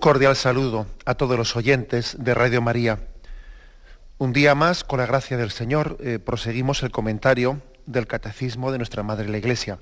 Cordial 0.00 0.34
saludo 0.34 0.88
a 1.04 1.14
todos 1.14 1.36
los 1.36 1.54
oyentes 1.56 2.16
de 2.18 2.32
Radio 2.32 2.62
María. 2.62 3.00
Un 4.16 4.32
día 4.32 4.54
más, 4.54 4.82
con 4.82 4.98
la 4.98 5.04
gracia 5.04 5.36
del 5.36 5.50
Señor, 5.50 5.98
eh, 6.00 6.18
proseguimos 6.18 6.82
el 6.82 6.90
comentario 6.90 7.60
del 7.84 8.06
Catecismo 8.06 8.72
de 8.72 8.78
nuestra 8.78 9.02
Madre 9.02 9.28
la 9.28 9.36
Iglesia. 9.36 9.78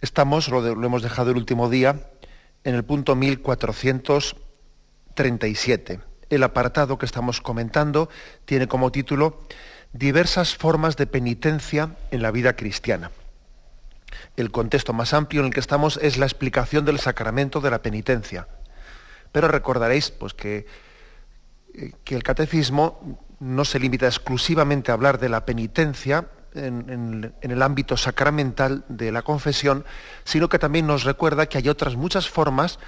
Estamos, 0.00 0.48
lo, 0.48 0.74
lo 0.74 0.86
hemos 0.86 1.02
dejado 1.02 1.30
el 1.30 1.36
último 1.36 1.70
día, 1.70 2.10
en 2.64 2.74
el 2.74 2.82
punto 2.84 3.14
1437. 3.14 6.00
El 6.28 6.42
apartado 6.42 6.98
que 6.98 7.06
estamos 7.06 7.40
comentando 7.40 8.08
tiene 8.44 8.66
como 8.66 8.90
título 8.90 9.38
Diversas 9.92 10.56
formas 10.56 10.96
de 10.96 11.06
penitencia 11.06 11.94
en 12.10 12.22
la 12.22 12.32
vida 12.32 12.56
cristiana. 12.56 13.12
El 14.36 14.50
contexto 14.50 14.92
más 14.92 15.14
amplio 15.14 15.42
en 15.42 15.46
el 15.46 15.54
que 15.54 15.60
estamos 15.60 15.96
es 16.02 16.18
la 16.18 16.26
explicación 16.26 16.84
del 16.84 16.98
sacramento 16.98 17.60
de 17.60 17.70
la 17.70 17.82
penitencia 17.82 18.48
pero 19.32 19.48
recordaréis 19.48 20.10
pues, 20.10 20.34
que, 20.34 20.66
eh, 21.74 21.92
que 22.04 22.14
el 22.14 22.22
catecismo 22.22 23.18
no 23.40 23.64
se 23.64 23.78
limita 23.78 24.06
exclusivamente 24.06 24.90
a 24.90 24.94
hablar 24.94 25.18
de 25.18 25.28
la 25.28 25.44
penitencia 25.46 26.28
en, 26.54 27.32
el 27.40 27.62
ámbito 27.62 27.96
sacramental 27.96 28.84
de 28.88 29.12
la 29.12 29.22
confesión, 29.22 29.84
sino 30.24 30.48
que 30.48 30.58
también 30.58 30.86
nos 30.86 31.04
recuerda 31.04 31.46
que 31.46 31.58
hay 31.58 31.68
otras 31.68 31.96
muchas 31.96 32.28
formas 32.28 32.78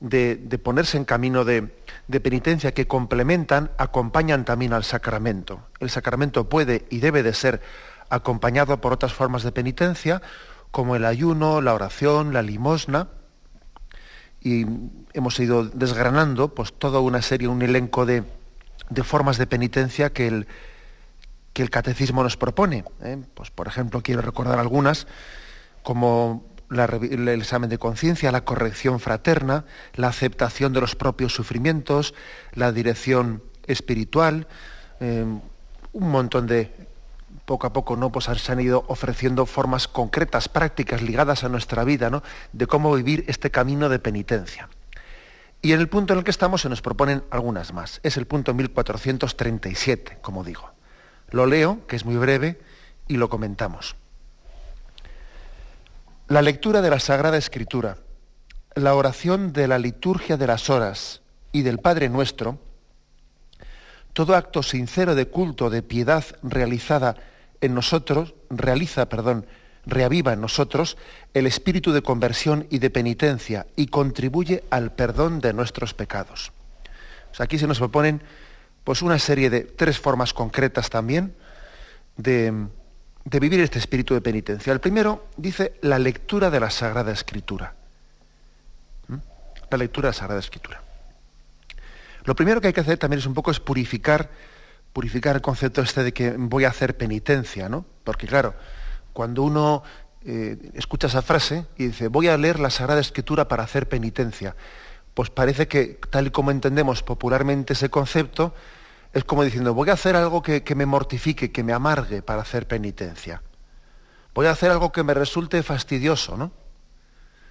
de, 0.00 0.36
ponerse 0.62 0.96
en 0.96 1.04
camino 1.04 1.44
de, 1.44 1.74
de, 2.06 2.20
penitencia 2.20 2.72
que 2.72 2.86
complementan, 2.86 3.70
acompañan 3.76 4.44
también 4.44 4.72
al 4.72 4.84
sacramento. 4.84 5.66
El 5.80 5.90
sacramento 5.90 6.48
puede 6.48 6.86
y 6.90 6.98
debe 7.00 7.22
de 7.22 7.34
ser 7.34 7.60
acompañado 8.08 8.80
por 8.80 8.92
otras 8.92 9.12
formas 9.12 9.42
de 9.42 9.52
penitencia, 9.52 10.22
como 10.70 10.96
el 10.96 11.04
ayuno, 11.04 11.60
la 11.60 11.74
oración, 11.74 12.32
la 12.32 12.42
limosna, 12.42 13.08
y 14.48 14.66
hemos 15.12 15.38
ido 15.40 15.64
desgranando 15.64 16.54
pues 16.54 16.72
toda 16.72 17.00
una 17.00 17.20
serie, 17.20 17.48
un 17.48 17.60
elenco 17.60 18.06
de, 18.06 18.24
formas 19.02 19.36
de 19.36 19.46
penitencia 19.46 20.10
que 20.10 20.26
el, 20.26 20.46
que 21.52 21.62
el 21.62 21.68
catecismo 21.68 22.22
nos 22.22 22.38
propone. 22.38 22.84
¿eh? 23.02 23.18
Pues, 23.34 23.50
por 23.50 23.68
ejemplo, 23.68 24.02
quiero 24.02 24.22
recordar 24.22 24.58
algunas, 24.58 25.06
como 25.82 26.46
el 26.70 27.28
examen 27.28 27.68
de 27.68 27.78
conciencia, 27.78 28.32
la 28.32 28.44
corrección 28.44 29.00
fraterna, 29.00 29.66
la 29.94 30.08
aceptación 30.08 30.72
de 30.72 30.80
los 30.80 30.94
propios 30.94 31.34
sufrimientos, 31.34 32.14
la 32.54 32.72
dirección 32.72 33.42
espiritual, 33.66 34.46
eh, 35.00 35.26
un 35.92 36.10
montón 36.10 36.46
de 36.46 36.87
poco 37.48 37.66
a 37.66 37.72
poco 37.72 37.96
¿no? 37.96 38.12
pues 38.12 38.26
se 38.26 38.52
han 38.52 38.60
ido 38.60 38.84
ofreciendo 38.88 39.46
formas 39.46 39.88
concretas, 39.88 40.50
prácticas, 40.50 41.00
ligadas 41.00 41.44
a 41.44 41.48
nuestra 41.48 41.82
vida, 41.82 42.10
¿no? 42.10 42.22
de 42.52 42.66
cómo 42.66 42.94
vivir 42.94 43.24
este 43.26 43.50
camino 43.50 43.88
de 43.88 43.98
penitencia. 43.98 44.68
Y 45.62 45.72
en 45.72 45.80
el 45.80 45.88
punto 45.88 46.12
en 46.12 46.18
el 46.18 46.24
que 46.24 46.30
estamos 46.30 46.60
se 46.60 46.68
nos 46.68 46.82
proponen 46.82 47.24
algunas 47.30 47.72
más. 47.72 48.00
Es 48.02 48.18
el 48.18 48.26
punto 48.26 48.52
1437, 48.52 50.18
como 50.20 50.44
digo. 50.44 50.70
Lo 51.30 51.46
leo, 51.46 51.86
que 51.86 51.96
es 51.96 52.04
muy 52.04 52.16
breve, 52.16 52.60
y 53.08 53.16
lo 53.16 53.30
comentamos. 53.30 53.96
La 56.28 56.42
lectura 56.42 56.82
de 56.82 56.90
la 56.90 57.00
Sagrada 57.00 57.38
Escritura, 57.38 57.96
la 58.74 58.94
oración 58.94 59.54
de 59.54 59.68
la 59.68 59.78
liturgia 59.78 60.36
de 60.36 60.46
las 60.46 60.68
horas 60.68 61.22
y 61.50 61.62
del 61.62 61.78
Padre 61.78 62.10
Nuestro, 62.10 62.58
todo 64.12 64.36
acto 64.36 64.62
sincero 64.62 65.14
de 65.14 65.28
culto, 65.28 65.70
de 65.70 65.82
piedad 65.82 66.24
realizada 66.42 67.16
en 67.60 67.74
nosotros, 67.74 68.34
realiza, 68.50 69.08
perdón, 69.08 69.46
reaviva 69.86 70.32
en 70.32 70.40
nosotros 70.40 70.96
el 71.34 71.46
espíritu 71.46 71.92
de 71.92 72.02
conversión 72.02 72.66
y 72.70 72.78
de 72.78 72.90
penitencia 72.90 73.66
y 73.74 73.86
contribuye 73.86 74.64
al 74.70 74.92
perdón 74.92 75.40
de 75.40 75.52
nuestros 75.52 75.94
pecados. 75.94 76.52
aquí 77.38 77.58
se 77.58 77.66
nos 77.66 77.78
proponen 77.78 78.20
pues 78.84 79.02
una 79.02 79.18
serie 79.18 79.50
de 79.50 79.60
tres 79.60 79.98
formas 79.98 80.32
concretas 80.32 80.90
también 80.90 81.34
de, 82.16 82.52
de 83.24 83.40
vivir 83.40 83.60
este 83.60 83.78
espíritu 83.78 84.14
de 84.14 84.20
penitencia. 84.20 84.72
El 84.72 84.80
primero 84.80 85.26
dice 85.36 85.74
la 85.82 85.98
lectura 85.98 86.50
de 86.50 86.60
la 86.60 86.70
Sagrada 86.70 87.12
Escritura. 87.12 87.74
¿Mm? 89.08 89.16
La 89.70 89.78
lectura 89.78 90.08
de 90.08 90.10
la 90.10 90.18
Sagrada 90.18 90.40
Escritura. 90.40 90.82
Lo 92.24 92.34
primero 92.34 92.60
que 92.60 92.68
hay 92.68 92.72
que 92.72 92.80
hacer 92.80 92.98
también 92.98 93.20
es 93.20 93.26
un 93.26 93.34
poco 93.34 93.50
es 93.50 93.60
purificar 93.60 94.30
purificar 94.92 95.36
el 95.36 95.42
concepto 95.42 95.82
este 95.82 96.02
de 96.02 96.12
que 96.12 96.34
voy 96.36 96.64
a 96.64 96.68
hacer 96.68 96.96
penitencia, 96.96 97.68
¿no? 97.68 97.84
Porque 98.04 98.26
claro, 98.26 98.54
cuando 99.12 99.42
uno 99.42 99.82
eh, 100.24 100.70
escucha 100.74 101.06
esa 101.06 101.22
frase 101.22 101.66
y 101.76 101.86
dice, 101.86 102.08
voy 102.08 102.28
a 102.28 102.36
leer 102.36 102.58
la 102.60 102.70
Sagrada 102.70 103.00
Escritura 103.00 103.48
para 103.48 103.62
hacer 103.62 103.88
penitencia, 103.88 104.56
pues 105.14 105.30
parece 105.30 105.68
que 105.68 105.98
tal 106.10 106.28
y 106.28 106.30
como 106.30 106.50
entendemos 106.50 107.02
popularmente 107.02 107.72
ese 107.72 107.90
concepto, 107.90 108.54
es 109.12 109.24
como 109.24 109.42
diciendo, 109.42 109.74
voy 109.74 109.90
a 109.90 109.94
hacer 109.94 110.16
algo 110.16 110.42
que, 110.42 110.62
me 110.76 110.86
mortifique, 110.86 111.50
que 111.50 111.64
me 111.64 111.72
amargue 111.72 112.22
para 112.22 112.42
hacer 112.42 112.68
penitencia. 112.68 113.42
Voy 114.34 114.46
a 114.46 114.50
hacer 114.50 114.70
algo 114.70 114.92
que 114.92 115.02
me 115.02 115.14
resulte 115.14 115.62
fastidioso, 115.62 116.36
¿no? 116.36 116.52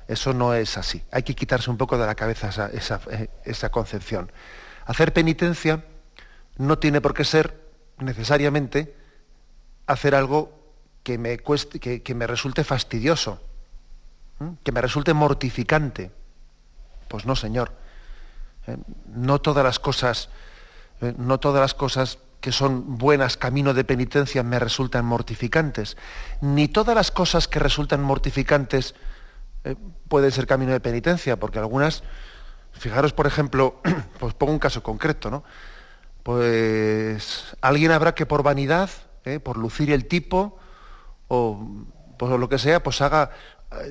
Eso 0.07 0.33
no 0.33 0.53
es 0.53 0.77
así. 0.77 1.03
Hay 1.11 1.23
que 1.23 1.35
quitarse 1.35 1.69
un 1.69 1.77
poco 1.77 1.97
de 1.97 2.05
la 2.05 2.15
cabeza 2.15 2.49
esa, 2.49 2.67
esa, 2.67 3.01
eh, 3.11 3.29
esa 3.43 3.69
concepción. 3.69 4.31
Hacer 4.85 5.11
penitencia 5.11 5.83
no 6.57 6.79
tiene 6.79 7.01
por 7.01 7.13
qué 7.13 7.23
ser 7.23 7.59
necesariamente 7.99 8.95
hacer 9.85 10.15
algo 10.15 10.57
que 11.03 11.17
me, 11.17 11.39
cueste, 11.39 11.79
que, 11.79 12.15
me 12.15 12.27
resulte 12.27 12.63
fastidioso, 12.63 13.39
que 14.63 14.71
me 14.71 14.81
resulte 14.81 15.13
mortificante. 15.13 16.11
Pues 17.07 17.25
no, 17.25 17.35
Señor. 17.35 17.71
Eh, 18.67 18.77
no 19.15 19.39
todas 19.39 19.63
las 19.63 19.79
cosas, 19.79 20.29
eh, 21.01 21.13
no 21.17 21.39
todas 21.39 21.61
las 21.61 21.73
cosas 21.73 22.19
que 22.41 22.51
son 22.51 22.97
buenas 22.97 23.37
camino 23.37 23.73
de 23.73 23.83
penitencia 23.83 24.43
me 24.43 24.59
resultan 24.59 25.05
mortificantes. 25.05 25.97
Ni 26.41 26.67
todas 26.67 26.95
las 26.95 27.11
cosas 27.11 27.47
que 27.47 27.59
resultan 27.59 28.01
mortificantes 28.03 28.93
eh, 29.63 29.75
pueden 30.07 30.31
ser 30.31 30.45
camino 30.45 30.71
de 30.71 30.79
penitencia, 30.79 31.39
porque 31.39 31.59
algunas, 31.59 32.03
fijaros 32.73 33.13
por 33.13 33.27
ejemplo, 33.27 33.81
pues 34.19 34.33
pongo 34.33 34.53
un 34.53 34.59
caso 34.59 34.83
concreto, 34.83 35.31
¿no? 35.31 35.43
Pues 36.27 37.55
alguien 37.61 37.91
habrá 37.91 38.13
que 38.13 38.25
por 38.25 38.43
vanidad, 38.43 38.89
¿eh? 39.23 39.39
por 39.39 39.55
lucir 39.55 39.93
el 39.93 40.09
tipo, 40.09 40.59
o 41.29 41.85
por 42.19 42.37
lo 42.37 42.49
que 42.49 42.59
sea, 42.59 42.83
pues 42.83 42.99
haga, 42.99 43.31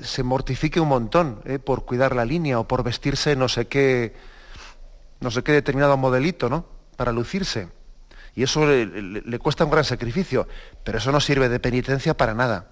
se 0.03 0.21
mortifique 0.21 0.79
un 0.79 0.87
montón 0.87 1.41
¿eh? 1.45 1.57
por 1.57 1.83
cuidar 1.83 2.15
la 2.15 2.25
línea 2.25 2.59
o 2.59 2.67
por 2.67 2.83
vestirse 2.83 3.35
no 3.35 3.49
sé 3.49 3.67
qué, 3.67 4.15
no 5.19 5.31
sé 5.31 5.41
qué 5.41 5.51
determinado 5.51 5.97
modelito, 5.97 6.47
¿no? 6.47 6.67
Para 6.95 7.11
lucirse. 7.11 7.69
Y 8.35 8.43
eso 8.43 8.67
le, 8.67 9.39
cuesta 9.39 9.65
un 9.65 9.71
gran 9.71 9.83
sacrificio, 9.83 10.47
pero 10.83 10.99
eso 10.99 11.11
no 11.11 11.19
sirve 11.19 11.49
de 11.49 11.59
penitencia 11.59 12.15
para 12.15 12.35
nada. 12.35 12.67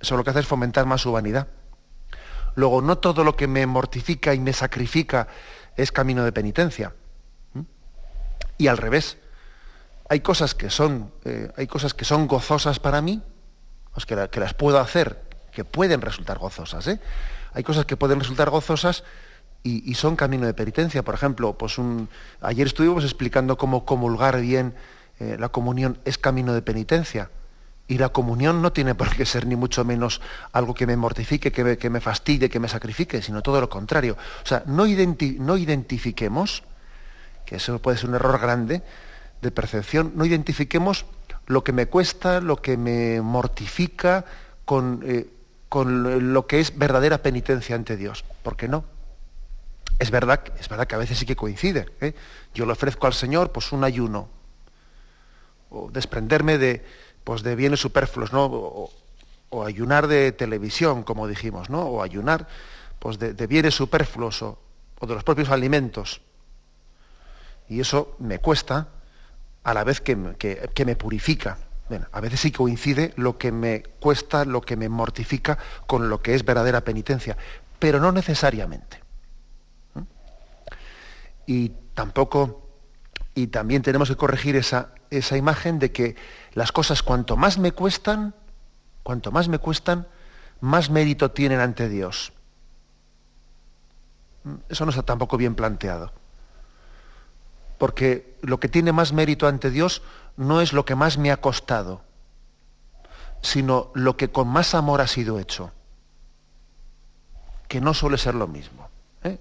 Eso 0.00 0.16
lo 0.16 0.22
que 0.22 0.30
hace 0.30 0.38
es 0.38 0.46
fomentar 0.46 0.86
más 0.86 1.00
su 1.00 1.10
vanidad. 1.10 1.48
Luego, 2.54 2.82
no 2.82 2.98
todo 2.98 3.24
lo 3.24 3.34
que 3.34 3.48
me 3.48 3.66
mortifica 3.66 4.32
y 4.32 4.38
me 4.38 4.52
sacrifica 4.52 5.26
es 5.76 5.90
camino 5.90 6.24
de 6.24 6.30
penitencia 6.30 6.94
y 8.58 8.68
al 8.68 8.76
revés. 8.76 9.18
Hay 10.08 10.20
cosas 10.20 10.54
que 10.54 10.70
son, 10.70 11.12
eh, 11.24 11.50
hay 11.56 11.66
cosas 11.66 11.94
que 11.94 12.04
son 12.04 12.26
gozosas 12.26 12.78
para 12.78 13.00
mí, 13.00 13.22
pues 13.92 14.06
que, 14.06 14.16
las 14.16 14.54
puedo 14.54 14.78
hacer, 14.78 15.22
que 15.52 15.64
pueden 15.64 16.00
resultar 16.00 16.38
gozosas. 16.38 16.86
¿eh? 16.88 17.00
Hay 17.52 17.62
cosas 17.62 17.86
que 17.86 17.96
pueden 17.96 18.20
resultar 18.20 18.50
gozosas 18.50 19.04
y, 19.62 19.94
son 19.94 20.14
camino 20.14 20.46
de 20.46 20.52
penitencia. 20.52 21.02
Por 21.02 21.14
ejemplo, 21.14 21.56
pues 21.56 21.78
un, 21.78 22.08
ayer 22.42 22.66
estuvimos 22.66 23.04
explicando 23.04 23.56
cómo 23.56 23.86
comulgar 23.86 24.40
bien 24.40 24.74
eh, 25.20 25.36
la 25.38 25.48
comunión 25.48 25.98
es 26.04 26.18
camino 26.18 26.52
de 26.52 26.60
penitencia. 26.60 27.30
Y 27.86 27.98
la 27.98 28.08
comunión 28.10 28.62
no 28.62 28.72
tiene 28.72 28.94
por 28.94 29.14
qué 29.14 29.26
ser 29.26 29.46
ni 29.46 29.56
mucho 29.56 29.84
menos 29.84 30.20
algo 30.52 30.74
que 30.74 30.86
me 30.86 30.96
mortifique, 30.96 31.52
que 31.52 31.64
me, 31.64 31.78
que 31.78 31.90
me 31.90 32.00
fastidie, 32.00 32.48
que 32.48 32.58
me 32.58 32.68
sacrifique, 32.68 33.22
sino 33.22 33.42
todo 33.42 33.60
lo 33.60 33.68
contrario. 33.68 34.16
O 34.42 34.46
sea, 34.46 34.62
no, 34.66 34.84
no 34.86 35.56
identifiquemos 35.56 36.62
que 37.44 37.56
eso 37.56 37.78
puede 37.80 37.98
ser 37.98 38.08
un 38.08 38.14
error 38.14 38.40
grande 38.40 38.82
de 39.42 39.50
percepción, 39.50 40.12
no 40.14 40.24
identifiquemos 40.24 41.06
lo 41.46 41.62
que 41.62 41.72
me 41.72 41.86
cuesta, 41.86 42.40
lo 42.40 42.62
que 42.62 42.76
me 42.76 43.20
mortifica 43.20 44.24
con, 44.64 45.02
eh, 45.04 45.28
con 45.68 46.32
lo 46.32 46.46
que 46.46 46.60
es 46.60 46.78
verdadera 46.78 47.18
penitencia 47.18 47.76
ante 47.76 47.96
Dios. 47.96 48.24
¿Por 48.42 48.56
qué 48.56 48.68
no? 48.68 48.84
Es 49.98 50.10
verdad, 50.10 50.40
es 50.58 50.68
verdad 50.68 50.86
que 50.86 50.94
a 50.94 50.98
veces 50.98 51.18
sí 51.18 51.26
que 51.26 51.36
coincide. 51.36 51.86
¿eh? 52.00 52.14
Yo 52.54 52.66
le 52.66 52.72
ofrezco 52.72 53.06
al 53.06 53.14
Señor 53.14 53.52
pues 53.52 53.72
un 53.72 53.84
ayuno, 53.84 54.28
o 55.70 55.90
desprenderme 55.90 56.58
de, 56.58 56.84
pues, 57.24 57.42
de 57.42 57.56
bienes 57.56 57.80
superfluos, 57.80 58.32
¿no? 58.32 58.44
O, 58.46 58.90
ayunar 59.64 60.08
de 60.08 60.32
televisión, 60.32 61.04
como 61.04 61.28
dijimos, 61.28 61.70
¿no? 61.70 61.82
O 61.82 62.02
ayunar 62.02 62.48
pues, 62.98 63.20
de, 63.20 63.46
bienes 63.46 63.74
superfluos 63.74 64.42
o, 64.42 64.58
de 65.00 65.14
los 65.14 65.22
propios 65.22 65.48
alimentos. 65.48 66.20
Y 67.68 67.80
eso 67.80 68.16
me 68.18 68.38
cuesta 68.38 68.88
a 69.62 69.74
la 69.74 69.84
vez 69.84 70.00
que, 70.00 70.16
que 70.74 70.84
me 70.84 70.96
purifica. 70.96 71.58
Bueno, 71.88 72.06
a 72.12 72.20
veces 72.20 72.40
sí 72.40 72.50
coincide 72.52 73.12
lo 73.16 73.38
que 73.38 73.52
me 73.52 73.82
cuesta, 74.00 74.44
lo 74.44 74.60
que 74.60 74.76
me 74.76 74.88
mortifica 74.88 75.58
con 75.86 76.08
lo 76.08 76.22
que 76.22 76.34
es 76.34 76.44
verdadera 76.44 76.82
penitencia, 76.82 77.36
pero 77.78 78.00
no 78.00 78.10
necesariamente 78.12 79.04
y 81.46 81.70
tampoco, 81.94 82.68
y 83.34 83.48
también 83.48 83.82
tenemos 83.82 84.08
que 84.08 84.16
corregir 84.16 84.56
esa, 84.56 84.90
esa 85.10 85.36
imagen 85.36 85.78
de 85.78 85.92
que 85.92 86.16
las 86.54 86.72
cosas 86.72 87.02
cuanto 87.02 87.36
más 87.36 87.58
me 87.58 87.72
cuestan, 87.72 88.34
cuanto 89.02 89.30
más 89.32 89.48
me 89.48 89.58
cuestan, 89.58 90.06
más 90.60 90.90
mérito 90.90 91.30
tienen 91.30 91.60
ante 91.60 91.88
Dios. 91.88 92.32
Eso 94.68 94.84
no 94.84 94.90
está 94.90 95.02
tampoco 95.02 95.36
bien 95.36 95.54
planteado. 95.54 96.12
Porque 97.78 98.36
lo 98.42 98.60
que 98.60 98.68
tiene 98.68 98.92
más 98.92 99.12
mérito 99.12 99.46
ante 99.46 99.70
Dios 99.70 100.02
no 100.36 100.60
es 100.60 100.72
lo 100.72 100.84
que 100.84 100.94
más 100.94 101.18
me 101.18 101.30
ha 101.30 101.36
costado, 101.38 102.02
sino 103.42 103.90
lo 103.94 104.16
que 104.16 104.30
con 104.30 104.48
más 104.48 104.74
amor 104.74 105.00
ha 105.00 105.06
sido 105.06 105.38
hecho. 105.38 105.72
Que 107.68 107.80
no 107.80 107.94
suele 107.94 108.18
ser 108.18 108.34
lo 108.34 108.46
mismo. 108.46 108.88
¿eh? 109.22 109.38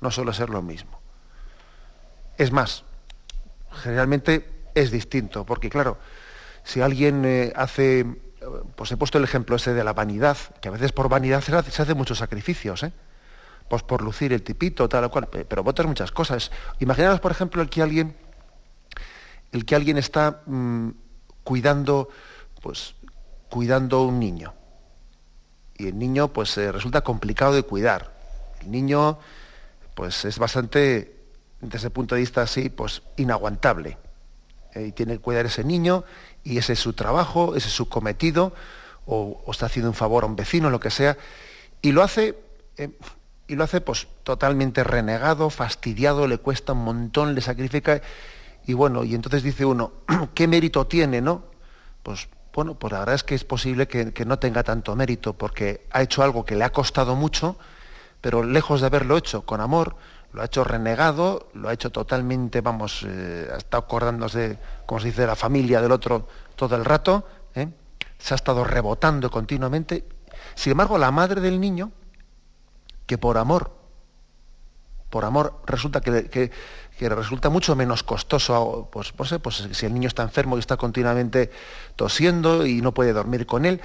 No 0.00 0.10
suele 0.10 0.32
ser 0.32 0.50
lo 0.50 0.62
mismo. 0.62 1.00
Es 2.38 2.50
más, 2.50 2.84
generalmente 3.72 4.48
es 4.74 4.90
distinto, 4.90 5.44
porque 5.44 5.68
claro, 5.68 5.98
si 6.64 6.80
alguien 6.80 7.24
eh, 7.24 7.52
hace, 7.56 8.06
pues 8.76 8.90
he 8.92 8.96
puesto 8.96 9.18
el 9.18 9.24
ejemplo 9.24 9.56
ese 9.56 9.74
de 9.74 9.84
la 9.84 9.92
vanidad, 9.92 10.36
que 10.60 10.68
a 10.68 10.72
veces 10.72 10.92
por 10.92 11.08
vanidad 11.08 11.42
se 11.42 11.54
hace, 11.54 11.94
muchos 11.94 12.18
sacrificios, 12.18 12.82
¿eh? 12.82 12.92
Pues 13.72 13.82
por 13.84 14.02
lucir 14.02 14.34
el 14.34 14.42
tipito, 14.42 14.86
tal 14.86 15.04
o 15.04 15.10
cual, 15.10 15.26
pero 15.28 15.62
otras 15.64 15.88
muchas 15.88 16.12
cosas. 16.12 16.50
Imaginaos, 16.78 17.20
por 17.20 17.32
ejemplo, 17.32 17.62
el 17.62 17.70
que 17.70 17.80
alguien, 17.80 18.14
el 19.50 19.64
que 19.64 19.74
alguien 19.74 19.96
está 19.96 20.42
mm, 20.44 20.90
cuidando, 21.42 22.10
pues, 22.60 22.96
cuidando 23.48 24.02
un 24.02 24.20
niño. 24.20 24.52
Y 25.78 25.86
el 25.86 25.98
niño, 25.98 26.28
pues, 26.28 26.54
resulta 26.58 27.00
complicado 27.00 27.54
de 27.54 27.62
cuidar. 27.62 28.12
El 28.60 28.72
niño, 28.72 29.18
pues, 29.94 30.26
es 30.26 30.38
bastante 30.38 31.16
desde 31.62 31.78
ese 31.78 31.88
punto 31.88 32.14
de 32.14 32.20
vista 32.20 32.42
así, 32.42 32.68
pues 32.68 33.00
inaguantable. 33.16 33.96
Eh, 34.74 34.88
y 34.88 34.92
tiene 34.92 35.14
que 35.14 35.20
cuidar 35.20 35.46
ese 35.46 35.64
niño 35.64 36.04
y 36.44 36.58
ese 36.58 36.74
es 36.74 36.78
su 36.78 36.92
trabajo, 36.92 37.56
ese 37.56 37.68
es 37.68 37.74
su 37.74 37.88
cometido, 37.88 38.52
o, 39.06 39.42
está 39.50 39.64
haciendo 39.64 39.88
un 39.88 39.96
favor 39.96 40.24
a 40.24 40.26
un 40.26 40.36
vecino, 40.36 40.68
lo 40.68 40.78
que 40.78 40.90
sea, 40.90 41.16
y 41.80 41.92
lo 41.92 42.02
hace, 42.02 42.38
eh, 42.76 42.90
y 43.52 43.56
lo 43.56 43.64
hace 43.64 43.82
pues 43.82 44.08
totalmente 44.22 44.82
renegado, 44.82 45.50
fastidiado, 45.50 46.26
le 46.26 46.38
cuesta 46.38 46.72
un 46.72 46.84
montón, 46.84 47.34
le 47.34 47.42
sacrifica, 47.42 48.00
y 48.66 48.72
bueno, 48.72 49.04
y 49.04 49.14
entonces 49.14 49.42
dice 49.42 49.66
uno, 49.66 49.92
¿qué 50.34 50.48
mérito 50.48 50.86
tiene, 50.86 51.20
no? 51.20 51.44
Pues 52.02 52.30
bueno, 52.54 52.76
pues 52.76 52.94
la 52.94 53.00
verdad 53.00 53.14
es 53.14 53.24
que 53.24 53.34
es 53.34 53.44
posible 53.44 53.86
que, 53.86 54.24
no 54.24 54.38
tenga 54.38 54.62
tanto 54.62 54.96
mérito, 54.96 55.34
porque 55.34 55.86
ha 55.90 56.00
hecho 56.00 56.22
algo 56.22 56.46
que 56.46 56.56
le 56.56 56.64
ha 56.64 56.72
costado 56.72 57.14
mucho, 57.14 57.58
pero 58.22 58.42
lejos 58.42 58.80
de 58.80 58.86
haberlo 58.86 59.18
hecho 59.18 59.42
con 59.42 59.60
amor, 59.60 59.96
lo 60.32 60.40
ha 60.40 60.46
hecho 60.46 60.64
renegado, 60.64 61.50
lo 61.52 61.68
ha 61.68 61.74
hecho 61.74 61.90
totalmente, 61.90 62.62
vamos, 62.62 63.04
eh, 63.06 63.50
ha 63.52 63.58
estado 63.58 63.82
acordándose, 63.82 64.58
como 64.86 64.98
se 64.98 65.08
dice, 65.08 65.20
de 65.22 65.26
la 65.26 65.36
familia 65.36 65.82
del 65.82 65.92
otro 65.92 66.26
todo 66.56 66.74
el 66.74 66.86
rato, 66.86 67.26
¿eh? 67.54 67.68
se 68.16 68.32
ha 68.32 68.36
estado 68.36 68.64
rebotando 68.64 69.30
continuamente. 69.30 70.06
Sin 70.54 70.70
embargo, 70.70 70.96
la 70.96 71.10
madre 71.10 71.42
del 71.42 71.60
niño, 71.60 71.92
que 73.06 73.18
por 73.18 73.38
amor, 73.38 73.76
por 75.10 75.24
amor 75.24 75.62
resulta 75.66 76.00
que, 76.00 76.28
que, 76.30 76.50
resulta 77.08 77.50
mucho 77.50 77.74
menos 77.74 78.04
costoso, 78.04 78.88
pues, 78.92 79.10
pues, 79.10 79.34
pues 79.42 79.68
si 79.72 79.86
el 79.86 79.94
niño 79.94 80.06
está 80.06 80.22
enfermo 80.22 80.56
y 80.56 80.60
está 80.60 80.76
continuamente 80.76 81.50
tosiendo 81.96 82.64
y 82.64 82.80
no 82.80 82.94
puede 82.94 83.12
dormir 83.12 83.44
con 83.44 83.66
él, 83.66 83.80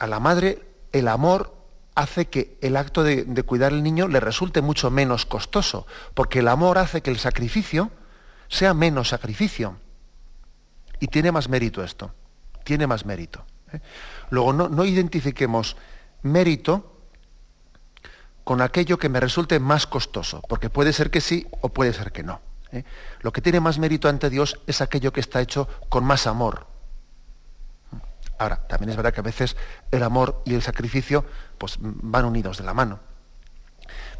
a 0.00 0.06
la 0.08 0.18
madre 0.18 0.62
el 0.92 1.06
amor 1.06 1.56
hace 1.96 2.26
que 2.26 2.58
el 2.60 2.76
acto 2.76 3.02
de, 3.02 3.24
cuidar 3.42 3.72
al 3.72 3.82
niño 3.82 4.06
le 4.06 4.20
resulte 4.20 4.60
mucho 4.60 4.90
menos 4.90 5.24
costoso, 5.24 5.86
porque 6.14 6.40
el 6.40 6.48
amor 6.48 6.78
hace 6.78 7.00
que 7.00 7.10
el 7.10 7.18
sacrificio 7.18 7.90
sea 8.48 8.74
menos 8.74 9.08
sacrificio. 9.08 9.78
Y 11.00 11.08
tiene 11.08 11.32
más 11.32 11.48
mérito 11.48 11.82
esto, 11.82 12.12
tiene 12.64 12.86
más 12.86 13.06
mérito. 13.06 13.44
¿eh? 13.72 13.80
Luego, 14.30 14.52
no, 14.52 14.84
identifiquemos 14.84 15.76
mérito 16.22 16.95
con 18.46 18.62
aquello 18.62 18.96
que 18.96 19.08
me 19.08 19.18
resulte 19.18 19.58
más 19.58 19.88
costoso, 19.88 20.40
porque 20.48 20.70
puede 20.70 20.92
ser 20.92 21.10
que 21.10 21.20
sí 21.20 21.48
o 21.62 21.70
puede 21.70 21.92
ser 21.92 22.12
que 22.12 22.22
no. 22.22 22.40
¿eh? 22.70 22.84
Lo 23.20 23.32
que 23.32 23.40
tiene 23.42 23.58
más 23.58 23.80
mérito 23.80 24.08
ante 24.08 24.30
Dios 24.30 24.60
es 24.68 24.80
aquello 24.80 25.12
que 25.12 25.18
está 25.18 25.40
hecho 25.40 25.68
con 25.88 26.04
más 26.04 26.28
amor, 26.28 26.68
Ahora, 28.38 28.56
también 28.68 28.90
es 28.90 28.96
verdad 28.96 29.14
que 29.14 29.20
a 29.20 29.22
veces 29.22 29.56
el 29.90 30.02
amor 30.02 30.42
y 30.44 30.54
el 30.54 30.60
sacrificio 30.60 31.24
pues, 31.56 31.78
van 31.80 32.26
unidos 32.26 32.58
de 32.58 32.64
la 32.64 32.74
mano. 32.74 33.00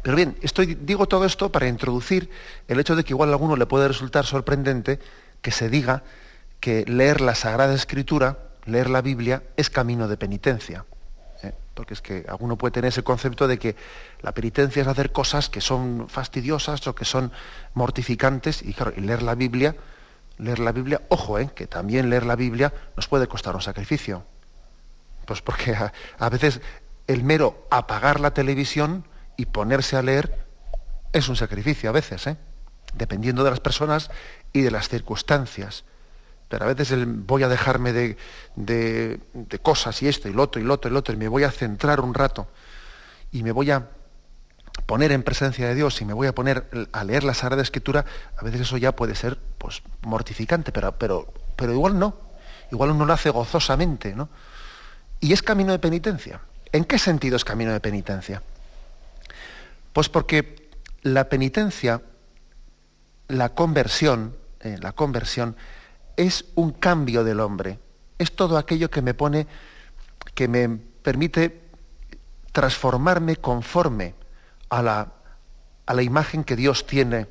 Pero 0.01 0.15
bien, 0.15 0.37
estoy, 0.41 0.73
digo 0.73 1.07
todo 1.07 1.23
esto 1.23 1.51
para 1.51 1.67
introducir 1.67 2.29
el 2.67 2.79
hecho 2.79 2.95
de 2.95 3.03
que 3.03 3.13
igual 3.13 3.29
a 3.29 3.33
alguno 3.33 3.55
le 3.55 3.67
puede 3.67 3.87
resultar 3.87 4.25
sorprendente 4.25 4.99
que 5.43 5.51
se 5.51 5.69
diga 5.69 6.01
que 6.59 6.83
leer 6.87 7.21
la 7.21 7.35
Sagrada 7.35 7.75
Escritura, 7.75 8.39
leer 8.65 8.89
la 8.89 9.03
Biblia, 9.03 9.43
es 9.55 9.69
camino 9.69 10.07
de 10.07 10.17
penitencia. 10.17 10.85
Porque 11.77 11.93
es 11.93 12.01
que 12.01 12.25
alguno 12.27 12.57
puede 12.57 12.71
tener 12.71 12.89
ese 12.89 13.03
concepto 13.03 13.47
de 13.47 13.57
que 13.57 13.75
la 14.21 14.33
penitencia 14.33 14.81
es 14.81 14.87
hacer 14.87 15.11
cosas 15.11 15.47
que 15.47 15.61
son 15.61 16.09
fastidiosas 16.09 16.85
o 16.87 16.95
que 16.95 17.05
son 17.05 17.31
mortificantes, 17.75 18.63
y 18.63 18.73
claro, 18.73 18.91
leer 18.97 19.21
la 19.21 19.35
Biblia 19.35 19.75
leer 20.37 20.59
la 20.59 20.71
Biblia, 20.71 21.01
ojo, 21.09 21.39
¿eh? 21.39 21.49
que 21.53 21.67
también 21.67 22.09
leer 22.09 22.25
la 22.25 22.35
Biblia 22.35 22.73
nos 22.95 23.07
puede 23.07 23.27
costar 23.27 23.55
un 23.55 23.61
sacrificio. 23.61 24.25
Pues 25.25 25.41
porque 25.41 25.75
a, 25.75 26.29
veces 26.29 26.61
el 27.07 27.23
mero 27.23 27.67
apagar 27.69 28.19
la 28.19 28.31
televisión 28.31 29.05
y 29.35 29.47
ponerse 29.47 29.97
a 29.97 30.01
leer 30.01 30.45
es 31.11 31.27
un 31.29 31.35
sacrificio 31.35 31.89
a 31.89 31.93
veces, 31.93 32.27
¿eh? 32.27 32.37
dependiendo 32.93 33.43
de 33.43 33.49
las 33.49 33.59
personas 33.59 34.09
y 34.53 34.61
de 34.61 34.71
las 34.71 34.89
circunstancias. 34.89 35.83
Pero 36.49 36.65
a 36.65 36.67
veces 36.67 36.91
el, 36.91 37.05
voy 37.05 37.43
a 37.43 37.49
dejarme 37.49 37.91
de, 37.93 38.17
de, 38.55 39.19
cosas 39.61 40.01
y 40.01 40.07
esto 40.07 40.29
y 40.29 40.33
lo 40.33 40.43
otro 40.43 40.61
y 40.61 40.65
lo 40.65 40.75
otro 40.75 40.89
y 40.89 40.93
lo 40.93 40.99
otro 40.99 41.13
y 41.13 41.17
me 41.17 41.27
voy 41.27 41.43
a 41.43 41.51
centrar 41.51 41.99
un 41.99 42.13
rato 42.13 42.47
y 43.31 43.43
me 43.43 43.51
voy 43.51 43.71
a 43.71 43.89
poner 44.85 45.11
en 45.11 45.23
presencia 45.23 45.67
de 45.67 45.75
Dios 45.75 45.99
y 46.01 46.05
me 46.05 46.13
voy 46.13 46.27
a 46.27 46.35
poner 46.35 46.87
a 46.93 47.03
leer 47.03 47.23
la 47.23 47.33
Sagrada 47.33 47.61
Escritura, 47.61 48.05
a 48.37 48.43
veces 48.43 48.61
eso 48.61 48.77
ya 48.77 48.95
puede 48.95 49.15
ser 49.15 49.37
pues, 49.57 49.81
mortificante, 50.01 50.71
pero, 50.71 50.93
pero, 50.97 51.33
pero 51.55 51.73
igual 51.73 51.99
no. 51.99 52.15
Igual 52.71 52.91
uno 52.91 53.05
lo 53.05 53.13
hace 53.13 53.29
gozosamente, 53.29 54.13
¿no? 54.13 54.29
Y 55.19 55.33
es 55.33 55.41
camino 55.41 55.71
de 55.71 55.79
penitencia. 55.79 56.41
¿En 56.71 56.85
qué 56.85 56.99
sentido 56.99 57.37
es 57.37 57.45
camino 57.45 57.71
de 57.71 57.79
penitencia? 57.79 58.41
Pues 59.93 60.09
porque 60.09 60.69
la 61.01 61.29
penitencia, 61.29 62.01
la 63.27 63.49
conversión, 63.49 64.35
eh, 64.59 64.77
la 64.79 64.91
conversión 64.91 65.55
es 66.17 66.45
un 66.55 66.71
cambio 66.71 67.23
del 67.23 67.39
hombre. 67.39 67.79
Es 68.17 68.35
todo 68.35 68.57
aquello 68.57 68.89
que 68.89 69.01
me 69.01 69.13
pone, 69.13 69.47
que 70.33 70.47
me 70.47 70.67
permite 70.67 71.61
transformarme 72.51 73.37
conforme 73.37 74.15
a 74.69 74.81
la, 74.81 75.13
a 75.85 75.93
la 75.93 76.01
imagen 76.01 76.43
que 76.43 76.55
Dios 76.55 76.87
tiene, 76.87 77.27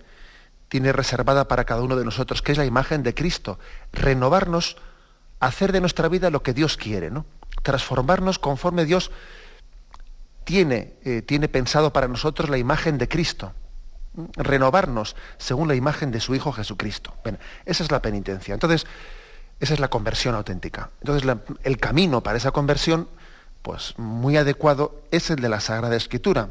tiene 0.69 0.93
reservada 0.93 1.49
para 1.49 1.65
cada 1.65 1.83
uno 1.83 1.97
de 1.97 2.05
nosotros, 2.05 2.41
que 2.41 2.53
es 2.53 2.59
la 2.59 2.65
imagen 2.65 3.03
de 3.03 3.15
Cristo. 3.15 3.59
Renovarnos, 3.93 4.77
hacer 5.41 5.73
de 5.73 5.81
nuestra 5.81 6.09
vida 6.09 6.31
lo 6.31 6.43
que 6.43 6.55
Dios 6.55 6.77
quiere, 6.77 7.11
¿no? 7.11 7.27
Transformarnos 7.63 8.39
conforme 8.39 8.85
Dios 8.85 9.11
tiene, 10.45 10.95
eh, 11.05 11.23
tiene 11.23 11.49
pensado 11.49 11.93
para 11.93 12.07
nosotros 12.07 12.49
la 12.49 12.59
imagen 12.59 12.99
de 12.99 13.09
Cristo. 13.09 13.53
Renovarnos 14.37 15.17
según 15.39 15.69
la 15.69 15.75
imagen 15.75 16.11
de 16.11 16.21
su 16.21 16.35
Hijo 16.35 16.53
Jesucristo. 16.53 17.15
esa 17.65 17.85
es 17.85 17.91
la 17.91 18.01
penitencia. 18.01 18.55
Entonces, 18.55 18.87
esa 19.61 19.75
es 19.75 19.81
la 19.81 19.89
conversión 19.89 20.35
auténtica. 20.35 20.91
Entonces, 21.01 21.37
el 21.63 21.79
camino 21.79 22.23
para 22.23 22.39
esa 22.39 22.51
conversión, 22.51 23.09
pues 23.63 23.95
muy 23.99 24.37
adecuado, 24.37 25.03
es 25.11 25.31
el 25.31 25.37
de 25.37 25.49
la 25.49 25.61
Sagrada 25.61 25.97
Escritura. 25.97 26.51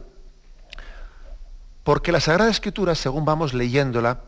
Porque 1.84 2.12
la 2.12 2.20
Sagrada 2.20 2.50
Escritura, 2.50 2.96
según 2.96 3.26
vamos 3.26 3.54
leyéndola, 3.54 4.22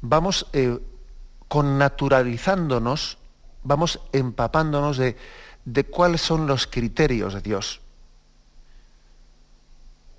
vamos 0.00 0.46
eh, 0.54 0.78
connaturalizándonos, 1.48 3.18
vamos 3.62 4.00
empapándonos 4.12 4.96
de, 4.96 5.16
de 5.66 5.84
cuáles 5.84 6.22
son 6.22 6.46
los 6.46 6.66
criterios 6.66 7.34
de 7.34 7.42
Dios. 7.42 7.82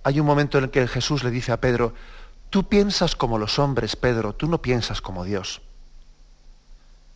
Hay 0.03 0.19
un 0.19 0.25
momento 0.25 0.59
en 0.59 0.65
el 0.65 0.69
que 0.69 0.87
Jesús 0.87 1.23
le 1.23 1.31
dice 1.31 1.51
a 1.51 1.59
Pedro, 1.59 1.93
tú 2.51 2.65
piensas 2.65 3.15
como 3.15 3.39
los 3.39 3.57
hombres, 3.57 3.95
Pedro, 3.95 4.33
tú 4.33 4.47
no 4.47 4.61
piensas 4.61 5.01
como 5.01 5.23
Dios. 5.23 5.61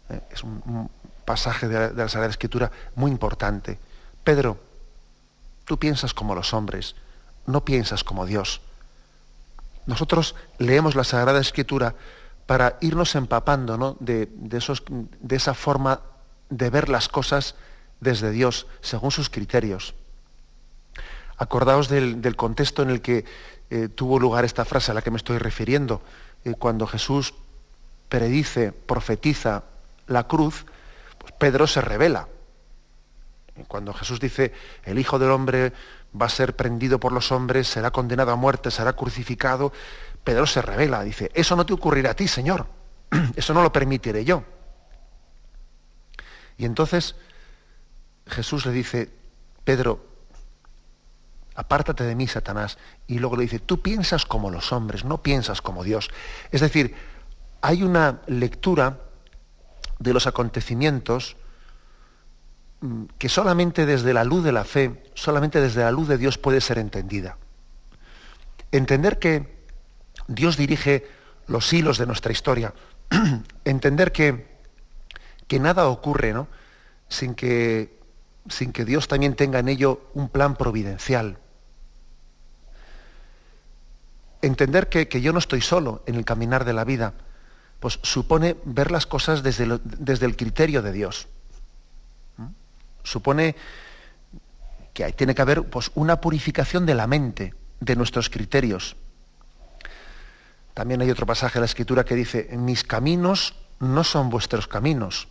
Eh, 0.09 0.21
es 0.31 0.43
un, 0.43 0.89
pasaje 1.25 1.67
de 1.67 1.93
la, 1.93 2.09
Sagrada 2.09 2.31
Escritura 2.31 2.71
muy 2.95 3.11
importante. 3.11 3.77
Pedro, 4.23 4.57
tú 5.65 5.77
piensas 5.77 6.13
como 6.13 6.33
los 6.35 6.53
hombres, 6.53 6.95
no 7.45 7.65
piensas 7.65 8.03
como 8.03 8.25
Dios. 8.25 8.61
Nosotros 9.85 10.35
leemos 10.57 10.95
la 10.95 11.03
Sagrada 11.03 11.39
Escritura 11.39 11.95
para 12.45 12.77
irnos 12.81 13.15
empapando 13.15 13.97
de, 13.99 14.29
esos, 14.51 14.83
de 14.87 15.35
esa 15.35 15.53
forma 15.53 16.01
de 16.49 16.69
ver 16.69 16.89
las 16.89 17.09
cosas 17.09 17.55
desde 17.99 18.31
Dios, 18.31 18.67
según 18.81 19.11
sus 19.11 19.29
criterios. 19.29 19.95
Acordaos 21.37 21.89
del, 21.89 22.35
contexto 22.35 22.81
en 22.81 22.89
el 22.89 23.01
que 23.01 23.25
eh, 23.69 23.89
tuvo 23.89 24.19
lugar 24.19 24.45
esta 24.45 24.65
frase 24.65 24.91
a 24.91 24.93
la 24.93 25.01
que 25.01 25.11
me 25.11 25.17
estoy 25.17 25.37
refiriendo, 25.37 26.01
eh, 26.43 26.53
cuando 26.57 26.85
Jesús 26.87 27.33
predice, 28.09 28.71
profetiza 28.71 29.63
la 30.07 30.27
cruz, 30.27 30.65
pues 31.17 31.33
Pedro 31.33 31.67
se 31.67 31.81
revela. 31.81 32.27
Cuando 33.67 33.93
Jesús 33.93 34.19
dice, 34.19 34.53
el 34.83 34.99
Hijo 34.99 35.17
del 35.17 35.31
Hombre 35.31 35.73
va 36.19 36.25
a 36.25 36.29
ser 36.29 36.55
prendido 36.55 36.99
por 36.99 37.11
los 37.11 37.31
hombres, 37.31 37.67
será 37.67 37.91
condenado 37.91 38.31
a 38.31 38.35
muerte, 38.35 38.69
será 38.69 38.93
crucificado, 38.93 39.71
Pedro 40.23 40.45
se 40.45 40.61
revela, 40.61 41.03
dice, 41.03 41.31
eso 41.33 41.55
no 41.55 41.65
te 41.65 41.73
ocurrirá 41.73 42.11
a 42.11 42.15
ti, 42.15 42.27
Señor, 42.27 42.67
eso 43.35 43.53
no 43.53 43.63
lo 43.63 43.71
permitiré 43.71 44.25
yo. 44.25 44.43
Y 46.57 46.65
entonces 46.65 47.15
Jesús 48.27 48.65
le 48.65 48.71
dice, 48.71 49.09
Pedro, 49.63 50.05
apártate 51.55 52.03
de 52.03 52.15
mí, 52.15 52.27
Satanás. 52.27 52.77
Y 53.07 53.19
luego 53.19 53.37
le 53.37 53.43
dice, 53.43 53.59
tú 53.59 53.81
piensas 53.81 54.25
como 54.25 54.51
los 54.51 54.71
hombres, 54.71 55.05
no 55.05 55.23
piensas 55.23 55.61
como 55.61 55.83
Dios. 55.83 56.09
Es 56.51 56.61
decir, 56.61 56.93
hay 57.61 57.81
una 57.81 58.21
lectura 58.27 58.99
de 59.97 60.13
los 60.13 60.27
acontecimientos 60.27 61.37
mm, 62.81 63.05
que 63.17 63.29
solamente 63.29 63.85
desde 63.85 64.13
la 64.13 64.25
luz 64.25 64.43
de 64.43 64.51
la 64.51 64.65
fe, 64.65 65.03
solamente 65.13 65.61
desde 65.61 65.81
la 65.81 65.91
luz 65.91 66.07
de 66.07 66.17
Dios 66.17 66.37
puede 66.37 66.61
ser 66.61 66.77
entendida. 66.77 67.37
Entender 68.71 69.17
que 69.19 69.55
Dios 70.27 70.57
dirige 70.57 71.07
los 71.47 71.71
hilos 71.71 71.97
de 71.97 72.05
nuestra 72.05 72.33
historia, 72.33 72.73
entender 73.65 74.11
que, 74.11 74.57
que 75.47 75.59
nada 75.59 75.87
ocurre 75.87 76.33
¿no? 76.33 76.47
sin, 77.07 77.35
que, 77.35 77.97
sin 78.49 78.73
que 78.73 78.83
Dios 78.83 79.07
también 79.07 79.35
tenga 79.35 79.59
en 79.59 79.69
ello 79.69 80.09
un 80.13 80.27
plan 80.27 80.55
providencial 80.55 81.37
entender 84.45 84.89
que, 84.89 85.21
yo 85.21 85.33
no 85.33 85.39
estoy 85.39 85.61
solo 85.61 86.03
en 86.05 86.15
el 86.15 86.25
caminar 86.25 86.65
de 86.65 86.73
la 86.73 86.83
vida, 86.83 87.13
pues 87.79 87.99
supone 88.03 88.55
ver 88.65 88.91
las 88.91 89.05
cosas 89.05 89.43
desde, 89.43 89.79
desde 89.83 90.25
el 90.25 90.35
criterio 90.35 90.81
de 90.81 90.91
Dios. 90.91 91.27
¿Mm? 92.37 92.47
Supone 93.03 93.55
que 94.93 95.11
tiene 95.13 95.35
que 95.35 95.41
haber 95.41 95.63
pues, 95.63 95.91
una 95.95 96.21
purificación 96.21 96.85
de 96.85 96.95
la 96.95 97.07
mente, 97.07 97.53
de 97.79 97.95
nuestros 97.95 98.29
criterios. 98.29 98.95
También 100.73 101.01
hay 101.01 101.11
otro 101.11 101.25
pasaje 101.25 101.55
de 101.55 101.61
la 101.61 101.65
Escritura 101.65 102.05
que 102.05 102.15
dice, 102.15 102.49
mis 102.57 102.83
caminos 102.83 103.55
no 103.79 104.03
son 104.03 104.29
vuestros 104.29 104.67
caminos 104.67 105.27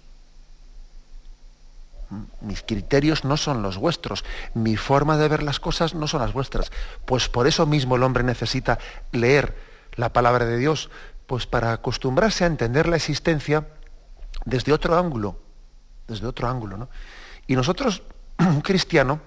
mis 2.40 2.62
criterios 2.62 3.24
no 3.24 3.36
son 3.36 3.62
los 3.62 3.78
vuestros, 3.78 4.24
mi 4.54 4.76
forma 4.76 5.16
de 5.16 5.28
ver 5.28 5.42
las 5.42 5.60
cosas 5.60 5.94
no 5.94 6.06
son 6.08 6.20
las 6.20 6.32
vuestras. 6.32 6.70
Pues 7.04 7.28
por 7.28 7.46
eso 7.46 7.66
mismo 7.66 7.96
el 7.96 8.02
hombre 8.02 8.24
necesita 8.24 8.78
leer 9.12 9.56
la 9.96 10.12
palabra 10.12 10.44
de 10.44 10.58
Dios, 10.58 10.90
pues 11.26 11.46
para 11.46 11.72
acostumbrarse 11.72 12.44
a 12.44 12.48
entender 12.48 12.88
la 12.88 12.96
existencia 12.96 13.68
desde 14.44 14.72
otro 14.72 14.98
ángulo, 14.98 15.38
desde 16.08 16.26
otro 16.26 16.48
ángulo. 16.48 16.76
¿no? 16.76 16.88
Y 17.46 17.56
nosotros, 17.56 18.02
un 18.38 18.60
cristiano, 18.60 19.20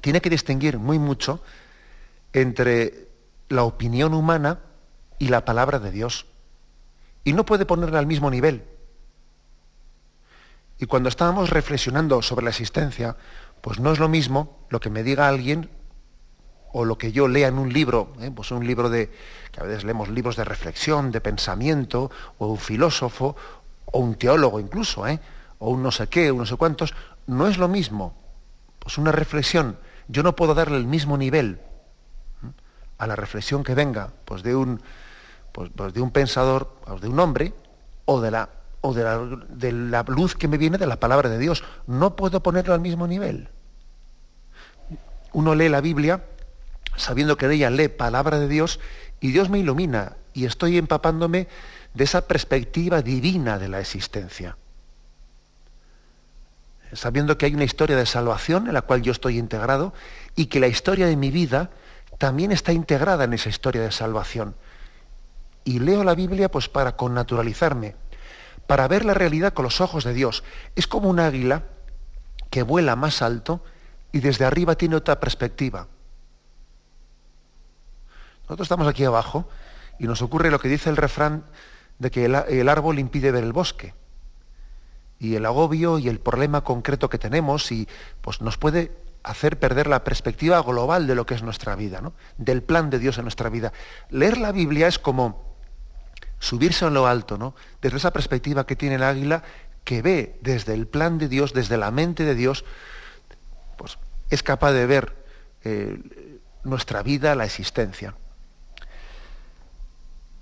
tiene 0.00 0.20
que 0.20 0.30
distinguir 0.30 0.78
muy 0.78 0.98
mucho 0.98 1.42
entre 2.32 3.08
la 3.48 3.64
opinión 3.64 4.14
humana 4.14 4.60
y 5.18 5.28
la 5.28 5.44
palabra 5.44 5.78
de 5.78 5.90
Dios. 5.90 6.26
Y 7.24 7.32
no 7.32 7.44
puede 7.44 7.66
ponerla 7.66 7.98
al 7.98 8.06
mismo 8.06 8.30
nivel. 8.30 8.64
Y 10.78 10.86
cuando 10.86 11.08
estábamos 11.08 11.50
reflexionando 11.50 12.22
sobre 12.22 12.44
la 12.44 12.50
existencia, 12.50 13.16
pues 13.60 13.80
no 13.80 13.92
es 13.92 13.98
lo 13.98 14.08
mismo 14.08 14.58
lo 14.70 14.80
que 14.80 14.90
me 14.90 15.02
diga 15.02 15.28
alguien 15.28 15.70
o 16.72 16.84
lo 16.84 16.98
que 16.98 17.12
yo 17.12 17.28
lea 17.28 17.48
en 17.48 17.58
un 17.58 17.72
libro, 17.72 18.12
¿eh? 18.20 18.30
pues 18.34 18.50
un 18.50 18.66
libro 18.66 18.88
de, 18.90 19.10
que 19.50 19.60
a 19.60 19.64
veces 19.64 19.84
leemos 19.84 20.08
libros 20.08 20.36
de 20.36 20.44
reflexión, 20.44 21.10
de 21.10 21.20
pensamiento, 21.20 22.10
o 22.38 22.46
un 22.48 22.58
filósofo, 22.58 23.34
o 23.86 23.98
un 23.98 24.14
teólogo 24.14 24.60
incluso, 24.60 25.06
¿eh? 25.06 25.18
o 25.58 25.70
un 25.70 25.82
no 25.82 25.90
sé 25.90 26.08
qué, 26.08 26.30
un 26.30 26.38
no 26.38 26.46
sé 26.46 26.56
cuántos, 26.56 26.94
no 27.26 27.48
es 27.48 27.58
lo 27.58 27.68
mismo. 27.68 28.14
Pues 28.78 28.98
una 28.98 29.12
reflexión, 29.12 29.78
yo 30.08 30.22
no 30.22 30.36
puedo 30.36 30.54
darle 30.54 30.76
el 30.76 30.86
mismo 30.86 31.16
nivel 31.16 31.58
¿eh? 32.44 32.50
a 32.98 33.06
la 33.06 33.16
reflexión 33.16 33.64
que 33.64 33.74
venga, 33.74 34.12
pues 34.24 34.42
de 34.42 34.54
un, 34.54 34.80
pues, 35.52 35.70
pues 35.74 35.94
de 35.94 36.00
un 36.02 36.10
pensador, 36.10 36.76
o 36.86 36.98
de 37.00 37.08
un 37.08 37.18
hombre, 37.18 37.54
o 38.04 38.20
de 38.20 38.30
la 38.30 38.50
o 38.80 38.94
de 38.94 39.72
la, 39.72 40.04
luz 40.06 40.34
que 40.34 40.48
me 40.48 40.58
viene 40.58 40.78
de 40.78 40.86
la 40.86 41.00
palabra 41.00 41.28
de 41.28 41.38
Dios. 41.38 41.64
No 41.86 42.16
puedo 42.16 42.42
ponerlo 42.42 42.74
al 42.74 42.80
mismo 42.80 43.06
nivel. 43.06 43.48
Uno 45.32 45.54
lee 45.54 45.68
la 45.68 45.80
Biblia 45.80 46.24
sabiendo 46.96 47.36
que 47.36 47.48
de 47.48 47.56
ella 47.56 47.70
lee 47.70 47.88
palabra 47.88 48.38
de 48.38 48.48
Dios 48.48 48.80
y 49.20 49.30
Dios 49.32 49.50
me 49.50 49.58
ilumina 49.58 50.16
y 50.32 50.46
estoy 50.46 50.78
empapándome 50.78 51.48
de 51.94 52.04
esa 52.04 52.22
perspectiva 52.22 53.02
divina 53.02 53.58
de 53.58 53.68
la 53.68 53.80
existencia. 53.80 54.56
Sabiendo 56.92 57.36
que 57.36 57.46
hay 57.46 57.54
una 57.54 57.64
historia 57.64 57.96
de 57.96 58.06
salvación 58.06 58.66
en 58.66 58.74
la 58.74 58.82
cual 58.82 59.02
yo 59.02 59.12
estoy 59.12 59.38
integrado 59.38 59.92
y 60.34 60.46
que 60.46 60.60
la 60.60 60.68
historia 60.68 61.06
de 61.06 61.16
mi 61.16 61.30
vida 61.30 61.70
también 62.16 62.50
está 62.50 62.72
integrada 62.72 63.24
en 63.24 63.34
esa 63.34 63.48
historia 63.48 63.82
de 63.82 63.92
salvación. 63.92 64.54
Y 65.64 65.80
leo 65.80 66.02
la 66.02 66.14
Biblia 66.14 66.50
pues 66.50 66.68
para 66.68 66.96
connaturalizarme 66.96 67.94
para 68.68 68.86
ver 68.86 69.06
la 69.06 69.14
realidad 69.14 69.54
con 69.54 69.64
los 69.64 69.80
ojos 69.80 70.04
de 70.04 70.12
Dios. 70.12 70.44
Es 70.76 70.86
como 70.86 71.08
un 71.08 71.18
águila 71.18 71.64
que 72.50 72.62
vuela 72.62 72.96
más 72.96 73.22
alto 73.22 73.64
y 74.12 74.20
desde 74.20 74.44
arriba 74.44 74.74
tiene 74.74 74.94
otra 74.94 75.18
perspectiva. 75.18 75.88
Nosotros 78.42 78.66
estamos 78.66 78.86
aquí 78.86 79.04
abajo 79.04 79.48
y 79.98 80.06
nos 80.06 80.20
ocurre 80.20 80.50
lo 80.50 80.60
que 80.60 80.68
dice 80.68 80.90
el 80.90 80.98
refrán 80.98 81.44
de 81.98 82.10
que 82.10 82.26
el, 82.26 82.68
árbol 82.68 82.98
impide 82.98 83.32
ver 83.32 83.42
el 83.42 83.54
bosque. 83.54 83.94
Y 85.18 85.34
el 85.34 85.46
agobio 85.46 85.98
y 85.98 86.08
el 86.08 86.20
problema 86.20 86.60
concreto 86.62 87.08
que 87.08 87.18
tenemos 87.18 87.72
y 87.72 87.88
pues 88.20 88.42
nos 88.42 88.58
puede 88.58 88.92
hacer 89.22 89.58
perder 89.58 89.86
la 89.86 90.04
perspectiva 90.04 90.60
global 90.62 91.06
de 91.06 91.14
lo 91.14 91.24
que 91.24 91.34
es 91.34 91.42
nuestra 91.42 91.74
vida, 91.74 92.02
¿no? 92.02 92.12
del 92.36 92.62
plan 92.62 92.90
de 92.90 92.98
Dios 92.98 93.16
en 93.16 93.24
nuestra 93.24 93.48
vida. 93.48 93.72
Leer 94.10 94.36
la 94.36 94.52
Biblia 94.52 94.88
es 94.88 94.98
como 94.98 95.47
subirse 96.38 96.86
en 96.86 96.94
lo 96.94 97.06
alto, 97.06 97.38
¿no? 97.38 97.54
Desde 97.80 97.96
esa 97.96 98.12
perspectiva 98.12 98.66
que 98.66 98.76
tiene 98.76 98.96
el 98.96 99.02
águila, 99.02 99.42
que 99.84 100.02
ve 100.02 100.38
desde 100.42 100.74
el 100.74 100.86
plan 100.86 101.18
de 101.18 101.28
Dios, 101.28 101.52
desde 101.52 101.76
la 101.76 101.90
mente 101.90 102.24
de 102.24 102.34
Dios, 102.34 102.64
pues 103.76 103.98
es 104.30 104.42
capaz 104.42 104.72
de 104.72 104.86
ver 104.86 105.16
eh, 105.64 105.98
nuestra 106.64 107.02
vida, 107.02 107.34
la 107.34 107.44
existencia. 107.44 108.14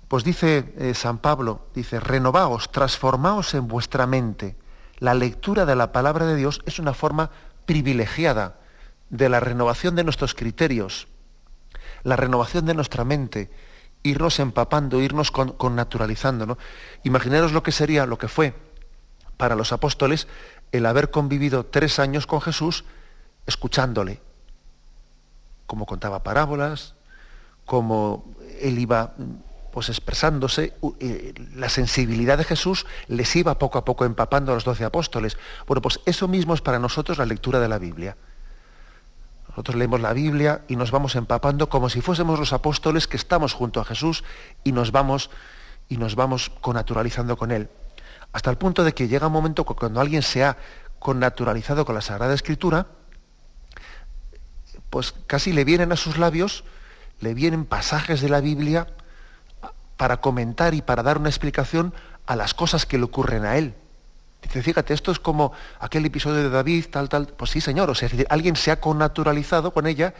Pues 0.07 0.23
dice 0.23 0.73
eh, 0.77 0.93
San 0.93 1.17
Pablo, 1.17 1.67
dice, 1.73 1.99
renovaos, 1.99 2.71
transformaos 2.71 3.53
en 3.53 3.67
vuestra 3.67 4.07
mente. 4.07 4.55
La 4.99 5.13
lectura 5.13 5.65
de 5.65 5.75
la 5.75 5.91
palabra 5.91 6.25
de 6.25 6.35
Dios 6.35 6.61
es 6.65 6.79
una 6.79 6.93
forma 6.93 7.29
privilegiada 7.65 8.59
de 9.09 9.29
la 9.29 9.39
renovación 9.39 9.95
de 9.95 10.03
nuestros 10.03 10.33
criterios, 10.33 11.07
la 12.03 12.15
renovación 12.15 12.65
de 12.65 12.73
nuestra 12.73 13.03
mente, 13.03 13.49
irnos 14.03 14.39
empapando, 14.39 15.01
irnos 15.01 15.31
con. 15.31 15.55
¿no? 15.75 16.57
Imaginaros 17.03 17.51
lo 17.51 17.63
que 17.63 17.71
sería, 17.71 18.05
lo 18.05 18.17
que 18.17 18.27
fue 18.27 18.53
para 19.37 19.55
los 19.55 19.71
apóstoles 19.71 20.27
el 20.71 20.85
haber 20.85 21.11
convivido 21.11 21.65
tres 21.65 21.99
años 21.99 22.27
con 22.27 22.41
Jesús 22.41 22.83
escuchándole, 23.45 24.19
como 25.65 25.85
contaba 25.85 26.23
parábolas, 26.23 26.95
como 27.65 28.35
él 28.61 28.79
iba 28.79 29.13
pues 29.71 29.89
expresándose, 29.89 30.73
eh, 30.99 31.33
la 31.55 31.69
sensibilidad 31.69 32.37
de 32.37 32.43
Jesús 32.43 32.87
les 33.07 33.35
iba 33.35 33.59
poco 33.59 33.77
a 33.77 33.85
poco 33.85 34.05
empapando 34.05 34.51
a 34.51 34.55
los 34.55 34.63
doce 34.63 34.83
apóstoles. 34.83 35.37
Bueno, 35.67 35.81
pues 35.81 35.99
eso 36.05 36.27
mismo 36.27 36.55
es 36.55 36.61
para 36.61 36.79
nosotros 36.79 37.17
la 37.19 37.25
lectura 37.25 37.59
de 37.59 37.67
la 37.67 37.77
Biblia. 37.77 38.17
Nosotros 39.57 39.77
leemos 39.77 40.01
la 40.01 40.13
Biblia 40.13 40.61
y 40.67 40.75
nos 40.75 40.91
vamos 40.91 41.15
empapando 41.15 41.67
como 41.67 41.89
si 41.89 41.99
fuésemos 41.99 42.37
los 42.37 42.53
apóstoles 42.53 43.07
que 43.07 43.17
estamos 43.17 43.53
junto 43.53 43.81
a 43.81 43.85
Jesús 43.85 44.23
y 44.63 44.71
nos 44.71 44.91
vamos 44.91 45.31
y 45.89 45.97
nos 45.97 46.13
vamos 46.13 46.51
connaturalizando 46.61 47.37
con 47.37 47.49
él. 47.49 47.67
Hasta 48.33 48.51
el 48.51 48.59
punto 48.59 48.83
de 48.83 48.93
que 48.93 49.07
llega 49.07 49.25
un 49.25 49.33
momento 49.33 49.65
cuando 49.65 49.99
alguien 49.99 50.21
se 50.21 50.43
ha 50.43 50.57
connaturalizado 50.99 51.85
con 51.85 51.95
la 51.95 52.01
Sagrada 52.01 52.35
Escritura, 52.35 52.85
pues 54.91 55.15
casi 55.25 55.53
le 55.53 55.65
vienen 55.65 55.91
a 55.91 55.95
sus 55.95 56.19
labios, 56.19 56.63
le 57.19 57.33
vienen 57.33 57.65
pasajes 57.65 58.21
de 58.21 58.29
la 58.29 58.41
Biblia 58.41 58.85
para 59.97 60.21
comentar 60.21 60.75
y 60.75 60.83
para 60.83 61.01
dar 61.01 61.17
una 61.17 61.29
explicación 61.29 61.95
a 62.27 62.35
las 62.35 62.53
cosas 62.53 62.85
que 62.85 62.99
le 62.99 63.05
ocurren 63.05 63.43
a 63.43 63.57
él. 63.57 63.73
Dice, 64.41 64.61
fíjate, 64.61 64.93
esto 64.93 65.11
es 65.11 65.19
como 65.19 65.51
aquel 65.79 66.05
episodio 66.05 66.43
de 66.43 66.49
David, 66.49 66.85
tal, 66.91 67.09
tal. 67.09 67.27
Pues 67.27 67.51
sí, 67.51 67.61
señor, 67.61 67.89
o 67.89 67.95
sea, 67.95 68.09
alguien 68.29 68.55
se 68.55 68.71
ha 68.71 68.79
connaturalizado 68.79 69.73
con 69.73 69.87
ella 69.87 70.13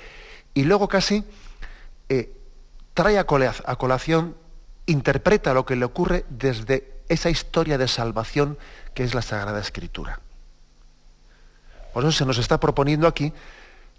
y 0.54 0.64
luego 0.64 0.88
casi 0.88 1.24
eh, 2.10 2.34
trae 2.94 3.20
a 3.20 3.26
colación, 3.26 4.36
interpreta 4.86 5.54
lo 5.54 5.66
que 5.66 5.76
le 5.76 5.86
ocurre 5.86 6.26
desde 6.30 6.98
esa 7.10 7.30
historia 7.30 7.78
de 7.78 7.88
salvación 7.88 8.58
que 8.94 9.04
es 9.04 9.14
la 9.14 9.22
Sagrada 9.22 9.60
Escritura. 9.60 10.20
Por 11.94 12.04
eso 12.04 12.12
se 12.12 12.26
nos 12.26 12.38
está 12.38 12.60
proponiendo 12.60 13.08
aquí 13.08 13.34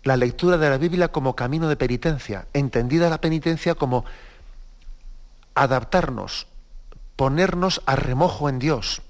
la 0.03 0.17
lectura 0.17 0.57
de 0.57 0.71
la 0.71 0.79
Biblia 0.79 1.09
como 1.09 1.37
camino 1.37 1.69
de 1.69 1.77
penitencia, 1.77 2.47
entendida 2.53 3.11
la 3.11 3.21
penitencia 3.21 3.75
como 3.75 4.05
adaptarnos, 5.55 6.47
ponernos 7.17 7.83
a 7.87 7.97
remojo 7.97 8.49
en 8.49 8.59
Dios, 8.59 9.03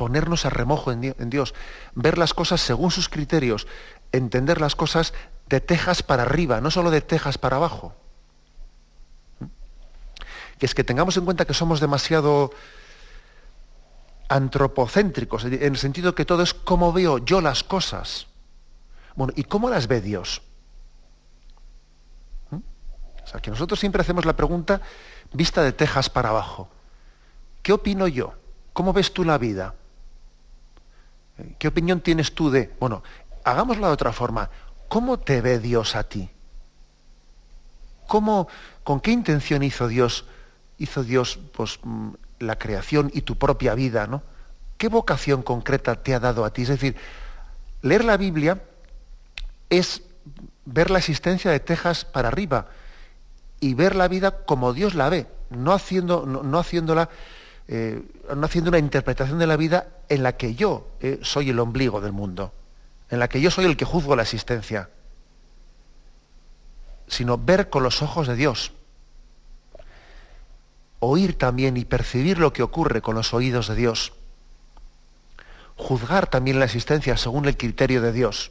ponernos 0.00 0.46
a 0.46 0.48
remojo 0.48 0.92
en, 0.92 1.28
Dios, 1.28 1.52
ver 1.94 2.16
las 2.16 2.32
cosas 2.32 2.62
según 2.62 2.90
sus 2.90 3.10
criterios, 3.10 3.66
entender 4.12 4.58
las 4.58 4.74
cosas 4.74 5.12
de 5.50 5.60
tejas 5.60 6.02
para 6.02 6.22
arriba, 6.22 6.62
no 6.62 6.70
solo 6.70 6.90
de 6.90 7.02
tejas 7.02 7.36
para 7.36 7.56
abajo. 7.56 7.94
Que 10.58 10.64
es 10.64 10.74
que 10.74 10.84
tengamos 10.84 11.18
en 11.18 11.26
cuenta 11.26 11.44
que 11.44 11.52
somos 11.52 11.80
demasiado 11.80 12.50
antropocéntricos, 14.30 15.44
en 15.44 15.62
el 15.62 15.76
sentido 15.76 16.14
que 16.14 16.24
todo 16.24 16.42
es 16.44 16.54
como 16.54 16.94
veo 16.94 17.18
yo 17.18 17.42
las 17.42 17.62
cosas. 17.62 18.26
Bueno, 19.16 19.34
¿y 19.36 19.44
cómo 19.44 19.68
las 19.68 19.86
ve 19.86 20.00
Dios? 20.00 20.40
¿Mm? 22.48 22.56
O 22.56 23.26
sea, 23.26 23.40
que 23.42 23.50
nosotros 23.50 23.78
siempre 23.78 24.00
hacemos 24.00 24.24
la 24.24 24.34
pregunta 24.34 24.80
vista 25.34 25.62
de 25.62 25.72
tejas 25.72 26.08
para 26.08 26.30
abajo. 26.30 26.70
¿Qué 27.62 27.74
opino 27.74 28.08
yo? 28.08 28.32
¿Cómo 28.72 28.94
ves 28.94 29.12
tú 29.12 29.24
la 29.24 29.36
vida? 29.36 29.74
¿Qué 31.58 31.68
opinión 31.68 32.00
tienes 32.00 32.34
tú 32.34 32.50
de... 32.50 32.72
Bueno, 32.80 33.02
hagámoslo 33.44 33.86
de 33.86 33.92
otra 33.92 34.12
forma. 34.12 34.50
¿Cómo 34.88 35.18
te 35.18 35.40
ve 35.40 35.58
Dios 35.58 35.96
a 35.96 36.04
ti? 36.04 36.30
¿Cómo, 38.06 38.48
¿Con 38.82 39.00
qué 39.00 39.12
intención 39.12 39.62
hizo 39.62 39.86
Dios, 39.88 40.24
hizo 40.78 41.04
Dios 41.04 41.38
pues, 41.52 41.78
mm, 41.82 42.10
la 42.40 42.58
creación 42.58 43.10
y 43.14 43.22
tu 43.22 43.36
propia 43.36 43.74
vida? 43.74 44.06
¿no? 44.06 44.22
¿Qué 44.76 44.88
vocación 44.88 45.42
concreta 45.42 46.02
te 46.02 46.14
ha 46.14 46.20
dado 46.20 46.44
a 46.44 46.52
ti? 46.52 46.62
Es 46.62 46.68
decir, 46.68 46.96
leer 47.82 48.04
la 48.04 48.16
Biblia 48.16 48.62
es 49.68 50.02
ver 50.64 50.90
la 50.90 50.98
existencia 50.98 51.50
de 51.50 51.60
Texas 51.60 52.04
para 52.04 52.28
arriba 52.28 52.66
y 53.60 53.74
ver 53.74 53.94
la 53.94 54.08
vida 54.08 54.44
como 54.44 54.72
Dios 54.72 54.94
la 54.94 55.08
ve, 55.08 55.26
no, 55.50 55.72
haciendo, 55.72 56.24
no, 56.26 56.58
haciéndola, 56.58 57.10
eh, 57.72 58.02
no 58.34 58.46
haciendo 58.46 58.70
una 58.70 58.80
interpretación 58.80 59.38
de 59.38 59.46
la 59.46 59.56
vida 59.56 59.86
en 60.08 60.24
la 60.24 60.36
que 60.36 60.56
yo 60.56 60.88
eh, 61.00 61.20
soy 61.22 61.50
el 61.50 61.60
ombligo 61.60 62.00
del 62.00 62.10
mundo, 62.10 62.52
en 63.08 63.20
la 63.20 63.28
que 63.28 63.40
yo 63.40 63.48
soy 63.48 63.64
el 63.64 63.76
que 63.76 63.84
juzgo 63.84 64.16
la 64.16 64.22
existencia, 64.22 64.90
sino 67.06 67.38
ver 67.38 67.70
con 67.70 67.84
los 67.84 68.02
ojos 68.02 68.26
de 68.26 68.34
Dios, 68.34 68.72
oír 70.98 71.38
también 71.38 71.76
y 71.76 71.84
percibir 71.84 72.38
lo 72.40 72.52
que 72.52 72.64
ocurre 72.64 73.02
con 73.02 73.14
los 73.14 73.32
oídos 73.34 73.68
de 73.68 73.76
Dios, 73.76 74.14
juzgar 75.76 76.26
también 76.26 76.58
la 76.58 76.64
existencia 76.64 77.16
según 77.16 77.46
el 77.46 77.56
criterio 77.56 78.02
de 78.02 78.10
Dios. 78.10 78.50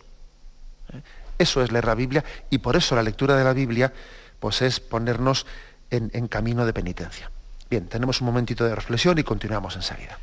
Eso 1.38 1.62
es 1.62 1.74
leer 1.74 1.88
la 1.88 1.96
Biblia 1.96 2.24
y 2.50 2.60
por 2.60 2.78
eso 2.78 2.96
la 2.96 3.04
lectura 3.04 3.36
de 3.36 3.44
la 3.44 3.52
Biblia 3.52 3.92
pues 4.40 4.62
es 4.62 4.80
ponernos 4.80 5.46
en 5.90 6.28
camino 6.30 6.66
de 6.66 6.72
penitencia. 6.72 7.30
Bien, 7.70 7.88
tenemos 7.88 8.22
un 8.22 8.26
momentito 8.26 8.66
de 8.66 8.74
reflexión 8.74 9.18
y 9.20 9.24
continuamos 9.24 9.76
enseguida. 9.76 10.18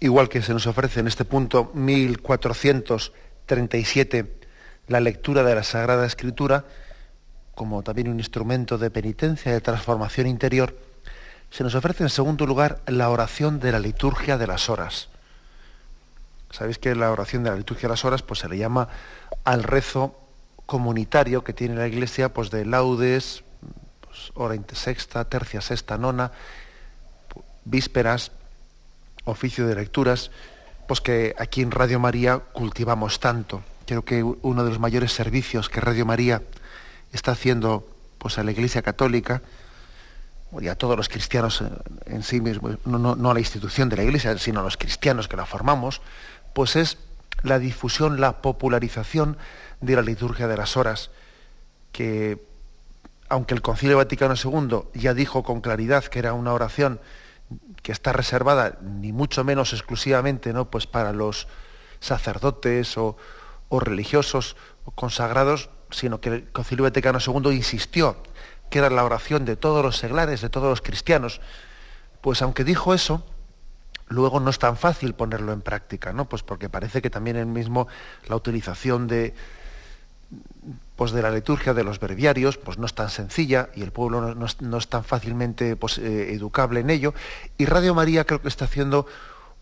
Igual 0.00 0.28
que 0.28 0.42
se 0.42 0.52
nos 0.52 0.66
ofrece 0.66 0.98
en 1.00 1.06
este 1.06 1.24
punto 1.24 1.70
1437 1.74 4.40
la 4.88 5.00
lectura 5.00 5.44
de 5.44 5.54
la 5.54 5.62
Sagrada 5.62 6.06
Escritura, 6.06 6.64
como 7.54 7.82
también 7.82 8.08
un 8.08 8.18
instrumento 8.18 8.78
de 8.78 8.90
penitencia, 8.90 9.52
de 9.52 9.60
transformación 9.60 10.26
interior, 10.26 10.74
se 11.50 11.62
nos 11.62 11.74
ofrece 11.74 12.02
en 12.02 12.08
segundo 12.08 12.46
lugar 12.46 12.80
la 12.86 13.10
oración 13.10 13.60
de 13.60 13.72
la 13.72 13.78
liturgia 13.78 14.38
de 14.38 14.46
las 14.46 14.70
horas. 14.70 15.08
Sabéis 16.50 16.78
que 16.78 16.94
la 16.94 17.12
oración 17.12 17.44
de 17.44 17.50
la 17.50 17.56
liturgia 17.56 17.88
de 17.88 17.92
las 17.92 18.04
horas 18.04 18.22
pues, 18.22 18.40
se 18.40 18.48
le 18.48 18.58
llama 18.58 18.88
al 19.44 19.62
rezo 19.62 20.18
comunitario 20.66 21.44
que 21.44 21.52
tiene 21.52 21.76
la 21.76 21.86
Iglesia 21.86 22.32
pues, 22.32 22.50
de 22.50 22.64
laudes, 22.64 23.44
pues, 24.00 24.32
hora 24.34 24.56
sexta, 24.72 25.26
tercia, 25.26 25.60
sexta, 25.60 25.98
nona, 25.98 26.32
vísperas, 27.64 28.32
oficio 29.24 29.66
de 29.66 29.74
lecturas, 29.74 30.30
pues 30.86 31.00
que 31.00 31.34
aquí 31.38 31.62
en 31.62 31.70
Radio 31.70 32.00
María 32.00 32.38
cultivamos 32.38 33.20
tanto. 33.20 33.62
Creo 33.86 34.04
que 34.04 34.22
uno 34.22 34.64
de 34.64 34.70
los 34.70 34.78
mayores 34.78 35.12
servicios 35.12 35.68
que 35.68 35.80
Radio 35.80 36.06
María 36.06 36.42
está 37.12 37.32
haciendo 37.32 37.88
pues, 38.18 38.38
a 38.38 38.44
la 38.44 38.52
Iglesia 38.52 38.82
Católica 38.82 39.42
y 40.60 40.68
a 40.68 40.74
todos 40.74 40.96
los 40.96 41.08
cristianos 41.08 41.62
en 42.06 42.22
sí 42.22 42.40
mismos, 42.40 42.78
no, 42.84 43.30
a 43.30 43.34
la 43.34 43.40
institución 43.40 43.88
de 43.88 43.96
la 43.96 44.02
Iglesia, 44.02 44.36
sino 44.38 44.60
a 44.60 44.62
los 44.64 44.76
cristianos 44.76 45.28
que 45.28 45.36
la 45.36 45.46
formamos, 45.46 46.00
pues 46.54 46.76
es 46.76 46.98
la 47.42 47.58
difusión, 47.58 48.20
la 48.20 48.42
popularización 48.42 49.36
de 49.80 49.96
la 49.96 50.02
liturgia 50.02 50.48
de 50.48 50.56
las 50.56 50.76
horas, 50.76 51.10
que 51.92 52.44
aunque 53.28 53.54
el 53.54 53.62
Concilio 53.62 53.96
Vaticano 53.96 54.34
II 54.34 54.82
ya 54.94 55.14
dijo 55.14 55.44
con 55.44 55.60
claridad 55.60 56.04
que 56.04 56.18
era 56.18 56.32
una 56.32 56.52
oración 56.52 57.00
que 57.82 57.92
está 57.92 58.12
reservada 58.12 58.78
ni 58.82 59.12
mucho 59.12 59.44
menos 59.44 59.72
exclusivamente 59.72 60.52
¿no? 60.52 60.70
pues 60.70 60.86
para 60.86 61.12
los 61.12 61.48
sacerdotes 62.00 62.96
o, 62.96 63.16
o 63.68 63.80
religiosos 63.80 64.56
o 64.84 64.90
consagrados, 64.90 65.70
sino 65.90 66.20
que 66.20 66.28
el 66.28 66.52
Concilio 66.52 66.84
Vaticano 66.84 67.18
II 67.24 67.50
insistió 67.52 68.16
que 68.70 68.78
era 68.78 68.88
la 68.88 69.04
oración 69.04 69.44
de 69.44 69.56
todos 69.56 69.84
los 69.84 69.98
seglares, 69.98 70.40
de 70.40 70.48
todos 70.48 70.68
los 70.68 70.80
cristianos. 70.80 71.40
Pues 72.20 72.40
aunque 72.40 72.64
dijo 72.64 72.94
eso, 72.94 73.26
luego 74.06 74.40
no 74.40 74.50
es 74.50 74.58
tan 74.58 74.76
fácil 74.76 75.14
ponerlo 75.14 75.52
en 75.52 75.60
práctica, 75.60 76.12
¿no? 76.12 76.28
Pues 76.28 76.42
porque 76.42 76.68
parece 76.68 77.02
que 77.02 77.10
también 77.10 77.36
el 77.36 77.46
mismo 77.46 77.88
la 78.28 78.36
utilización 78.36 79.08
de, 79.08 79.34
pues 80.96 81.12
de 81.12 81.22
la 81.22 81.30
liturgia 81.30 81.72
de 81.72 81.82
los 81.82 81.98
breviarios 81.98 82.58
pues 82.58 82.76
no 82.78 82.84
es 82.86 82.94
tan 82.94 83.08
sencilla 83.08 83.70
y 83.74 83.82
el 83.82 83.90
pueblo 83.90 84.34
no, 84.34 84.46
es, 84.78 84.88
tan 84.88 85.02
fácilmente 85.02 85.74
pues, 85.76 85.98
eh, 85.98 86.34
educable 86.34 86.80
en 86.80 86.90
ello. 86.90 87.14
Y 87.56 87.64
Radio 87.64 87.94
María 87.94 88.24
creo 88.24 88.42
que 88.42 88.48
está 88.48 88.66
haciendo 88.66 89.06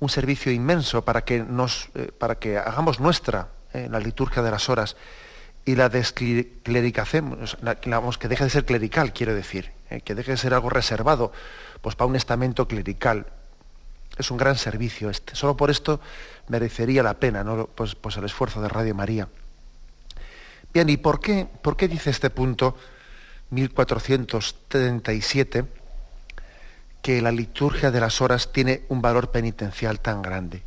un 0.00 0.08
servicio 0.08 0.50
inmenso 0.52 1.04
para 1.04 1.22
que 1.22 1.44
nos 1.44 1.90
eh, 1.94 2.10
para 2.16 2.40
que 2.40 2.58
hagamos 2.58 3.00
nuestra 3.00 3.48
eh, 3.72 3.88
la 3.90 4.00
liturgia 4.00 4.42
de 4.42 4.50
las 4.50 4.68
horas 4.68 4.96
y 5.64 5.76
la 5.76 5.88
desclericacemos 5.88 7.56
que 8.18 8.28
deje 8.28 8.44
de 8.44 8.50
ser 8.50 8.64
clerical 8.64 9.12
quiero 9.12 9.34
decir 9.34 9.72
que 10.04 10.14
deje 10.14 10.32
de 10.32 10.36
ser 10.36 10.54
algo 10.54 10.70
reservado 10.70 11.32
pues 11.80 11.94
para 11.94 12.08
un 12.08 12.16
estamento 12.16 12.66
clerical. 12.68 13.26
Es 14.16 14.30
un 14.32 14.36
gran 14.36 14.56
servicio 14.56 15.08
este. 15.08 15.36
Solo 15.36 15.56
por 15.56 15.70
esto 15.70 16.00
merecería 16.48 17.04
la 17.04 17.14
pena 17.14 17.44
¿no? 17.44 17.68
pues, 17.68 17.94
pues 17.94 18.16
el 18.16 18.24
esfuerzo 18.24 18.60
de 18.60 18.68
Radio 18.68 18.94
María 18.94 19.28
Bien, 20.72 20.88
¿y 20.88 20.96
por 20.96 21.20
qué, 21.20 21.46
por 21.62 21.76
qué 21.76 21.88
dice 21.88 22.10
este 22.10 22.30
punto 22.30 22.76
1437 23.50 25.64
que 27.02 27.22
la 27.22 27.32
liturgia 27.32 27.90
de 27.90 28.00
las 28.00 28.20
horas 28.20 28.52
tiene 28.52 28.82
un 28.88 29.00
valor 29.00 29.30
penitencial 29.30 30.00
tan 30.00 30.22
grande? 30.22 30.62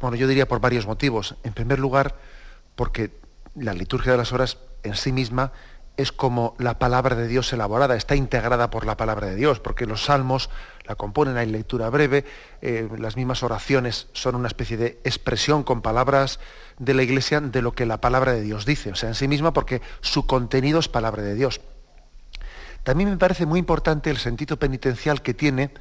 Bueno, 0.00 0.16
yo 0.16 0.26
diría 0.26 0.48
por 0.48 0.60
varios 0.60 0.86
motivos. 0.86 1.36
En 1.42 1.52
primer 1.52 1.78
lugar, 1.78 2.16
porque 2.74 3.10
la 3.54 3.72
liturgia 3.72 4.12
de 4.12 4.18
las 4.18 4.32
horas 4.32 4.58
en 4.82 4.94
sí 4.94 5.12
misma 5.12 5.52
es 5.96 6.12
como 6.12 6.54
la 6.58 6.78
palabra 6.78 7.16
de 7.16 7.26
Dios 7.26 7.52
elaborada, 7.52 7.96
está 7.96 8.14
integrada 8.14 8.70
por 8.70 8.84
la 8.84 8.96
palabra 8.96 9.28
de 9.28 9.34
Dios, 9.34 9.60
porque 9.60 9.86
los 9.86 10.04
salmos 10.04 10.50
la 10.86 10.94
componen, 10.94 11.36
hay 11.36 11.46
lectura 11.46 11.90
breve, 11.90 12.24
eh, 12.62 12.88
las 12.98 13.16
mismas 13.16 13.42
oraciones 13.42 14.08
son 14.12 14.34
una 14.34 14.48
especie 14.48 14.76
de 14.76 15.00
expresión 15.04 15.64
con 15.64 15.82
palabras 15.82 16.38
de 16.78 16.94
la 16.94 17.02
Iglesia 17.02 17.40
de 17.40 17.62
lo 17.62 17.72
que 17.72 17.86
la 17.86 18.00
palabra 18.00 18.32
de 18.32 18.42
Dios 18.42 18.66
dice, 18.66 18.90
o 18.90 18.94
sea, 18.94 19.08
en 19.08 19.14
sí 19.14 19.28
misma 19.28 19.52
porque 19.52 19.82
su 20.00 20.26
contenido 20.26 20.78
es 20.78 20.88
palabra 20.88 21.22
de 21.22 21.34
Dios. 21.34 21.60
También 22.82 23.10
me 23.10 23.16
parece 23.16 23.46
muy 23.46 23.58
importante 23.58 24.10
el 24.10 24.18
sentido 24.18 24.58
penitencial 24.58 25.22
que 25.22 25.34
tiene 25.34 25.72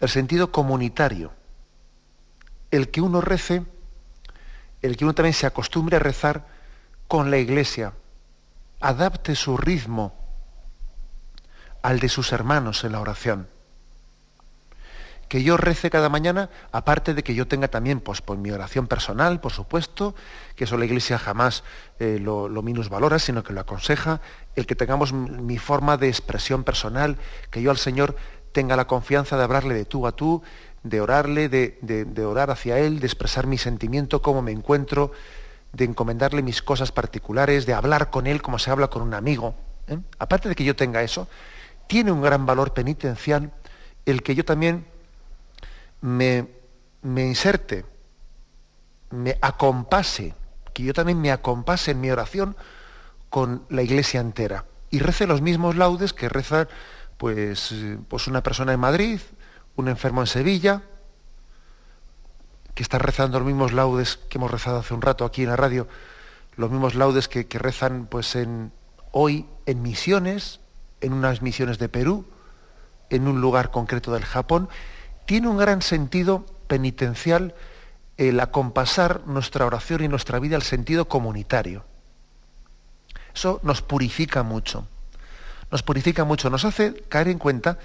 el 0.00 0.08
sentido 0.08 0.50
comunitario, 0.50 1.32
el 2.70 2.90
que 2.90 3.02
uno 3.02 3.20
rece, 3.20 3.64
el 4.80 4.96
que 4.96 5.04
uno 5.04 5.14
también 5.14 5.34
se 5.34 5.46
acostumbre 5.46 5.96
a 5.96 6.00
rezar 6.00 6.46
con 7.08 7.30
la 7.30 7.36
Iglesia, 7.36 7.92
adapte 8.80 9.34
su 9.34 9.58
ritmo 9.58 10.14
al 11.82 12.00
de 12.00 12.08
sus 12.08 12.32
hermanos 12.32 12.84
en 12.84 12.92
la 12.92 13.00
oración. 13.00 13.48
Que 15.30 15.44
yo 15.44 15.56
rece 15.56 15.90
cada 15.90 16.10
mañana, 16.10 16.50
aparte 16.72 17.14
de 17.14 17.22
que 17.22 17.34
yo 17.34 17.46
tenga 17.46 17.68
también 17.68 18.00
pues, 18.00 18.20
por 18.20 18.36
mi 18.36 18.50
oración 18.50 18.86
personal, 18.86 19.40
por 19.40 19.52
supuesto, 19.52 20.14
que 20.56 20.64
eso 20.64 20.76
la 20.76 20.84
Iglesia 20.84 21.18
jamás 21.18 21.62
eh, 22.00 22.18
lo, 22.20 22.48
lo 22.48 22.62
minusvalora, 22.62 23.18
sino 23.18 23.44
que 23.44 23.52
lo 23.52 23.60
aconseja, 23.60 24.20
el 24.56 24.66
que 24.66 24.74
tengamos 24.74 25.12
mi 25.12 25.56
forma 25.56 25.96
de 25.96 26.08
expresión 26.08 26.64
personal, 26.64 27.16
que 27.50 27.62
yo 27.62 27.70
al 27.70 27.78
Señor 27.78 28.16
tenga 28.50 28.74
la 28.74 28.88
confianza 28.88 29.36
de 29.36 29.44
hablarle 29.44 29.74
de 29.74 29.84
tú 29.84 30.06
a 30.08 30.12
tú, 30.12 30.42
de 30.82 31.00
orarle, 31.00 31.48
de, 31.48 31.78
de 31.80 32.24
orar 32.24 32.50
hacia 32.50 32.78
Él, 32.78 32.98
de 32.98 33.06
expresar 33.06 33.46
mi 33.46 33.56
sentimiento, 33.56 34.22
cómo 34.22 34.42
me 34.42 34.50
encuentro, 34.50 35.12
de 35.72 35.84
encomendarle 35.84 36.42
mis 36.42 36.62
cosas 36.62 36.92
particulares, 36.92 37.66
de 37.66 37.74
hablar 37.74 38.10
con 38.10 38.26
él 38.26 38.42
como 38.42 38.58
se 38.58 38.70
habla 38.70 38.88
con 38.88 39.02
un 39.02 39.14
amigo. 39.14 39.54
¿eh? 39.86 39.98
Aparte 40.18 40.48
de 40.48 40.54
que 40.54 40.64
yo 40.64 40.74
tenga 40.76 41.02
eso, 41.02 41.28
tiene 41.86 42.12
un 42.12 42.22
gran 42.22 42.46
valor 42.46 42.72
penitencial 42.72 43.52
el 44.06 44.22
que 44.22 44.34
yo 44.34 44.44
también 44.44 44.86
me, 46.00 46.48
me 47.02 47.26
inserte, 47.26 47.84
me 49.10 49.38
acompase, 49.40 50.34
que 50.72 50.84
yo 50.84 50.92
también 50.92 51.20
me 51.20 51.32
acompase 51.32 51.92
en 51.92 52.00
mi 52.00 52.10
oración 52.10 52.56
con 53.28 53.64
la 53.68 53.82
iglesia 53.82 54.20
entera. 54.20 54.64
Y 54.90 54.98
rece 54.98 55.26
los 55.26 55.40
mismos 55.40 55.76
laudes 55.76 56.12
que 56.12 56.28
reza 56.28 56.68
pues, 57.16 57.74
pues 58.08 58.26
una 58.26 58.42
persona 58.42 58.72
en 58.72 58.80
Madrid, 58.80 59.20
un 59.76 59.88
enfermo 59.88 60.22
en 60.22 60.26
Sevilla, 60.26 60.82
que 62.74 62.82
está 62.82 62.98
rezando 62.98 63.38
los 63.38 63.46
mismos 63.46 63.72
laudes 63.72 64.16
que 64.16 64.38
hemos 64.38 64.50
rezado 64.50 64.78
hace 64.78 64.94
un 64.94 65.02
rato 65.02 65.24
aquí 65.24 65.42
en 65.42 65.50
la 65.50 65.56
radio, 65.56 65.86
los 66.56 66.70
mismos 66.70 66.94
laudes 66.94 67.28
que, 67.28 67.46
rezan 67.58 68.06
pues 68.06 68.36
en, 68.36 68.72
hoy 69.12 69.46
en 69.66 69.82
misiones, 69.82 70.60
en 71.00 71.12
unas 71.12 71.42
misiones 71.42 71.78
de 71.78 71.88
Perú, 71.88 72.26
en 73.10 73.28
un 73.28 73.40
lugar 73.40 73.70
concreto 73.70 74.12
del 74.12 74.24
Japón, 74.24 74.68
tiene 75.30 75.46
un 75.46 75.58
gran 75.58 75.80
sentido 75.80 76.44
penitencial 76.66 77.54
el 78.16 78.40
acompasar 78.40 79.28
nuestra 79.28 79.64
oración 79.64 80.02
y 80.02 80.08
nuestra 80.08 80.40
vida 80.40 80.56
al 80.56 80.64
sentido 80.64 81.04
comunitario. 81.04 81.84
Eso 83.32 83.60
nos 83.62 83.80
purifica 83.80 84.42
mucho. 84.42 84.88
Nos 85.70 85.84
purifica 85.84 86.24
mucho, 86.24 86.50
nos 86.50 86.64
hace 86.64 87.04
caer 87.08 87.28
en 87.28 87.38
cuenta 87.38 87.78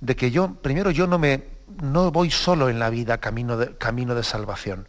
de 0.00 0.16
que 0.16 0.32
yo, 0.32 0.54
primero 0.54 0.90
yo 0.90 1.06
no 1.06 1.20
me 1.20 1.44
no 1.80 2.10
voy 2.10 2.32
solo 2.32 2.68
en 2.68 2.80
la 2.80 2.90
vida 2.90 3.18
camino 3.18 3.56
de, 3.56 3.76
camino 3.76 4.16
de 4.16 4.24
salvación, 4.24 4.88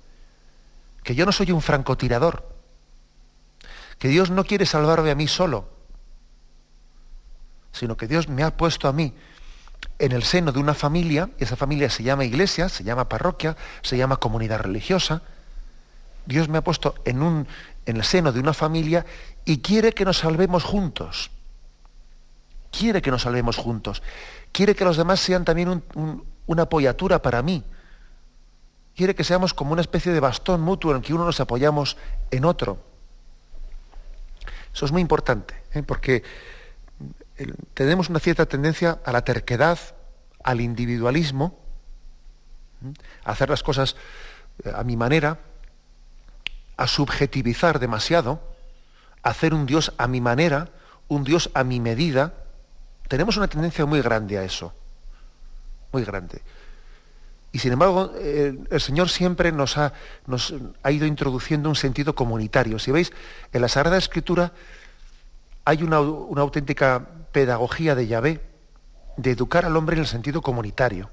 que 1.03 1.13
yo 1.13 1.27
no 1.27 1.31
soy 1.31 1.51
un 1.51 1.61
francotirador, 1.61 2.55
que 3.99 4.07
Dios 4.07 4.31
no 4.31 4.45
quiere 4.45 4.65
salvarme 4.65 5.11
a 5.11 5.15
mí 5.15 5.27
solo, 5.27 5.69
sino 7.71 7.95
que 7.95 8.07
Dios 8.07 8.29
me 8.29 8.41
ha 8.41 8.57
puesto 8.57 8.87
a 8.87 8.93
mí 8.93 9.13
en 10.03 10.11
el 10.11 10.23
seno 10.23 10.51
de 10.51 10.59
una 10.59 10.73
familia, 10.73 11.29
esa 11.37 11.55
familia 11.55 11.89
se 11.89 12.03
llama 12.03 12.25
iglesia, 12.25 12.67
se 12.67 12.83
llama 12.83 13.07
parroquia, 13.07 13.55
se 13.83 13.95
llama 13.95 14.17
comunidad 14.17 14.59
religiosa. 14.59 15.21
Dios 16.25 16.49
me 16.49 16.57
ha 16.57 16.61
puesto 16.61 16.95
en, 17.05 17.21
un, 17.21 17.47
en 17.85 17.95
el 17.95 18.03
seno 18.03 18.33
de 18.33 18.41
una 18.41 18.53
familia 18.53 19.05
y 19.45 19.59
quiere 19.59 19.93
que 19.93 20.03
nos 20.03 20.17
salvemos 20.17 20.65
juntos. 20.65 21.31
Quiere 22.69 23.01
que 23.01 23.11
nos 23.11 23.21
salvemos 23.21 23.55
juntos. 23.55 24.03
Quiere 24.51 24.75
que 24.75 24.83
los 24.83 24.97
demás 24.97 25.21
sean 25.21 25.45
también 25.45 25.69
un, 25.69 26.25
una 26.47 26.63
apoyatura 26.63 27.21
para 27.21 27.41
mí. 27.41 27.63
Quiere 28.97 29.15
que 29.15 29.23
seamos 29.23 29.53
como 29.53 29.71
una 29.71 29.81
especie 29.81 30.11
de 30.11 30.19
bastón 30.19 30.59
mutuo 30.59 30.93
en 30.93 31.01
que 31.01 31.13
uno 31.13 31.23
nos 31.23 31.39
apoyamos 31.39 31.95
en 32.29 32.43
otro. 32.43 32.77
Eso 34.73 34.85
es 34.85 34.91
muy 34.91 35.01
importante, 35.01 35.63
¿eh? 35.73 35.81
porque 35.81 36.23
tenemos 37.73 38.09
una 38.09 38.19
cierta 38.19 38.45
tendencia 38.45 38.99
a 39.05 39.11
la 39.11 39.23
terquedad, 39.23 39.79
al 40.43 40.61
individualismo, 40.61 41.59
a 43.23 43.31
hacer 43.31 43.49
las 43.49 43.63
cosas 43.63 43.95
eh, 44.63 44.71
a 44.73 44.83
mi 44.83 44.97
manera, 44.97 45.39
a 46.77 46.87
subjetivizar 46.87 47.79
demasiado, 47.79 48.41
a 49.21 49.29
hacer 49.29 49.53
un 49.53 49.65
Dios 49.65 49.93
a 49.97 50.07
mi 50.07 50.21
manera, 50.21 50.69
un 51.07 51.23
Dios 51.23 51.49
a 51.53 51.63
mi 51.63 51.79
medida. 51.79 52.33
Tenemos 53.07 53.37
una 53.37 53.47
tendencia 53.47 53.85
muy 53.85 54.01
grande 54.01 54.37
a 54.37 54.43
eso 54.43 54.73
muy 55.93 56.03
grande. 56.03 56.41
Y 57.53 57.59
sin 57.59 57.71
embargo, 57.71 58.11
eh, 58.17 58.57
el 58.69 58.81
Señor 58.81 59.09
siempre 59.09 59.51
nos 59.51 59.77
ha, 59.77 59.93
nos 60.25 60.53
ha 60.81 60.91
ido 60.91 61.05
introduciendo 61.05 61.69
un 61.69 61.75
sentido 61.75 62.15
comunitario. 62.15 62.79
Si 62.79 62.91
veis, 62.91 63.13
en 63.53 63.61
la 63.61 63.67
Sagrada 63.67 63.97
Escritura 63.97 64.51
hay 65.65 65.83
una, 65.83 65.97
auténtica 65.97 67.07
pedagogía 67.31 67.95
de 67.95 68.07
Yahvé 68.07 68.41
de 69.17 69.31
educar 69.31 69.65
al 69.65 69.77
hombre 69.77 69.95
en 69.95 70.01
el 70.01 70.07
sentido 70.07 70.41
comunitario. 70.41 71.09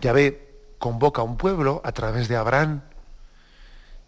Yahvé 0.00 0.74
convoca 0.78 1.22
a 1.22 1.24
un 1.24 1.36
pueblo 1.36 1.80
a 1.84 1.92
través 1.92 2.28
de 2.28 2.36
Abraham 2.36 2.82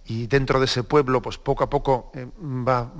y 0.04 0.26
dentro 0.26 0.58
de 0.58 0.66
ese 0.66 0.84
pueblo, 0.84 1.22
pues 1.22 1.38
poco 1.38 1.64
a 1.64 1.70
poco 1.70 2.12
eh, 2.14 2.26
va 2.40 2.90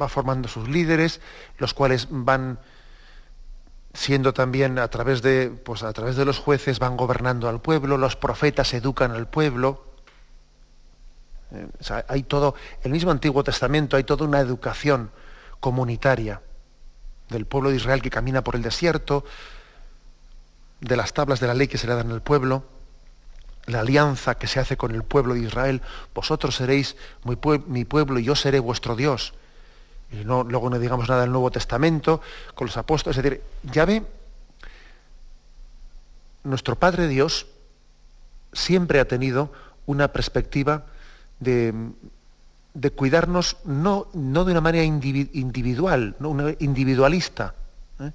va 0.00 0.08
formando 0.08 0.48
sus 0.48 0.68
líderes, 0.68 1.20
los 1.58 1.74
cuales 1.74 2.08
van 2.10 2.58
siendo 3.94 4.32
también 4.32 4.78
a 4.78 4.88
través 4.88 5.22
de, 5.22 5.50
pues 5.50 5.82
a 5.82 5.92
través 5.92 6.16
de 6.16 6.24
los 6.24 6.38
jueces 6.38 6.78
van 6.78 6.96
gobernando 6.96 7.48
al 7.48 7.60
pueblo, 7.60 7.98
los 7.98 8.16
profetas 8.16 8.72
educan 8.74 9.12
al 9.12 9.28
pueblo. 9.28 9.91
Eh, 11.52 11.68
hay 12.08 12.22
todo, 12.22 12.54
el 12.82 12.92
mismo 12.92 13.10
Antiguo 13.10 13.44
Testamento 13.44 13.96
hay 13.96 14.04
toda 14.04 14.24
una 14.24 14.40
educación 14.40 15.10
comunitaria 15.60 16.40
del 17.28 17.46
pueblo 17.46 17.70
de 17.70 17.76
Israel 17.76 18.02
que 18.02 18.10
camina 18.10 18.42
por 18.42 18.56
el 18.56 18.62
desierto, 18.62 19.24
de 20.80 20.96
las 20.96 21.12
tablas 21.12 21.40
de 21.40 21.46
la 21.46 21.54
ley 21.54 21.68
que 21.68 21.78
se 21.78 21.86
le 21.86 21.94
dan 21.94 22.10
al 22.10 22.22
pueblo, 22.22 22.64
la 23.66 23.80
alianza 23.80 24.36
que 24.36 24.46
se 24.46 24.60
hace 24.60 24.76
con 24.76 24.94
el 24.94 25.04
pueblo 25.04 25.34
de 25.34 25.40
Israel, 25.40 25.82
vosotros 26.14 26.56
seréis 26.56 26.96
mi, 27.24 27.84
pueblo 27.84 28.18
y 28.18 28.24
yo 28.24 28.34
seré 28.34 28.58
vuestro 28.58 28.96
Dios. 28.96 29.34
Y 30.10 30.24
no, 30.24 30.42
luego 30.42 30.68
no 30.68 30.78
digamos 30.78 31.08
nada 31.08 31.22
del 31.22 31.30
Nuevo 31.30 31.50
Testamento, 31.50 32.20
con 32.54 32.66
los 32.66 32.76
apóstoles, 32.76 33.18
es 33.18 33.22
decir, 33.22 33.42
ya 33.62 33.84
ve, 33.84 34.02
nuestro 36.44 36.76
Padre 36.76 37.06
Dios 37.06 37.46
siempre 38.52 39.00
ha 39.00 39.06
tenido 39.06 39.52
una 39.86 40.08
perspectiva 40.08 40.86
de, 41.42 41.74
de 42.74 42.90
cuidarnos 42.90 43.58
no, 43.64 44.08
no, 44.14 44.44
de 44.44 44.52
una 44.52 44.60
manera 44.60 44.84
individual, 44.84 46.16
no 46.18 46.50
individualista, 46.58 47.54
¿eh? 48.00 48.12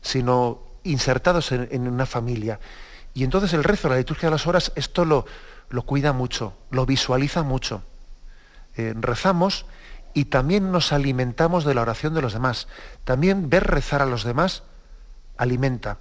sino 0.00 0.62
insertados 0.82 1.52
en, 1.52 1.88
una 1.88 2.06
familia. 2.06 2.60
Y 3.14 3.24
entonces 3.24 3.52
el 3.54 3.64
rezo, 3.64 3.88
la 3.88 3.96
liturgia 3.96 4.28
de 4.28 4.32
las 4.32 4.46
horas, 4.46 4.72
esto 4.74 5.04
lo, 5.04 5.24
lo 5.70 5.82
cuida 5.82 6.12
mucho, 6.12 6.54
lo 6.70 6.84
visualiza 6.84 7.42
mucho. 7.42 7.82
Eh, 8.76 8.92
rezamos 8.96 9.66
y 10.12 10.26
también 10.26 10.70
nos 10.72 10.92
alimentamos 10.92 11.64
de 11.64 11.74
la 11.74 11.82
oración 11.82 12.12
de 12.14 12.22
los 12.22 12.34
demás. 12.34 12.68
También 13.04 13.48
ver 13.48 13.64
rezar 13.64 14.02
a 14.02 14.06
los 14.06 14.24
demás 14.24 14.64
alimenta. 15.36 15.98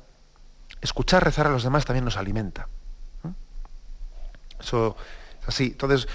Escuchar 0.81 1.23
rezar 1.23 1.47
a 1.47 1.51
los 1.51 1.63
demás 1.63 1.85
también 1.85 2.03
nos 2.03 2.17
alimenta. 2.17 2.67
¿eh? 3.23 3.31
Eso 4.59 4.97
es 5.41 5.47
así. 5.47 5.65
Entonces, 5.67 6.07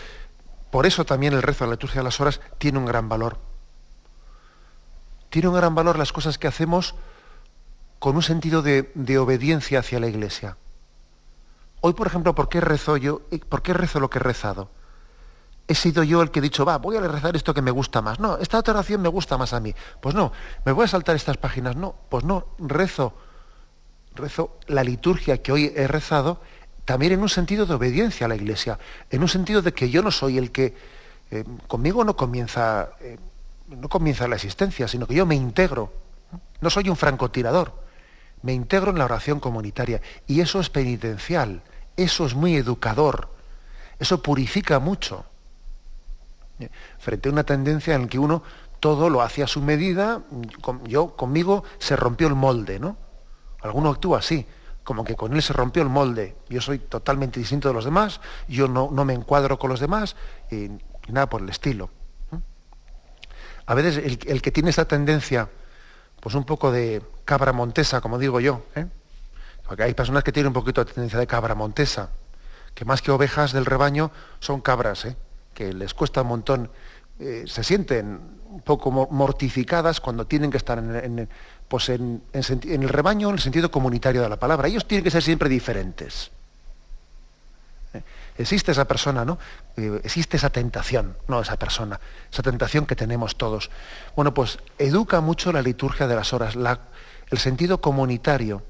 por 0.70 0.86
eso 0.86 1.04
también 1.04 1.32
el 1.32 1.42
rezo 1.42 1.64
de 1.64 1.68
la 1.68 1.74
liturgia 1.74 2.00
de 2.00 2.04
las 2.04 2.20
horas 2.20 2.40
tiene 2.58 2.78
un 2.78 2.86
gran 2.86 3.08
valor. 3.08 3.38
Tiene 5.30 5.48
un 5.48 5.54
gran 5.54 5.74
valor 5.74 5.98
las 5.98 6.12
cosas 6.12 6.38
que 6.38 6.46
hacemos 6.46 6.94
con 7.98 8.16
un 8.16 8.22
sentido 8.22 8.62
de, 8.62 9.18
obediencia 9.18 9.80
hacia 9.80 10.00
la 10.00 10.06
iglesia. 10.06 10.56
Hoy, 11.80 11.94
por 11.94 12.06
ejemplo, 12.06 12.34
¿por 12.34 12.48
qué 12.48 12.60
rezo 12.60 12.96
yo? 12.96 13.22
¿Por 13.48 13.62
qué 13.62 13.72
rezo 13.72 14.00
lo 14.00 14.10
que 14.10 14.18
he 14.18 14.22
rezado? 14.22 14.70
He 15.66 15.74
sido 15.74 16.02
yo 16.02 16.22
el 16.22 16.30
que 16.30 16.38
he 16.38 16.42
dicho, 16.42 16.64
va, 16.64 16.78
voy 16.78 16.96
a 16.96 17.00
rezar 17.00 17.36
esto 17.36 17.52
que 17.54 17.62
me 17.62 17.70
gusta 17.70 18.00
más. 18.00 18.18
No, 18.18 18.38
esta 18.38 18.58
otra 18.58 18.74
oración 18.74 19.02
me 19.02 19.08
gusta 19.08 19.36
más 19.36 19.52
a 19.52 19.60
mí. 19.60 19.74
Pues 20.00 20.14
no, 20.14 20.32
me 20.64 20.72
voy 20.72 20.84
a 20.84 20.88
saltar 20.88 21.14
estas 21.14 21.36
páginas. 21.36 21.76
No, 21.76 21.94
pues 22.08 22.24
no, 22.24 22.46
rezo, 22.58 23.14
rezo 24.14 24.56
la 24.66 24.82
liturgia 24.82 25.42
que 25.42 25.52
hoy 25.52 25.72
he 25.76 25.86
rezado 25.86 26.40
también 26.88 27.12
en 27.12 27.20
un 27.20 27.28
sentido 27.28 27.66
de 27.66 27.74
obediencia 27.74 28.24
a 28.24 28.28
la 28.28 28.34
iglesia, 28.34 28.78
en 29.10 29.20
un 29.20 29.28
sentido 29.28 29.60
de 29.60 29.74
que 29.74 29.90
yo 29.90 30.02
no 30.02 30.10
soy 30.10 30.38
el 30.38 30.50
que, 30.50 30.74
eh, 31.30 31.44
conmigo 31.66 32.02
no 32.02 32.16
comienza, 32.16 32.92
eh, 33.00 33.18
no 33.68 33.90
comienza 33.90 34.26
la 34.26 34.36
existencia, 34.36 34.88
sino 34.88 35.06
que 35.06 35.14
yo 35.14 35.26
me 35.26 35.34
integro. 35.34 35.92
No 36.60 36.70
soy 36.70 36.88
un 36.88 36.96
francotirador 36.96 37.72
me 38.42 38.52
integro 38.52 38.90
en 38.90 38.98
la 38.98 39.04
oración 39.04 39.40
comunitaria. 39.40 40.00
Y 40.26 40.40
eso 40.40 40.60
es 40.60 40.70
penitencial, 40.70 41.62
eso 41.96 42.26
es 42.26 42.34
muy 42.34 42.56
educador, 42.56 43.28
eso 43.98 44.22
purifica 44.22 44.78
mucho. 44.78 45.24
Frente 46.98 47.28
a 47.28 47.32
una 47.32 47.44
tendencia 47.44 47.94
en 47.94 48.08
que 48.08 48.18
uno 48.18 48.42
todo 48.80 49.10
lo 49.10 49.22
hace 49.22 49.42
a 49.42 49.46
su 49.46 49.60
medida, 49.60 50.22
yo 50.84 51.16
conmigo 51.16 51.64
se 51.78 51.96
rompió 51.96 52.28
el 52.28 52.34
molde, 52.34 52.78
¿no? 52.78 52.96
Alguno 53.60 53.90
actúa 53.90 54.18
así, 54.18 54.46
como 54.88 55.04
que 55.04 55.16
con 55.16 55.34
él 55.34 55.42
se 55.42 55.52
rompió 55.52 55.82
el 55.82 55.90
molde. 55.90 56.34
Yo 56.48 56.62
soy 56.62 56.78
totalmente 56.78 57.38
distinto 57.38 57.68
de 57.68 57.74
los 57.74 57.84
demás, 57.84 58.22
yo 58.48 58.68
no, 58.68 58.88
no 58.90 59.04
me 59.04 59.12
encuadro 59.12 59.58
con 59.58 59.68
los 59.68 59.80
demás, 59.80 60.16
y, 60.50 60.70
nada 61.08 61.28
por 61.28 61.42
el 61.42 61.50
estilo. 61.50 61.90
A 63.66 63.74
veces 63.74 63.98
el, 63.98 64.18
el 64.26 64.40
que 64.40 64.50
tiene 64.50 64.70
esa 64.70 64.88
tendencia 64.88 65.50
pues 66.20 66.34
un 66.34 66.44
poco 66.44 66.72
de 66.72 67.02
cabra 67.26 67.52
montesa, 67.52 68.00
como 68.00 68.18
digo 68.18 68.40
yo. 68.40 68.62
¿eh? 68.76 68.86
Porque 69.66 69.82
hay 69.82 69.92
personas 69.92 70.24
que 70.24 70.32
tienen 70.32 70.46
un 70.46 70.54
poquito 70.54 70.82
de 70.82 70.90
tendencia 70.90 71.18
de 71.18 71.26
cabra 71.26 71.54
montesa, 71.54 72.08
que 72.74 72.86
más 72.86 73.02
que 73.02 73.10
ovejas 73.10 73.52
del 73.52 73.66
rebaño 73.66 74.10
son 74.40 74.62
cabras, 74.62 75.04
¿eh? 75.04 75.18
que 75.52 75.74
les 75.74 75.92
cuesta 75.92 76.22
un 76.22 76.28
montón, 76.28 76.70
eh, 77.18 77.44
se 77.46 77.62
sienten 77.62 78.38
un 78.48 78.62
poco 78.62 78.90
mortificadas 78.90 80.00
cuando 80.00 80.26
tienen 80.26 80.50
que 80.50 80.56
estar 80.56 80.78
en, 80.78 81.28
pues 81.68 81.90
en, 81.90 82.22
el 82.32 82.88
rebaño 82.88 83.28
en 83.28 83.34
el 83.34 83.40
sentido 83.40 83.70
comunitario 83.70 84.22
de 84.22 84.28
la 84.28 84.36
palabra. 84.36 84.68
Ellos 84.68 84.86
tienen 84.86 85.04
que 85.04 85.10
ser 85.10 85.22
siempre 85.22 85.48
diferentes. 85.48 86.30
Existe 88.38 88.70
esa 88.70 88.86
persona, 88.86 89.24
¿no? 89.24 89.38
Eh, 89.76 90.00
existe 90.04 90.36
esa 90.36 90.50
tentación, 90.50 91.16
no 91.26 91.40
esa 91.40 91.58
persona, 91.58 91.98
esa 92.32 92.42
tentación 92.42 92.86
que 92.86 92.94
tenemos 92.94 93.36
todos. 93.36 93.68
Bueno, 94.14 94.32
pues 94.32 94.58
educa 94.78 95.20
mucho 95.20 95.52
la 95.52 95.60
liturgia 95.60 96.06
de 96.06 96.14
las 96.14 96.32
horas, 96.32 96.54
el 97.30 97.38
sentido 97.38 97.80
comunitario. 97.80 98.62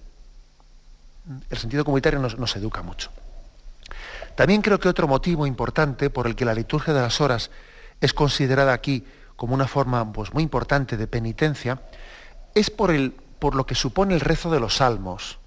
El 1.50 1.58
sentido 1.58 1.84
comunitario 1.84 2.18
nos, 2.18 2.56
educa 2.56 2.80
mucho. 2.80 3.10
También 4.34 4.62
creo 4.62 4.80
que 4.80 4.88
otro 4.88 5.06
motivo 5.06 5.46
importante 5.46 6.08
por 6.08 6.26
el 6.26 6.34
que 6.34 6.46
la 6.46 6.54
liturgia 6.54 6.94
de 6.94 7.02
las 7.02 7.20
horas 7.20 7.50
es 8.00 8.14
considerada 8.14 8.72
aquí 8.72 9.04
como 9.36 9.54
una 9.54 9.68
forma 9.68 10.10
pues, 10.10 10.32
muy 10.32 10.42
importante 10.42 10.96
de 10.96 11.06
penitencia 11.06 11.78
es 12.54 12.70
por, 12.70 12.90
el, 12.90 13.12
por 13.12 13.54
lo 13.54 13.66
que 13.66 13.74
supone 13.74 14.14
el 14.14 14.20
rezo 14.20 14.50
de 14.50 14.60
los 14.60 14.76
salmos. 14.76 15.38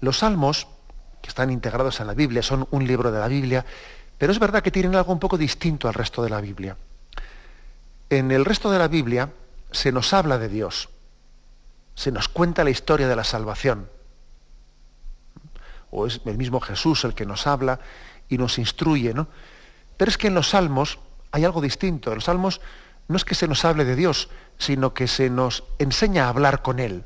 Los 0.00 0.18
salmos 0.18 0.66
que 1.22 1.28
están 1.28 1.50
integrados 1.50 2.00
en 2.00 2.08
la 2.08 2.14
Biblia, 2.14 2.42
son 2.42 2.66
un 2.70 2.86
libro 2.86 3.12
de 3.12 3.20
la 3.20 3.28
Biblia, 3.28 3.64
pero 4.18 4.32
es 4.32 4.38
verdad 4.38 4.62
que 4.62 4.70
tienen 4.70 4.94
algo 4.96 5.12
un 5.12 5.20
poco 5.20 5.38
distinto 5.38 5.88
al 5.88 5.94
resto 5.94 6.22
de 6.22 6.30
la 6.30 6.40
Biblia. 6.40 6.76
En 8.10 8.30
el 8.30 8.44
resto 8.44 8.70
de 8.70 8.78
la 8.78 8.88
Biblia 8.88 9.32
se 9.70 9.92
nos 9.92 10.12
habla 10.12 10.38
de 10.38 10.48
Dios, 10.48 10.90
se 11.94 12.10
nos 12.10 12.28
cuenta 12.28 12.64
la 12.64 12.70
historia 12.70 13.08
de 13.08 13.16
la 13.16 13.24
salvación. 13.24 13.88
O 15.90 16.06
es 16.06 16.20
el 16.24 16.36
mismo 16.36 16.60
Jesús 16.60 17.04
el 17.04 17.14
que 17.14 17.26
nos 17.26 17.46
habla 17.46 17.78
y 18.28 18.38
nos 18.38 18.58
instruye, 18.58 19.14
¿no? 19.14 19.28
Pero 19.96 20.10
es 20.10 20.18
que 20.18 20.28
en 20.28 20.34
los 20.34 20.50
salmos 20.50 20.98
hay 21.30 21.44
algo 21.44 21.60
distinto. 21.60 22.10
En 22.10 22.16
los 22.16 22.24
salmos 22.24 22.60
no 23.08 23.16
es 23.16 23.24
que 23.24 23.34
se 23.34 23.48
nos 23.48 23.64
hable 23.64 23.84
de 23.84 23.96
Dios, 23.96 24.28
sino 24.58 24.94
que 24.94 25.08
se 25.08 25.30
nos 25.30 25.64
enseña 25.78 26.26
a 26.26 26.28
hablar 26.28 26.62
con 26.62 26.78
Él. 26.78 27.04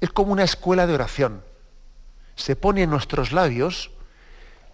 Es 0.00 0.10
como 0.10 0.32
una 0.32 0.44
escuela 0.44 0.86
de 0.86 0.94
oración 0.94 1.42
se 2.36 2.56
pone 2.56 2.82
en 2.82 2.90
nuestros 2.90 3.32
labios 3.32 3.90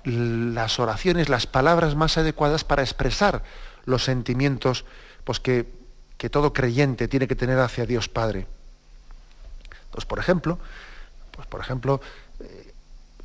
las 0.05 0.79
oraciones, 0.79 1.29
las 1.29 1.47
palabras 1.47 1.97
más 1.97 2.17
adecuadas 2.17 2.65
para 2.65 2.83
expresar 2.83 3.43
los 3.85 4.05
sentimientos 4.05 4.85
pues, 5.25 5.41
que, 5.41 5.67
todo 6.31 6.53
creyente 6.53 7.09
tiene 7.09 7.29
que 7.29 7.37
tener 7.37 7.59
hacia 7.59 7.87
Dios 7.87 8.09
Padre. 8.09 8.47
Pues, 9.91 10.05
por 10.05 10.19
ejemplo, 10.19 10.59
pues, 11.33 11.47
por 11.47 11.61
ejemplo, 11.61 12.01
eh, 12.41 12.73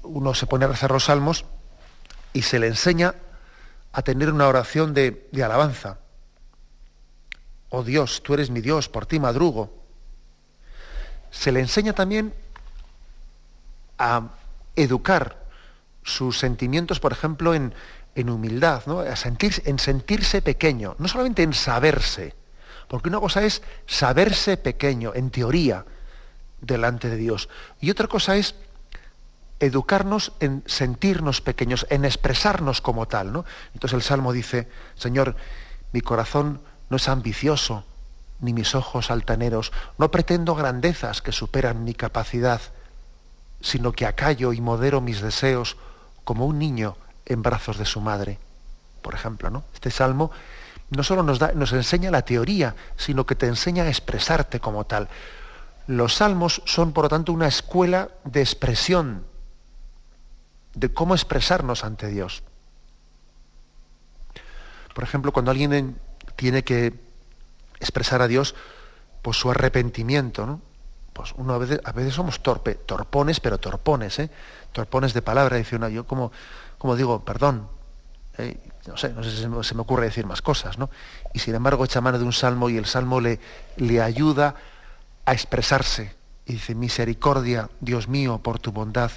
uno 0.03 0.33
se 0.33 0.45
pone 0.45 0.65
a 0.65 0.69
rezar 0.69 0.91
los 0.91 1.05
salmos 1.05 1.45
y 2.33 2.41
se 2.41 2.59
le 2.59 2.67
enseña 2.67 3.15
a 3.93 4.01
tener 4.01 4.31
una 4.31 4.47
oración 4.47 4.93
de, 4.93 5.27
de 5.31 5.43
alabanza. 5.43 5.99
Oh 7.75 7.83
Dios, 7.83 8.21
tú 8.21 8.35
eres 8.35 8.51
mi 8.51 8.61
Dios, 8.61 8.87
por 8.87 9.07
ti 9.07 9.19
madrugo. 9.19 9.73
Se 11.31 11.51
le 11.51 11.59
enseña 11.59 11.93
también 11.93 12.31
a 13.97 14.29
educar 14.75 15.43
sus 16.03 16.37
sentimientos, 16.37 16.99
por 16.99 17.13
ejemplo, 17.13 17.55
en, 17.55 17.73
humildad, 18.29 18.83
¿no? 18.85 18.99
a 18.99 19.15
en 19.25 19.79
sentirse 19.79 20.43
pequeño, 20.43 20.95
no 20.99 21.07
solamente 21.07 21.41
en 21.41 21.55
saberse, 21.55 22.35
porque 22.87 23.09
una 23.09 23.19
cosa 23.19 23.41
es 23.41 23.63
saberse 23.87 24.55
pequeño, 24.55 25.11
en 25.15 25.31
teoría, 25.31 25.83
delante 26.61 27.09
de 27.09 27.17
Dios, 27.17 27.49
y 27.81 27.89
otra 27.89 28.05
cosa 28.07 28.35
es 28.35 28.53
educarnos 29.59 30.33
en 30.41 30.61
sentirnos 30.67 31.41
pequeños, 31.41 31.87
en 31.89 32.05
expresarnos 32.05 32.81
como 32.81 33.07
tal. 33.07 33.33
¿no? 33.33 33.45
Entonces 33.73 33.95
el 33.95 34.03
Salmo 34.03 34.31
dice, 34.31 34.67
Señor, 34.93 35.35
mi 35.91 36.01
corazón 36.01 36.61
no 36.93 36.97
es 36.97 37.09
ambicioso, 37.09 37.83
ni 38.39 38.53
mis 38.53 38.75
ojos 38.75 39.09
altaneros, 39.09 39.71
no 39.97 40.11
pretendo 40.11 40.53
grandezas 40.53 41.23
que 41.23 41.31
superan 41.31 41.83
mi 41.83 41.95
capacidad 41.95 42.61
sino 43.63 43.93
que 43.93 44.05
acallo 44.05 44.53
y 44.53 44.61
modero 44.61 45.01
mis 45.01 45.21
deseos 45.21 45.75
como 46.23 46.45
un 46.45 46.59
niño 46.59 46.97
en 47.25 47.41
brazos 47.41 47.79
de 47.79 47.85
su 47.85 47.99
madre. 47.99 48.37
Por 49.01 49.15
ejemplo, 49.15 49.49
¿no? 49.49 49.63
Este 49.73 49.89
salmo 49.89 50.29
no 50.91 51.01
solo 51.01 51.23
nos, 51.23 51.39
da, 51.39 51.53
nos 51.53 51.73
enseña 51.73 52.11
la 52.11 52.21
teoría, 52.21 52.75
sino 52.95 53.25
que 53.25 53.33
te 53.33 53.47
enseña 53.47 53.85
a 53.85 53.89
expresarte 53.89 54.59
como 54.59 54.83
tal. 54.83 55.09
Los 55.87 56.13
salmos 56.13 56.61
son, 56.65 56.93
por 56.93 57.05
lo 57.05 57.09
tanto, 57.09 57.33
una 57.33 57.47
escuela 57.47 58.09
de 58.23 58.41
expresión, 58.41 59.25
de 60.75 60.93
cómo 60.93 61.15
expresarnos 61.15 61.83
ante 61.83 62.07
Dios. 62.07 62.43
Por 64.93 65.03
ejemplo, 65.03 65.31
cuando 65.31 65.49
alguien 65.49 65.97
tiene 66.35 66.63
que 66.63 66.93
expresar 67.79 68.21
a 68.21 68.27
Dios 68.27 68.55
pues 69.21 69.37
su 69.37 69.49
arrepentimiento. 69.49 70.59
Pues 71.13 71.33
uno 71.37 71.53
a 71.53 71.57
veces, 71.57 71.79
a 71.83 71.91
veces 71.91 72.13
somos 72.13 72.41
torpe, 72.41 72.75
torpones, 72.75 73.39
pero 73.39 73.59
torpones, 73.59 74.19
¿eh? 74.19 74.29
Torpones 74.71 75.13
de 75.13 75.21
palabra, 75.21 75.57
dice 75.57 75.75
uno, 75.75 75.87
yo 75.89 76.07
como, 76.07 76.31
como 76.77 76.95
digo, 76.95 77.23
perdón, 77.23 77.67
¿eh? 78.37 78.57
no 78.87 78.97
sé, 78.97 79.09
no 79.09 79.23
sé 79.23 79.31
si 79.31 79.37
se 79.37 79.47
me, 79.75 79.81
ocurre 79.81 80.05
decir 80.05 80.25
más 80.25 80.41
cosas, 80.41 80.77
¿no? 80.77 80.89
Y 81.33 81.39
sin 81.39 81.55
embargo 81.55 81.85
echa 81.85 82.01
mano 82.01 82.17
de 82.17 82.25
un 82.25 82.33
salmo 82.33 82.69
y 82.69 82.77
el 82.77 82.85
salmo 82.85 83.21
le, 83.21 83.39
le 83.77 84.01
ayuda 84.01 84.55
a 85.25 85.33
expresarse. 85.33 86.15
Y 86.45 86.53
dice, 86.53 86.75
misericordia, 86.75 87.69
Dios 87.79 88.07
mío, 88.07 88.39
por 88.39 88.59
tu 88.59 88.71
bondad, 88.71 89.11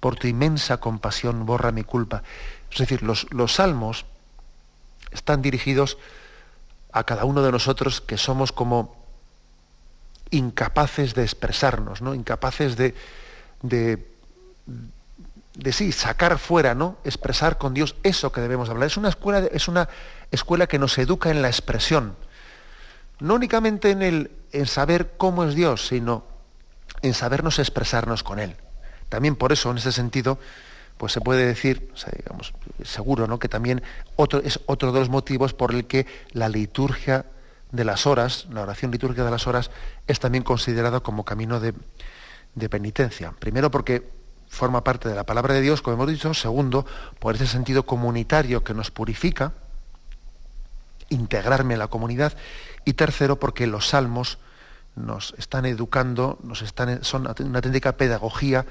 por 0.00 0.16
tu 0.16 0.26
inmensa 0.26 0.78
compasión, 0.78 1.46
borra 1.46 1.72
mi 1.72 1.84
culpa. 1.84 2.22
Es 2.70 2.78
decir, 2.78 3.02
los, 3.02 3.26
los 3.32 3.54
salmos 3.54 4.04
están 5.12 5.42
dirigidos 5.42 5.96
a 6.92 7.04
cada 7.04 7.24
uno 7.24 7.42
de 7.42 7.52
nosotros 7.52 8.00
que 8.00 8.16
somos 8.16 8.52
como 8.52 8.96
incapaces 10.30 11.14
de 11.14 11.22
expresarnos, 11.22 12.02
¿no? 12.02 12.14
incapaces 12.14 12.76
de, 12.76 12.94
de, 13.62 14.06
sí, 15.72 15.92
sacar 15.92 16.38
fuera, 16.38 16.74
¿no? 16.74 16.98
expresar 17.04 17.58
con 17.58 17.74
Dios 17.74 17.96
eso 18.02 18.32
que 18.32 18.40
debemos 18.40 18.68
hablar. 18.70 18.86
Es 18.86 18.96
una 18.96 19.08
escuela, 19.08 19.40
es 19.52 19.68
una 19.68 19.88
escuela 20.30 20.66
que 20.66 20.78
nos 20.78 20.96
educa 20.98 21.30
en 21.30 21.42
la 21.42 21.48
expresión, 21.48 22.16
no 23.18 23.34
únicamente 23.34 23.90
en, 23.90 24.02
el, 24.02 24.30
en 24.52 24.66
saber 24.66 25.12
cómo 25.16 25.44
es 25.44 25.54
Dios, 25.54 25.88
sino 25.88 26.24
en 27.02 27.14
sabernos 27.14 27.58
expresarnos 27.58 28.22
con 28.22 28.38
Él. 28.38 28.56
También 29.08 29.36
por 29.36 29.52
eso, 29.52 29.70
en 29.70 29.78
ese 29.78 29.92
sentido, 29.92 30.38
pues 31.00 31.14
se 31.14 31.22
puede 31.22 31.46
decir, 31.46 31.90
digamos, 32.18 32.52
seguro, 32.84 33.26
¿no? 33.26 33.38
que 33.38 33.48
también 33.48 33.82
otro, 34.16 34.40
es 34.40 34.60
otro 34.66 34.92
de 34.92 35.00
los 35.00 35.08
motivos 35.08 35.54
por 35.54 35.74
el 35.74 35.86
que 35.86 36.04
la 36.32 36.50
liturgia 36.50 37.24
de 37.72 37.86
las 37.86 38.06
horas, 38.06 38.46
la 38.50 38.60
oración 38.60 38.90
litúrgica 38.90 39.24
de 39.24 39.30
las 39.30 39.46
horas, 39.46 39.70
es 40.06 40.20
también 40.20 40.44
considerada 40.44 41.00
como 41.00 41.24
camino 41.24 41.58
de, 41.58 41.72
penitencia. 42.68 43.32
Primero 43.38 43.70
porque 43.70 44.10
forma 44.46 44.84
parte 44.84 45.08
de 45.08 45.14
la 45.14 45.24
palabra 45.24 45.54
de 45.54 45.62
Dios, 45.62 45.80
como 45.80 45.94
hemos 45.94 46.08
dicho. 46.08 46.34
Segundo, 46.34 46.84
por 47.18 47.34
ese 47.34 47.46
sentido 47.46 47.86
comunitario 47.86 48.62
que 48.62 48.74
nos 48.74 48.90
purifica, 48.90 49.54
integrarme 51.08 51.72
en 51.72 51.78
la 51.78 51.88
comunidad. 51.88 52.34
Y 52.84 52.92
tercero, 52.92 53.40
porque 53.40 53.66
los 53.66 53.88
salmos 53.88 54.36
nos 54.96 55.34
están 55.38 55.64
educando, 55.64 56.38
nos 56.42 56.60
están, 56.60 57.02
son 57.04 57.22
una 57.22 57.58
auténtica 57.58 57.92
pedagogía 57.92 58.66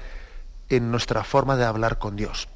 en 0.70 0.90
nuestra 0.90 1.24
forma 1.24 1.56
de 1.56 1.64
hablar 1.64 1.98
con 1.98 2.16
Dios. 2.16 2.48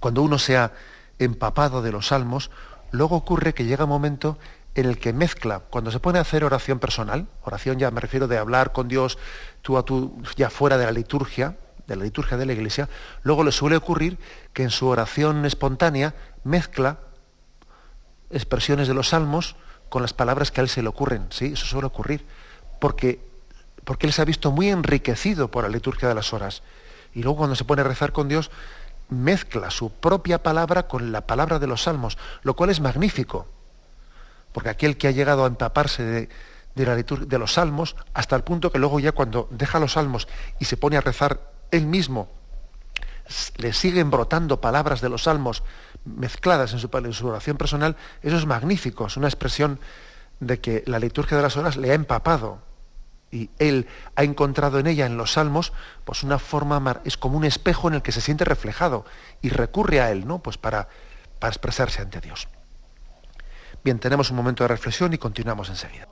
Cuando 0.00 0.22
uno 0.22 0.38
se 0.38 0.56
ha 0.56 0.72
empapado 1.18 1.82
de 1.82 1.92
los 1.92 2.08
salmos, 2.08 2.50
luego 2.90 3.16
ocurre 3.16 3.52
que 3.52 3.64
llega 3.64 3.84
un 3.84 3.90
momento 3.90 4.38
en 4.74 4.86
el 4.86 4.98
que 4.98 5.12
mezcla, 5.12 5.58
cuando 5.58 5.90
se 5.90 5.98
pone 5.98 6.18
a 6.18 6.22
hacer 6.22 6.44
oración 6.44 6.78
personal, 6.78 7.26
oración 7.42 7.78
ya 7.78 7.90
me 7.90 8.00
refiero 8.00 8.28
de 8.28 8.38
hablar 8.38 8.72
con 8.72 8.86
Dios 8.86 9.18
tú 9.60 9.76
a 9.76 9.84
tú, 9.84 10.22
ya 10.36 10.50
fuera 10.50 10.78
de 10.78 10.84
la 10.84 10.92
liturgia, 10.92 11.58
de 11.88 11.96
la 11.96 12.04
liturgia 12.04 12.36
de 12.36 12.46
la 12.46 12.52
iglesia, 12.52 12.88
luego 13.22 13.42
le 13.42 13.50
suele 13.50 13.76
ocurrir 13.76 14.18
que 14.52 14.62
en 14.62 14.70
su 14.70 14.86
oración 14.86 15.44
espontánea 15.46 16.14
mezcla 16.44 16.98
expresiones 18.30 18.86
de 18.86 18.94
los 18.94 19.08
salmos 19.08 19.56
con 19.88 20.02
las 20.02 20.12
palabras 20.12 20.50
que 20.52 20.60
a 20.60 20.62
él 20.62 20.68
se 20.68 20.82
le 20.82 20.88
ocurren. 20.88 21.26
Sí, 21.30 21.52
eso 21.54 21.66
suele 21.66 21.86
ocurrir, 21.86 22.24
porque, 22.78 23.20
porque 23.84 24.06
él 24.06 24.12
se 24.12 24.22
ha 24.22 24.26
visto 24.26 24.52
muy 24.52 24.68
enriquecido 24.68 25.50
por 25.50 25.64
la 25.64 25.70
liturgia 25.70 26.08
de 26.08 26.14
las 26.14 26.32
horas. 26.32 26.62
Y 27.18 27.24
luego 27.24 27.38
cuando 27.38 27.56
se 27.56 27.64
pone 27.64 27.82
a 27.82 27.84
rezar 27.84 28.12
con 28.12 28.28
Dios, 28.28 28.48
mezcla 29.08 29.72
su 29.72 29.90
propia 29.90 30.40
palabra 30.40 30.86
con 30.86 31.10
la 31.10 31.26
palabra 31.26 31.58
de 31.58 31.66
los 31.66 31.82
salmos, 31.82 32.16
lo 32.42 32.54
cual 32.54 32.70
es 32.70 32.78
magnífico. 32.78 33.48
Porque 34.52 34.68
aquel 34.68 34.96
que 34.96 35.08
ha 35.08 35.10
llegado 35.10 35.42
a 35.42 35.48
empaparse 35.48 36.04
de, 36.04 36.86
la 36.86 36.94
de 36.94 37.38
los 37.40 37.54
salmos, 37.54 37.96
hasta 38.14 38.36
el 38.36 38.44
punto 38.44 38.70
que 38.70 38.78
luego 38.78 39.00
ya 39.00 39.10
cuando 39.10 39.48
deja 39.50 39.80
los 39.80 39.94
salmos 39.94 40.28
y 40.60 40.66
se 40.66 40.76
pone 40.76 40.96
a 40.96 41.00
rezar 41.00 41.40
él 41.72 41.86
mismo, 41.86 42.30
le 43.56 43.72
siguen 43.72 44.12
brotando 44.12 44.60
palabras 44.60 45.00
de 45.00 45.08
los 45.08 45.24
salmos 45.24 45.64
mezcladas 46.04 46.72
en 46.72 46.78
su, 46.78 46.88
en 46.92 47.12
su 47.12 47.26
oración 47.26 47.56
personal, 47.56 47.96
eso 48.22 48.36
es 48.36 48.46
magnífico, 48.46 49.08
es 49.08 49.16
una 49.16 49.26
expresión 49.26 49.80
de 50.38 50.60
que 50.60 50.84
la 50.86 51.00
liturgia 51.00 51.36
de 51.36 51.42
las 51.42 51.56
horas 51.56 51.76
le 51.76 51.90
ha 51.90 51.94
empapado 51.94 52.67
y 53.30 53.50
él 53.58 53.86
ha 54.16 54.24
encontrado 54.24 54.78
en 54.78 54.86
ella, 54.86 55.06
en 55.06 55.16
los 55.16 55.32
salmos, 55.32 55.72
pues 56.04 56.22
una 56.22 56.38
forma, 56.38 57.00
es 57.04 57.16
como 57.16 57.36
un 57.36 57.44
espejo 57.44 57.88
en 57.88 57.94
el 57.94 58.02
que 58.02 58.12
se 58.12 58.20
siente 58.20 58.44
reflejado 58.44 59.04
y 59.42 59.50
recurre 59.50 60.00
a 60.00 60.10
él, 60.10 60.26
¿no? 60.26 60.38
Pues 60.40 60.58
para, 60.58 60.88
para 61.38 61.50
expresarse 61.50 62.02
ante 62.02 62.20
Dios. 62.20 62.48
Bien, 63.84 63.98
tenemos 63.98 64.30
un 64.30 64.36
momento 64.36 64.64
de 64.64 64.68
reflexión 64.68 65.12
y 65.12 65.18
continuamos 65.18 65.68
enseguida. 65.68 66.08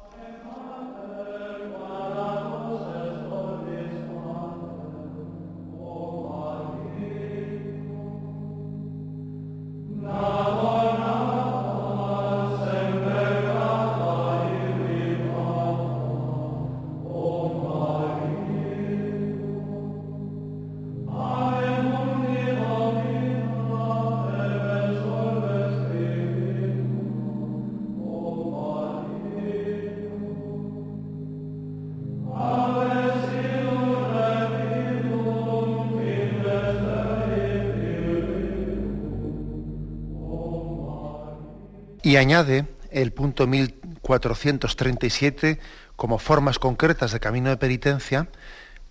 Añade 42.19 42.67
el 42.91 43.13
punto 43.13 43.47
1437 43.47 45.59
como 45.97 46.19
formas 46.19 46.59
concretas 46.59 47.13
de 47.13 47.21
camino 47.21 47.51
de 47.51 47.57
penitencia. 47.57 48.29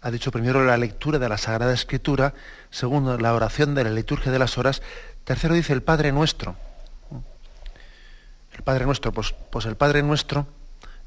Ha 0.02 0.12
dicho 0.12 0.32
primero 0.32 0.64
la 0.64 0.78
lectura 0.78 1.18
de 1.18 1.30
la 1.30 1.38
Sagrada 1.38 1.74
Escritura, 1.74 2.34
segundo 2.70 3.18
la 3.18 3.34
oración 3.34 3.74
de 3.74 3.84
la 3.84 3.90
liturgia 3.90 4.32
de 4.32 4.40
las 4.40 4.58
horas, 4.58 4.82
tercero 5.24 5.56
dice 5.56 5.74
el 5.74 5.82
Padre 5.82 6.12
Nuestro. 6.12 6.56
El 8.54 8.64
Padre 8.64 8.86
Nuestro, 8.86 9.12
pues, 9.12 9.34
pues 9.50 9.66
el 9.66 9.76
Padre 9.76 10.04
Nuestro 10.04 10.48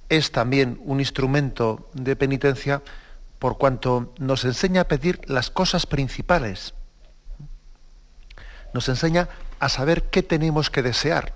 es 0.09 0.33
también 0.33 0.81
un 0.85 1.01
instrumento 1.01 1.89
de 1.93 2.17
penitencia 2.17 2.83
por 3.39 3.59
cuanto 3.59 4.13
nos 4.19 4.45
enseña 4.45 4.83
a 4.83 4.89
pedir 4.89 5.21
las 5.27 5.51
cosas 5.51 5.87
principales. 5.87 6.75
Nos 8.75 8.89
enseña 8.89 9.29
a 9.61 9.69
saber 9.69 10.05
qué 10.05 10.23
tenemos 10.23 10.71
que 10.71 10.83
desear. 10.83 11.35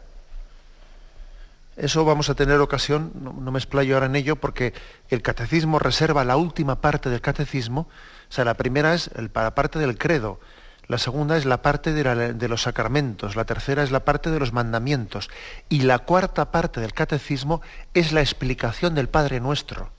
Eso 1.82 2.04
vamos 2.04 2.30
a 2.30 2.36
tener 2.36 2.60
ocasión, 2.60 3.10
no, 3.20 3.50
me 3.50 3.58
explayo 3.58 3.94
ahora 3.94 4.06
en 4.06 4.14
ello, 4.14 4.36
porque 4.36 4.72
el 5.08 5.20
catecismo 5.20 5.80
reserva 5.80 6.24
la 6.24 6.36
última 6.36 6.80
parte 6.80 7.10
del 7.10 7.20
catecismo, 7.20 7.88
o 8.30 8.32
sea, 8.32 8.44
la 8.44 8.54
primera 8.54 8.94
es 8.94 9.10
la 9.34 9.54
parte 9.56 9.80
del 9.80 9.98
credo, 9.98 10.38
la 10.86 10.98
segunda 10.98 11.36
es 11.36 11.44
la 11.44 11.60
parte 11.60 11.92
de, 11.92 12.34
de, 12.34 12.48
los 12.48 12.62
sacramentos, 12.62 13.34
la 13.34 13.46
tercera 13.46 13.82
es 13.82 13.90
la 13.90 14.04
parte 14.04 14.30
de 14.30 14.38
los 14.38 14.52
mandamientos, 14.52 15.28
y 15.68 15.80
la 15.80 15.98
cuarta 15.98 16.52
parte 16.52 16.80
del 16.80 16.92
catecismo 16.92 17.62
es 17.94 18.12
la 18.12 18.20
explicación 18.20 18.94
del 18.94 19.08
Padre 19.08 19.40
Nuestro. 19.40 19.90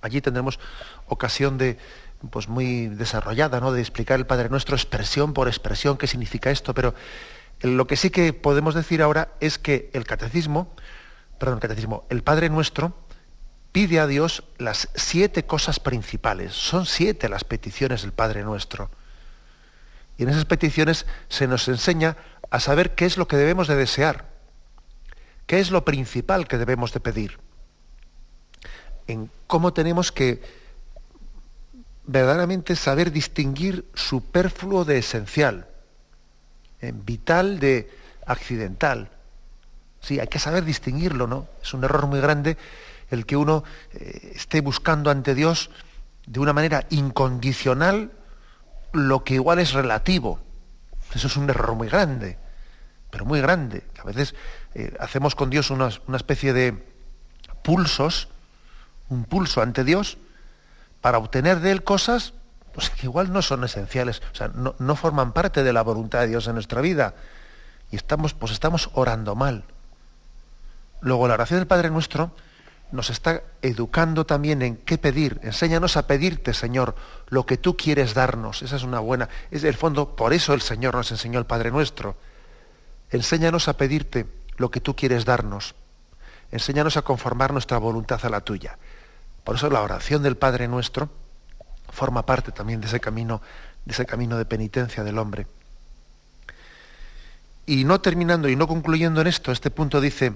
Allí 0.00 0.20
tendremos 0.20 0.58
ocasión 1.06 1.56
de, 1.56 1.78
pues 2.30 2.48
muy 2.48 2.88
desarrollada, 2.88 3.60
¿no? 3.60 3.70
de 3.70 3.80
explicar 3.80 4.18
el 4.18 4.26
Padre 4.26 4.48
Nuestro 4.48 4.74
expresión 4.74 5.34
por 5.34 5.46
expresión, 5.46 5.96
qué 5.98 6.08
significa 6.08 6.50
esto, 6.50 6.74
pero 6.74 6.96
lo 7.62 7.86
que 7.86 7.96
sí 7.96 8.10
que 8.10 8.32
podemos 8.32 8.74
decir 8.74 9.02
ahora 9.02 9.32
es 9.40 9.58
que 9.58 9.90
el 9.92 10.04
catecismo, 10.04 10.74
perdón, 11.38 11.58
el 11.58 11.62
catecismo, 11.62 12.04
el 12.10 12.22
Padre 12.22 12.50
Nuestro 12.50 12.94
pide 13.70 14.00
a 14.00 14.06
Dios 14.06 14.44
las 14.58 14.88
siete 14.94 15.44
cosas 15.44 15.78
principales. 15.80 16.52
Son 16.54 16.86
siete 16.86 17.28
las 17.28 17.44
peticiones 17.44 18.02
del 18.02 18.12
Padre 18.12 18.42
Nuestro. 18.42 18.90
Y 20.18 20.24
en 20.24 20.28
esas 20.28 20.44
peticiones 20.44 21.06
se 21.28 21.46
nos 21.46 21.68
enseña 21.68 22.16
a 22.50 22.60
saber 22.60 22.94
qué 22.94 23.06
es 23.06 23.16
lo 23.16 23.28
que 23.28 23.36
debemos 23.36 23.68
de 23.68 23.76
desear, 23.76 24.28
qué 25.46 25.60
es 25.60 25.70
lo 25.70 25.84
principal 25.84 26.48
que 26.48 26.58
debemos 26.58 26.92
de 26.92 27.00
pedir, 27.00 27.38
en 29.06 29.30
cómo 29.46 29.72
tenemos 29.72 30.12
que 30.12 30.42
verdaderamente 32.04 32.76
saber 32.76 33.12
distinguir 33.12 33.88
superfluo 33.94 34.84
de 34.84 34.98
esencial 34.98 35.71
vital 36.90 37.60
de 37.60 37.90
accidental. 38.26 39.10
Sí, 40.00 40.18
hay 40.18 40.26
que 40.26 40.40
saber 40.40 40.64
distinguirlo, 40.64 41.26
¿no? 41.26 41.46
Es 41.62 41.72
un 41.74 41.84
error 41.84 42.06
muy 42.06 42.20
grande 42.20 42.56
el 43.10 43.26
que 43.26 43.36
uno 43.36 43.62
eh, 43.92 44.32
esté 44.34 44.60
buscando 44.60 45.10
ante 45.10 45.34
Dios 45.34 45.70
de 46.26 46.40
una 46.40 46.52
manera 46.52 46.86
incondicional 46.90 48.10
lo 48.92 49.22
que 49.22 49.34
igual 49.34 49.58
es 49.58 49.72
relativo. 49.72 50.40
Eso 51.14 51.26
es 51.26 51.36
un 51.36 51.48
error 51.48 51.74
muy 51.74 51.88
grande. 51.88 52.38
pero 53.10 53.26
muy 53.26 53.42
grande. 53.42 53.84
A 54.00 54.04
veces 54.04 54.34
eh, 54.74 54.96
hacemos 54.98 55.34
con 55.34 55.50
Dios 55.50 55.70
una, 55.70 55.90
especie 56.16 56.54
de 56.54 56.82
pulsos, 57.62 58.28
un 59.10 59.24
pulso 59.24 59.60
ante 59.60 59.84
Dios, 59.84 60.16
para 61.02 61.18
obtener 61.18 61.60
de 61.60 61.72
Él 61.72 61.84
cosas 61.84 62.32
pues, 62.74 62.90
que 62.90 63.06
igual 63.06 63.32
no 63.32 63.42
son 63.42 63.64
esenciales, 63.64 64.22
o 64.32 64.34
sea, 64.34 64.48
no, 64.48 64.74
no, 64.78 64.96
forman 64.96 65.32
parte 65.32 65.62
de 65.62 65.72
la 65.72 65.82
voluntad 65.82 66.20
de 66.20 66.28
Dios 66.28 66.46
en 66.46 66.54
nuestra 66.54 66.80
vida. 66.80 67.14
Y 67.90 67.96
estamos, 67.96 68.34
pues 68.34 68.52
estamos 68.52 68.90
orando 68.94 69.34
mal. 69.34 69.64
Luego 71.00 71.28
la 71.28 71.34
oración 71.34 71.60
del 71.60 71.66
Padre 71.66 71.90
Nuestro 71.90 72.32
nos 72.92 73.10
está 73.10 73.42
educando 73.62 74.24
también 74.24 74.62
en 74.62 74.76
qué 74.76 74.98
pedir. 74.98 75.40
Enséñanos 75.42 75.96
a 75.96 76.06
pedirte, 76.06 76.54
Señor, 76.54 76.94
lo 77.28 77.44
que 77.46 77.56
tú 77.56 77.76
quieres 77.76 78.14
darnos. 78.14 78.62
Esa 78.62 78.76
es 78.76 78.82
una 78.82 79.00
buena. 79.00 79.28
Es 79.50 79.64
el 79.64 79.74
fondo, 79.74 80.14
por 80.14 80.32
eso 80.32 80.54
el 80.54 80.60
Señor 80.60 80.94
nos 80.94 81.10
enseñó 81.10 81.38
el 81.38 81.46
Padre 81.46 81.70
Nuestro. 81.70 82.16
Enséñanos 83.10 83.68
a 83.68 83.76
pedirte 83.76 84.26
lo 84.56 84.70
que 84.70 84.80
tú 84.80 84.94
quieres 84.94 85.24
darnos. 85.24 85.74
Enséñanos 86.50 86.96
a 86.96 87.02
conformar 87.02 87.52
nuestra 87.52 87.78
voluntad 87.78 88.20
a 88.24 88.28
la 88.28 88.42
tuya. 88.42 88.78
Por 89.42 89.56
eso 89.56 89.70
la 89.70 89.82
oración 89.82 90.22
del 90.22 90.36
Padre 90.36 90.68
Nuestro 90.68 91.10
forma 91.92 92.26
parte 92.26 92.50
también 92.50 92.80
de 92.80 92.88
ese 92.88 92.98
camino, 92.98 93.40
de 93.84 93.92
ese 93.92 94.06
camino 94.06 94.36
de 94.38 94.44
penitencia 94.44 95.04
del 95.04 95.18
hombre. 95.18 95.46
Y 97.66 97.84
no 97.84 98.00
terminando 98.00 98.48
y 98.48 98.56
no 98.56 98.66
concluyendo 98.66 99.20
en 99.20 99.28
esto, 99.28 99.52
este 99.52 99.70
punto 99.70 100.00
dice, 100.00 100.32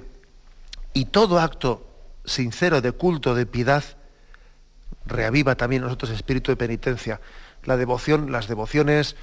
y 0.93 1.07
todo 1.07 1.41
acto 1.41 1.91
sincero 2.25 2.81
de 2.81 2.93
culto, 2.93 3.35
de 3.35 3.47
piedad, 3.47 3.83
reaviva 5.07 5.57
también 5.57 5.83
nosotros 5.83 6.11
espíritu 6.11 6.53
de 6.53 6.57
penitencia. 6.57 7.21
La 7.65 7.77
devoción, 7.77 8.31
las 8.31 8.47
devociones 8.47 9.17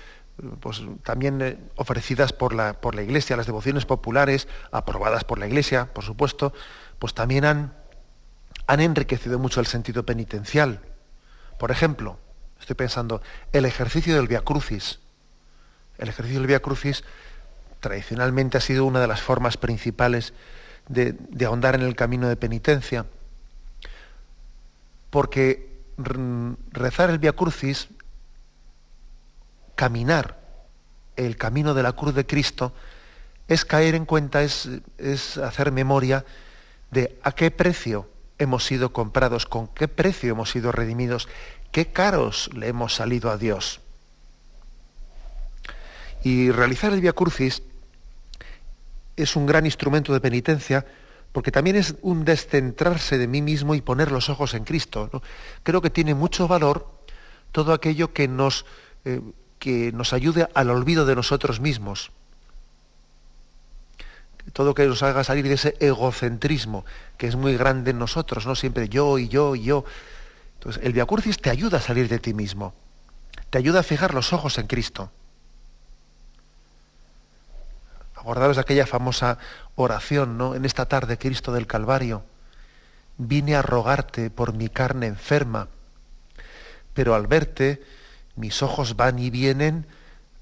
pues, 0.60 0.82
también 1.04 1.42
eh, 1.42 1.58
ofrecidas 1.76 2.34
por 2.34 2.54
la, 2.54 2.74
por 2.74 2.96
la 2.96 3.04
Iglesia, 3.04 3.38
las 3.38 3.46
devociones 3.46 3.86
populares, 3.86 4.48
aprobadas 4.72 5.24
por 5.24 5.38
la 5.38 5.48
Iglesia, 5.48 5.94
por 5.94 6.04
supuesto, 6.04 6.54
pues 7.00 7.14
también 7.14 7.46
han, 7.46 7.74
han 8.68 8.80
enriquecido 8.80 9.40
mucho 9.40 9.60
el 9.60 9.68
sentido 9.68 10.06
penitencial. 10.06 10.82
Por 11.64 11.72
ejemplo, 11.72 12.20
estoy 12.60 12.76
pensando, 12.76 13.22
el 13.54 13.64
ejercicio 13.64 14.18
del 14.18 14.28
Via 14.28 14.42
Crucis. 14.42 15.00
El 15.98 16.10
ejercicio 16.10 16.42
del 16.42 16.48
Via 16.48 16.60
Crucis 16.60 17.06
tradicionalmente 17.80 18.58
ha 18.58 18.60
sido 18.60 18.84
una 18.84 19.00
de 19.00 19.08
las 19.08 19.22
formas 19.22 19.56
principales 19.56 20.34
de, 20.90 21.16
ahondar 21.46 21.76
en 21.76 21.84
el 21.84 21.96
camino 21.96 22.28
de 22.28 22.36
penitencia, 22.36 23.06
porque 25.10 25.72
rezar 26.74 27.10
el 27.10 27.20
Via 27.20 27.32
Crucis, 27.32 27.88
caminar 29.76 30.42
el 31.16 31.38
camino 31.38 31.74
de 31.74 31.84
la 31.84 31.94
cruz 31.94 32.14
de 32.14 32.26
Cristo, 32.26 32.74
es 33.48 33.64
caer 33.64 33.96
en 33.96 34.04
cuenta, 34.04 34.44
es, 34.44 34.68
es 34.98 35.38
hacer 35.38 35.72
memoria 35.72 36.26
de 36.92 37.18
a 37.24 37.32
qué 37.32 37.52
precio 37.52 38.10
hemos 38.38 38.66
sido 38.66 38.94
comprados, 38.94 39.46
con 39.46 39.68
qué 39.68 39.88
precio 39.88 40.32
hemos 40.32 40.52
sido 40.52 40.72
redimidos, 40.72 41.28
qué 41.72 41.88
caros 41.88 42.50
le 42.54 42.68
hemos 42.68 42.96
salido 42.96 43.32
a 43.32 43.38
Dios. 43.38 43.82
Y 46.24 46.52
realizar 46.52 46.94
el 46.94 47.02
Via 47.02 47.14
Crucis 47.14 47.64
es 49.16 49.36
un 49.36 49.46
gran 49.46 49.66
instrumento 49.66 50.14
de 50.14 50.22
penitencia 50.22 50.86
porque 51.34 51.52
también 51.52 51.76
es 51.76 51.96
un 52.02 52.26
descentrarse 52.26 53.18
de 53.18 53.28
mí 53.28 53.42
mismo 53.42 53.76
y 53.76 53.82
poner 53.82 54.12
los 54.12 54.30
ojos 54.30 54.54
en 54.54 54.64
Cristo. 54.64 55.10
Creo 55.64 55.82
que 55.82 55.90
tiene 55.90 56.14
mucho 56.14 56.48
valor 56.48 56.88
todo 57.52 57.74
aquello 57.74 58.14
que 58.14 58.28
nos, 58.28 58.66
eh, 59.04 59.20
que 59.58 59.92
nos 59.92 60.14
ayude 60.14 60.48
al 60.54 60.70
olvido 60.70 61.06
de 61.06 61.16
nosotros 61.16 61.60
mismos. 61.60 62.12
Todo 64.52 64.74
que 64.74 64.86
nos 64.86 65.02
haga 65.02 65.24
salir 65.24 65.48
de 65.48 65.54
ese 65.54 65.76
egocentrismo 65.80 66.86
que 67.18 67.28
es 67.28 67.36
muy 67.36 67.56
grande 67.56 67.92
en 67.92 68.00
nosotros, 68.00 68.46
¿no? 68.46 68.56
Siempre 68.56 68.90
yo 68.90 69.18
y 69.18 69.30
yo 69.30 69.56
y 69.56 69.64
yo. 69.64 69.86
Entonces, 70.56 70.84
el 70.84 70.94
Via 70.94 71.06
te 71.42 71.50
ayuda 71.50 71.78
a 71.78 71.82
salir 71.82 72.10
de 72.10 72.20
ti 72.20 72.34
mismo. 72.34 72.74
Te 73.50 73.58
ayuda 73.58 73.80
a 73.80 73.84
fijar 73.84 74.14
los 74.14 74.34
ojos 74.34 74.58
en 74.58 74.68
Cristo. 74.68 75.12
Acordaros 78.16 78.58
aquella 78.58 78.86
famosa 78.86 79.38
oración, 79.76 80.38
¿no? 80.38 80.56
En 80.56 80.66
esta 80.66 80.86
tarde, 80.88 81.18
Cristo 81.18 81.52
del 81.52 81.68
Calvario, 81.68 82.24
vine 83.18 83.56
a 83.56 83.62
rogarte 83.62 84.30
por 84.30 84.54
mi 84.54 84.70
carne 84.70 85.08
enferma, 85.08 85.68
pero 86.94 87.16
al 87.16 87.28
verte, 87.28 87.84
mis 88.36 88.62
ojos 88.64 88.96
van 88.96 89.20
y 89.20 89.30
vienen 89.30 89.86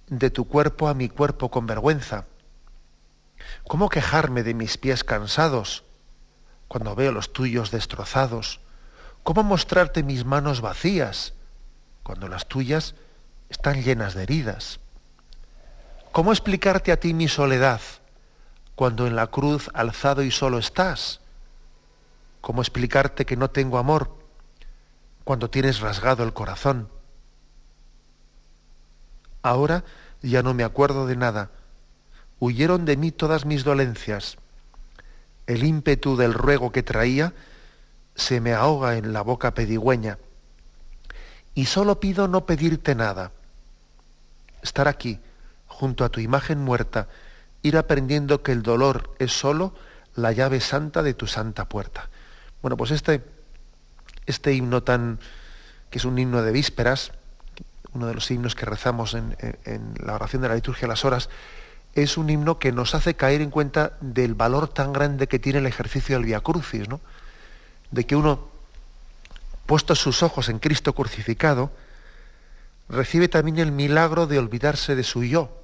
de 0.08 0.30
tu 0.30 0.48
cuerpo 0.48 0.88
a 0.88 0.94
mi 0.94 1.10
cuerpo 1.10 1.50
con 1.50 1.66
vergüenza. 1.66 2.26
¿Cómo 3.72 3.88
quejarme 3.88 4.44
de 4.44 4.54
mis 4.54 4.78
pies 4.78 5.06
cansados 5.06 5.86
cuando 6.68 6.94
veo 6.94 7.14
los 7.14 7.32
tuyos 7.32 7.72
destrozados? 7.72 8.60
¿Cómo 9.24 9.44
mostrarte 9.44 10.04
mis 10.04 10.26
manos 10.26 10.60
vacías 10.60 11.34
cuando 12.04 12.28
las 12.28 12.50
tuyas 12.50 12.96
están 13.48 13.82
llenas 13.82 14.14
de 14.14 14.24
heridas? 14.24 14.82
¿Cómo 16.12 16.34
explicarte 16.34 16.92
a 16.92 17.00
ti 17.00 17.14
mi 17.14 17.30
soledad 17.30 17.80
cuando 18.76 19.08
en 19.08 19.16
la 19.16 19.28
cruz 19.28 19.70
alzado 19.74 20.22
y 20.22 20.32
solo 20.32 20.58
estás? 20.58 21.22
¿Cómo 22.42 22.62
explicarte 22.62 23.26
que 23.26 23.38
no 23.38 23.52
tengo 23.52 23.78
amor 23.78 24.14
cuando 25.24 25.50
tienes 25.50 25.80
rasgado 25.80 26.26
el 26.26 26.34
corazón? 26.34 26.90
Ahora 29.42 29.86
ya 30.22 30.44
no 30.44 30.54
me 30.54 30.66
acuerdo 30.66 31.08
de 31.08 31.16
nada. 31.16 31.52
Huyeron 32.42 32.86
de 32.86 32.98
mí 32.98 33.12
todas 33.12 33.46
mis 33.46 33.64
dolencias. 33.64 34.38
El 35.46 35.64
ímpetu 35.64 36.18
del 36.18 36.34
ruego 36.34 36.72
que 36.72 36.82
traía 36.82 37.34
se 38.16 38.42
me 38.42 38.54
ahoga 38.54 38.98
en 38.98 39.14
la 39.14 39.22
boca 39.22 39.54
pedigüeña. 39.54 40.18
Y 41.54 41.66
solo 41.68 42.00
pido 42.00 42.28
no 42.28 42.48
pedirte 42.48 42.96
nada. 42.96 43.32
Estar 44.64 44.88
aquí, 44.88 45.20
junto 45.68 46.04
a 46.04 46.10
tu 46.10 46.20
imagen 46.20 46.58
muerta, 46.58 47.10
ir 47.62 47.78
aprendiendo 47.78 48.42
que 48.42 48.54
el 48.54 48.64
dolor 48.64 49.14
es 49.20 49.34
sólo 49.34 49.76
la 50.16 50.32
llave 50.32 50.62
santa 50.62 51.04
de 51.04 51.14
tu 51.14 51.28
santa 51.28 51.70
puerta. 51.70 52.10
Bueno, 52.64 52.76
pues 52.76 52.90
este, 52.90 53.24
este 54.26 54.52
himno 54.56 54.82
tan, 54.82 55.20
que 55.92 56.00
es 56.00 56.06
un 56.06 56.18
himno 56.18 56.42
de 56.42 56.52
vísperas, 56.52 57.12
uno 57.94 58.08
de 58.08 58.16
los 58.16 58.32
himnos 58.32 58.56
que 58.56 58.66
rezamos 58.66 59.14
en, 59.14 59.36
la 60.04 60.16
oración 60.16 60.42
de 60.42 60.48
la 60.48 60.56
liturgia 60.56 60.88
de 60.88 60.94
las 60.94 61.06
horas, 61.06 61.30
es 61.94 62.18
un 62.18 62.30
himno 62.30 62.58
que 62.58 62.72
nos 62.72 62.96
hace 62.96 63.16
caer 63.16 63.42
en 63.42 63.50
cuenta 63.50 63.98
del 64.00 64.34
valor 64.34 64.70
tan 64.70 64.94
grande 64.94 65.28
que 65.28 65.40
tiene 65.40 65.60
el 65.60 65.66
ejercicio 65.66 66.16
del 66.16 66.26
Via 66.26 66.40
Crucis, 66.40 66.88
¿no? 66.88 67.02
De 67.92 68.06
que 68.06 68.16
uno, 68.16 68.48
puesto 69.66 69.96
sus 69.96 70.24
ojos 70.24 70.48
en 70.50 70.60
Cristo 70.60 70.94
crucificado, 70.94 71.72
recibe 72.88 73.28
también 73.28 73.60
el 73.60 73.72
milagro 73.72 74.28
de 74.28 74.40
olvidarse 74.40 74.96
de 74.96 75.04
su 75.04 75.24
yo, 75.24 75.62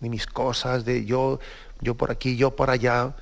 de 0.00 0.08
mis 0.08 0.26
cosas, 0.26 0.84
de 0.84 1.04
yo, 1.04 1.38
yo 1.80 1.94
por 1.94 2.10
aquí, 2.10 2.36
yo 2.36 2.56
por 2.56 2.70
allá. 2.70 3.14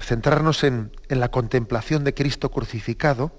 Centrarnos 0.00 0.64
en, 0.64 0.92
en 1.08 1.20
la 1.20 1.30
contemplación 1.30 2.04
de 2.04 2.14
Cristo 2.14 2.50
crucificado 2.50 3.32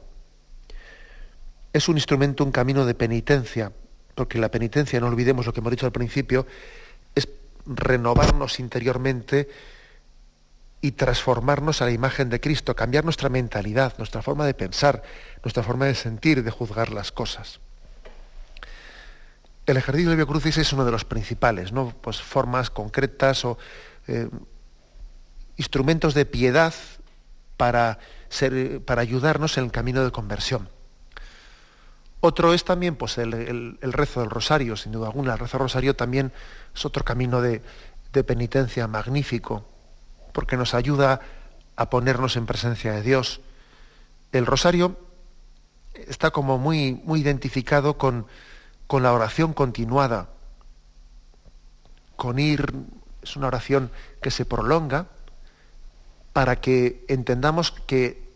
es 1.74 1.90
un 1.90 1.98
instrumento, 1.98 2.44
un 2.44 2.52
camino 2.52 2.86
de 2.86 2.96
penitencia, 2.96 3.72
porque 4.16 4.40
la 4.40 4.50
penitencia, 4.50 5.00
no 5.00 5.08
olvidemos 5.08 5.46
lo 5.46 5.54
que 5.54 5.60
hemos 5.60 5.72
dicho 5.72 5.86
al 5.86 5.92
principio, 5.92 6.48
renovarnos 7.68 8.60
interiormente 8.60 9.50
y 10.82 10.92
transformarnos 10.92 11.82
a 11.82 11.86
la 11.86 11.92
imagen 11.92 12.30
de 12.30 12.40
Cristo, 12.40 12.76
cambiar 12.76 13.04
nuestra 13.04 13.30
mentalidad, 13.30 13.98
nuestra 13.98 14.22
forma 14.22 14.46
de 14.46 14.54
pensar, 14.54 15.04
nuestra 15.44 15.64
forma 15.64 15.86
de 15.86 15.96
sentir, 15.96 16.44
de 16.44 16.52
juzgar 16.52 16.92
las 16.92 17.12
cosas 17.12 17.60
el 19.68 19.76
ejercicio 19.76 20.10
de 20.10 20.16
biocrucis 20.16 20.58
es 20.58 20.74
uno 20.74 20.86
de 20.86 20.92
los 20.92 21.04
principales, 21.04 21.74
¿no? 21.74 21.94
Pues 22.02 22.22
formas 22.22 22.70
concretas 22.70 23.44
o 23.44 23.58
eh, 24.08 24.30
instrumentos 25.58 26.14
de 26.14 26.26
piedad 26.26 26.74
para, 27.58 28.00
ser, 28.30 28.82
para 28.86 29.02
ayudarnos 29.02 29.58
en 29.58 29.66
el 29.66 29.72
camino 29.72 30.04
de 30.06 30.12
conversión. 30.12 30.70
Otro 32.20 32.54
es 32.54 32.64
también 32.66 32.96
pues, 32.96 33.18
el, 33.18 33.78
rezo 33.82 34.22
del 34.22 34.30
rosario, 34.30 34.76
sin 34.76 34.92
duda 34.92 35.08
alguna. 35.08 35.34
El 35.34 35.40
rezo 35.40 35.58
del 35.58 35.66
rosario 35.66 35.96
también 35.96 36.32
es 36.76 36.86
otro 36.86 37.04
camino 37.04 37.42
de, 37.42 37.62
de 38.12 38.24
penitencia 38.24 38.88
magnífico, 38.88 39.66
porque 40.34 40.58
nos 40.58 40.74
ayuda 40.74 41.22
a 41.76 41.90
ponernos 41.90 42.36
en 42.36 42.46
presencia 42.46 42.94
de 42.94 43.02
Dios. 43.04 43.42
El 44.32 44.46
rosario 44.46 44.98
está 45.94 46.32
como 46.32 46.58
muy, 46.58 46.94
muy 47.06 47.22
identificado 47.22 47.98
con, 47.98 48.28
con 48.88 49.04
la 49.04 49.14
oración 49.14 49.54
continuada, 49.54 50.30
con 52.16 52.40
ir, 52.40 52.74
es 53.22 53.36
una 53.36 53.48
oración 53.48 53.92
que 54.22 54.32
se 54.32 54.46
prolonga 54.46 55.08
para 56.34 56.60
que 56.62 57.06
entendamos 57.08 57.72
que 57.72 58.28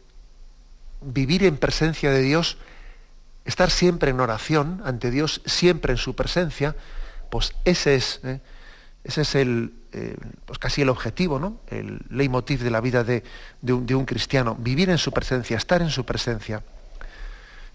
vivir 1.02 1.44
en 1.46 1.58
presencia 1.58 2.12
de 2.12 2.22
Dios, 2.22 2.58
estar 3.46 3.70
siempre 3.72 4.12
en 4.12 4.20
oración 4.20 4.82
ante 4.86 5.12
Dios, 5.12 5.42
siempre 5.46 5.94
en 5.94 5.98
su 5.98 6.16
presencia, 6.16 6.76
pues 7.30 7.54
ese 7.66 7.96
es, 7.96 8.20
¿eh? 8.24 8.42
Ese 9.04 9.22
es 9.22 9.36
el, 9.36 9.74
eh, 9.94 10.16
pues 10.46 10.60
casi 10.60 10.84
el 10.84 10.90
objetivo, 10.90 11.40
¿no? 11.40 11.62
el 11.68 12.00
leitmotiv 12.10 12.62
de 12.62 12.70
la 12.70 12.82
vida 12.82 13.04
de, 13.04 13.24
un, 13.64 14.06
cristiano, 14.06 14.56
vivir 14.60 14.90
en 14.90 14.98
su 14.98 15.12
presencia, 15.12 15.58
estar 15.58 15.82
en 15.82 15.90
su 15.90 16.06
presencia. 16.06 16.64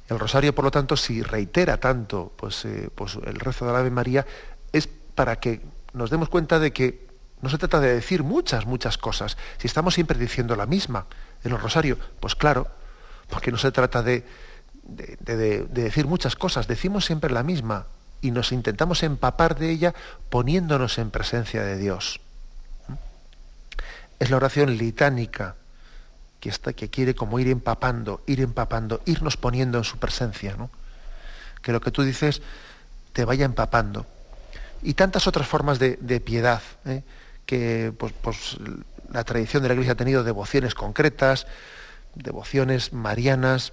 El 0.09 0.21
rosario, 0.21 0.55
por 0.55 0.65
lo 0.65 0.71
tanto, 0.71 0.97
si 0.97 1.23
reitera 1.23 1.79
tanto 1.79 2.33
pues, 2.37 2.65
eh, 2.65 2.91
pues 2.95 3.17
el 3.17 3.41
rezo 3.41 3.67
de 3.67 3.73
la 3.73 3.81
Ave 3.81 3.91
María, 3.91 4.25
es 4.73 4.87
para 4.87 5.41
que 5.41 5.63
nos 5.95 6.11
demos 6.11 6.29
cuenta 6.29 6.61
de 6.61 6.73
que 6.73 7.09
no 7.43 7.51
se 7.51 7.59
trata 7.59 7.81
de 7.81 7.95
decir 7.95 8.23
muchas, 8.23 8.67
muchas 8.67 8.99
cosas. 8.99 9.37
Si 9.59 9.67
estamos 9.67 9.95
siempre 9.95 10.17
diciendo 10.17 10.55
la 10.55 10.67
misma 10.67 11.07
en 11.43 11.53
el 11.53 11.59
rosario, 11.59 11.99
pues 12.21 12.37
claro, 12.37 12.69
porque 13.29 13.51
no 13.51 13.59
se 13.59 13.73
trata 13.73 14.03
de, 14.03 14.25
de 14.87 15.67
decir 15.69 16.07
muchas 16.07 16.37
cosas, 16.37 16.69
decimos 16.69 17.05
siempre 17.05 17.31
la 17.31 17.43
misma, 17.43 17.87
y 18.21 18.31
nos 18.31 18.53
intentamos 18.53 19.03
empapar 19.03 19.59
de 19.59 19.71
ella 19.71 19.95
poniéndonos 20.31 20.99
en 20.99 21.11
presencia 21.11 21.63
de 21.63 21.77
Dios. 21.77 22.21
Es 24.19 24.31
la 24.31 24.37
oración 24.37 24.77
litánica 24.77 25.57
que, 26.41 26.49
está, 26.49 26.73
que 26.73 26.89
quiere 26.89 27.15
como 27.15 27.39
ir 27.39 27.49
empapando, 27.49 28.23
ir 28.27 28.41
empapando, 28.41 29.01
irnos 29.05 29.37
poniendo 29.37 29.79
en 29.79 29.85
su 29.85 29.99
presencia. 29.99 30.57
Que 31.63 31.73
lo 31.73 31.81
que 31.81 31.91
tú 31.91 32.03
dices 32.03 32.43
te 33.13 33.25
vaya 33.25 33.45
empapando. 33.45 34.07
Y 34.83 34.95
tantas 34.95 35.27
otras 35.27 35.47
formas 35.47 35.79
de, 35.79 36.21
piedad, 36.25 36.63
¿eh? 36.85 37.03
que 37.45 37.93
pues, 37.97 38.13
pues, 38.23 38.57
la 39.13 39.25
tradición 39.25 39.63
de 39.63 39.69
la 39.69 39.75
Iglesia 39.75 39.93
ha 39.93 39.97
tenido 39.97 40.25
devociones 40.25 40.75
concretas, 40.75 41.47
devociones 42.15 42.93
marianas, 42.93 43.73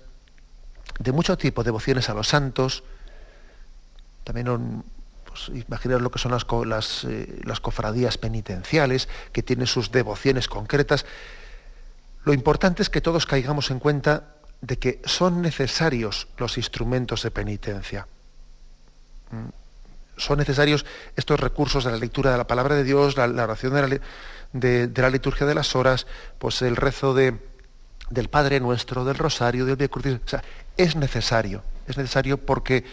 de 0.99 1.11
mucho 1.11 1.37
tipo, 1.37 1.63
devociones 1.63 2.09
a 2.09 2.13
los 2.13 2.27
santos, 2.27 2.83
también 4.23 4.83
pues, 5.25 5.49
imaginaros 5.49 6.01
lo 6.01 6.11
que 6.11 6.19
son 6.19 6.31
las, 6.31 7.03
eh, 7.05 7.41
las, 7.43 7.59
cofradías 7.59 8.17
penitenciales, 8.17 9.09
que 9.31 9.43
tienen 9.43 9.67
sus 9.67 9.91
devociones 9.91 10.47
concretas. 10.47 11.05
Lo 12.23 12.33
importante 12.33 12.81
es 12.81 12.89
que 12.89 13.01
todos 13.01 13.25
caigamos 13.25 13.71
en 13.71 13.79
cuenta 13.79 14.35
de 14.61 14.79
que 14.79 15.01
son 15.05 15.41
necesarios 15.41 16.27
los 16.37 16.57
instrumentos 16.57 17.23
de 17.23 17.31
penitencia. 17.31 18.07
Mm. 19.31 19.49
Son 20.15 20.37
necesarios 20.37 20.85
estos 21.15 21.39
recursos 21.39 21.83
de 21.83 21.91
la 21.91 21.97
lectura 21.97 22.31
de 22.31 22.37
la 22.37 22.45
palabra 22.45 22.75
de 22.75 22.83
Dios, 22.83 23.17
la, 23.17 23.25
oración 23.25 23.73
de 23.73 25.01
la, 25.01 25.09
liturgia 25.09 25.47
de 25.47 25.55
las 25.55 25.75
horas, 25.75 26.05
pues 26.37 26.61
el 26.61 26.75
rezo 26.75 27.15
de, 27.15 27.39
del 28.11 28.29
Padre 28.29 28.59
Nuestro, 28.59 29.03
del 29.05 29.15
Rosario, 29.15 29.65
del 29.65 29.75
Via 29.75 29.87
Crucis. 29.87 30.19
Es 30.77 30.95
necesario, 30.95 31.63
es 31.87 31.97
necesario 31.97 32.37
porque 32.37 32.85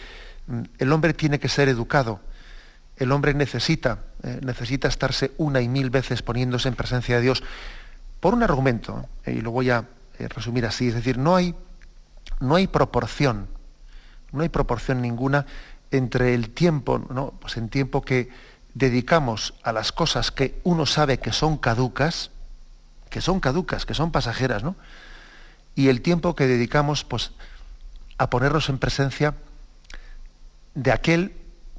el 0.78 0.93
hombre 0.93 1.14
tiene 1.14 1.39
que 1.39 1.49
ser 1.49 1.68
educado. 1.68 2.20
El 2.97 3.12
hombre 3.12 3.33
necesita, 3.35 4.01
eh, 4.22 4.41
necesita 4.43 4.89
estarse 4.89 5.33
una 5.39 5.61
y 5.61 5.68
mil 5.68 5.91
veces 5.91 6.22
poniéndose 6.22 6.68
en 6.68 6.74
presencia 6.74 7.16
de 7.16 7.22
Dios 7.22 7.43
por 8.20 8.35
un 8.35 8.43
argumento, 8.43 9.07
eh, 9.24 9.33
y 9.33 9.41
lo 9.41 9.51
voy 9.51 9.70
a 9.70 9.87
eh, 10.18 10.28
resumir 10.28 10.66
así, 10.66 10.89
es 10.89 10.95
decir, 10.95 11.16
no 11.16 11.35
hay, 11.35 11.55
no 12.41 12.57
hay 12.57 12.66
proporción, 12.66 13.49
no 14.33 14.43
hay 14.43 14.51
proporción 14.51 15.01
ninguna 15.01 15.47
entre 15.91 16.35
el 16.35 16.51
tiempo, 16.51 16.99
¿no? 16.99 17.33
pues 17.41 17.57
en 17.57 17.70
tiempo 17.70 18.03
que 18.03 18.28
dedicamos 18.74 19.55
a 19.62 19.72
las 19.72 19.93
cosas 19.93 20.31
que 20.31 20.61
uno 20.62 20.87
sabe 20.87 21.18
que 21.18 21.33
son 21.33 21.57
caducas, 21.57 22.31
que 23.09 23.20
son 23.20 23.41
caducas, 23.41 23.87
que 23.87 23.95
son 23.95 24.12
pasajeras, 24.12 24.62
¿no? 24.62 24.76
Y 25.74 25.89
el 25.89 26.03
tiempo 26.03 26.37
que 26.37 26.47
dedicamos, 26.47 27.05
pues, 27.05 27.33
a 28.20 28.28
ponernos 28.28 28.68
en 28.68 28.76
presencia 28.76 29.34
de 30.74 30.92
aquel 30.92 31.32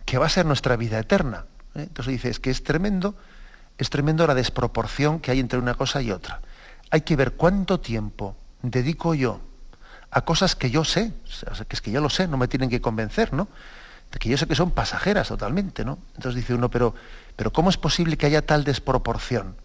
que 0.05 0.17
va 0.17 0.25
a 0.25 0.29
ser 0.29 0.47
nuestra 0.47 0.75
vida 0.75 0.97
eterna. 0.97 1.45
¿eh? 1.75 1.83
Entonces 1.83 2.13
dice, 2.13 2.29
es 2.29 2.39
que 2.39 2.49
es 2.49 2.63
tremendo, 2.63 3.13
es 3.77 3.91
tremendo 3.91 4.25
la 4.25 4.33
desproporción 4.33 5.19
que 5.19 5.29
hay 5.29 5.39
entre 5.39 5.59
una 5.59 5.75
cosa 5.75 6.01
y 6.01 6.09
otra. 6.09 6.41
Hay 6.89 7.01
que 7.01 7.15
ver 7.15 7.33
cuánto 7.33 7.79
tiempo 7.79 8.35
dedico 8.63 9.13
yo 9.13 9.39
a 10.09 10.21
cosas 10.21 10.55
que 10.55 10.71
yo 10.71 10.83
sé, 10.83 11.13
que 11.67 11.75
es 11.75 11.81
que 11.81 11.91
yo 11.91 12.01
lo 12.01 12.09
sé, 12.09 12.27
no 12.27 12.37
me 12.37 12.47
tienen 12.47 12.71
que 12.71 12.81
convencer, 12.81 13.33
¿no? 13.33 13.47
De 14.11 14.17
que 14.17 14.27
yo 14.27 14.35
sé 14.35 14.47
que 14.47 14.55
son 14.55 14.71
pasajeras 14.71 15.27
totalmente, 15.27 15.85
¿no? 15.85 15.99
Entonces 16.15 16.41
dice 16.41 16.55
uno, 16.55 16.71
pero, 16.71 16.95
pero 17.35 17.53
¿cómo 17.53 17.69
es 17.69 17.77
posible 17.77 18.17
que 18.17 18.25
haya 18.25 18.43
tal 18.43 18.63
desproporción 18.63 19.55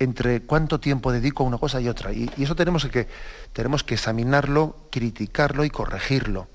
entre 0.00 0.42
cuánto 0.42 0.80
tiempo 0.80 1.12
dedico 1.12 1.44
a 1.44 1.46
una 1.46 1.58
cosa 1.58 1.80
y 1.80 1.88
otra? 1.88 2.12
Y, 2.12 2.28
eso 2.38 2.56
tenemos 2.56 2.84
que, 2.86 3.06
tenemos 3.52 3.84
que 3.84 3.94
examinarlo, 3.94 4.76
criticarlo 4.90 5.64
y 5.64 5.70
corregirlo. 5.70 6.48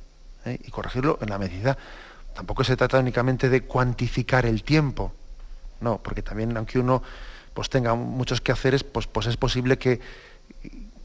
¿eh? 0.46 0.60
y 0.64 0.72
corregirlo 0.72 1.18
en 1.22 1.30
la 1.30 1.38
medida. 1.38 1.78
Tampoco 2.34 2.64
se 2.64 2.76
trata 2.76 3.00
únicamente 3.00 3.50
de 3.50 3.62
cuantificar 3.62 4.46
el 4.46 4.64
tiempo, 4.64 5.14
no, 5.82 6.00
porque 6.02 6.22
también 6.22 6.56
aunque 6.56 6.80
uno 6.80 7.02
pues 7.54 7.70
tenga 7.70 7.96
muchos 7.96 8.42
quehaceres, 8.42 8.84
pues, 8.84 9.08
pues 9.08 9.28
es 9.28 9.38
posible 9.38 9.78
que, 9.78 10.02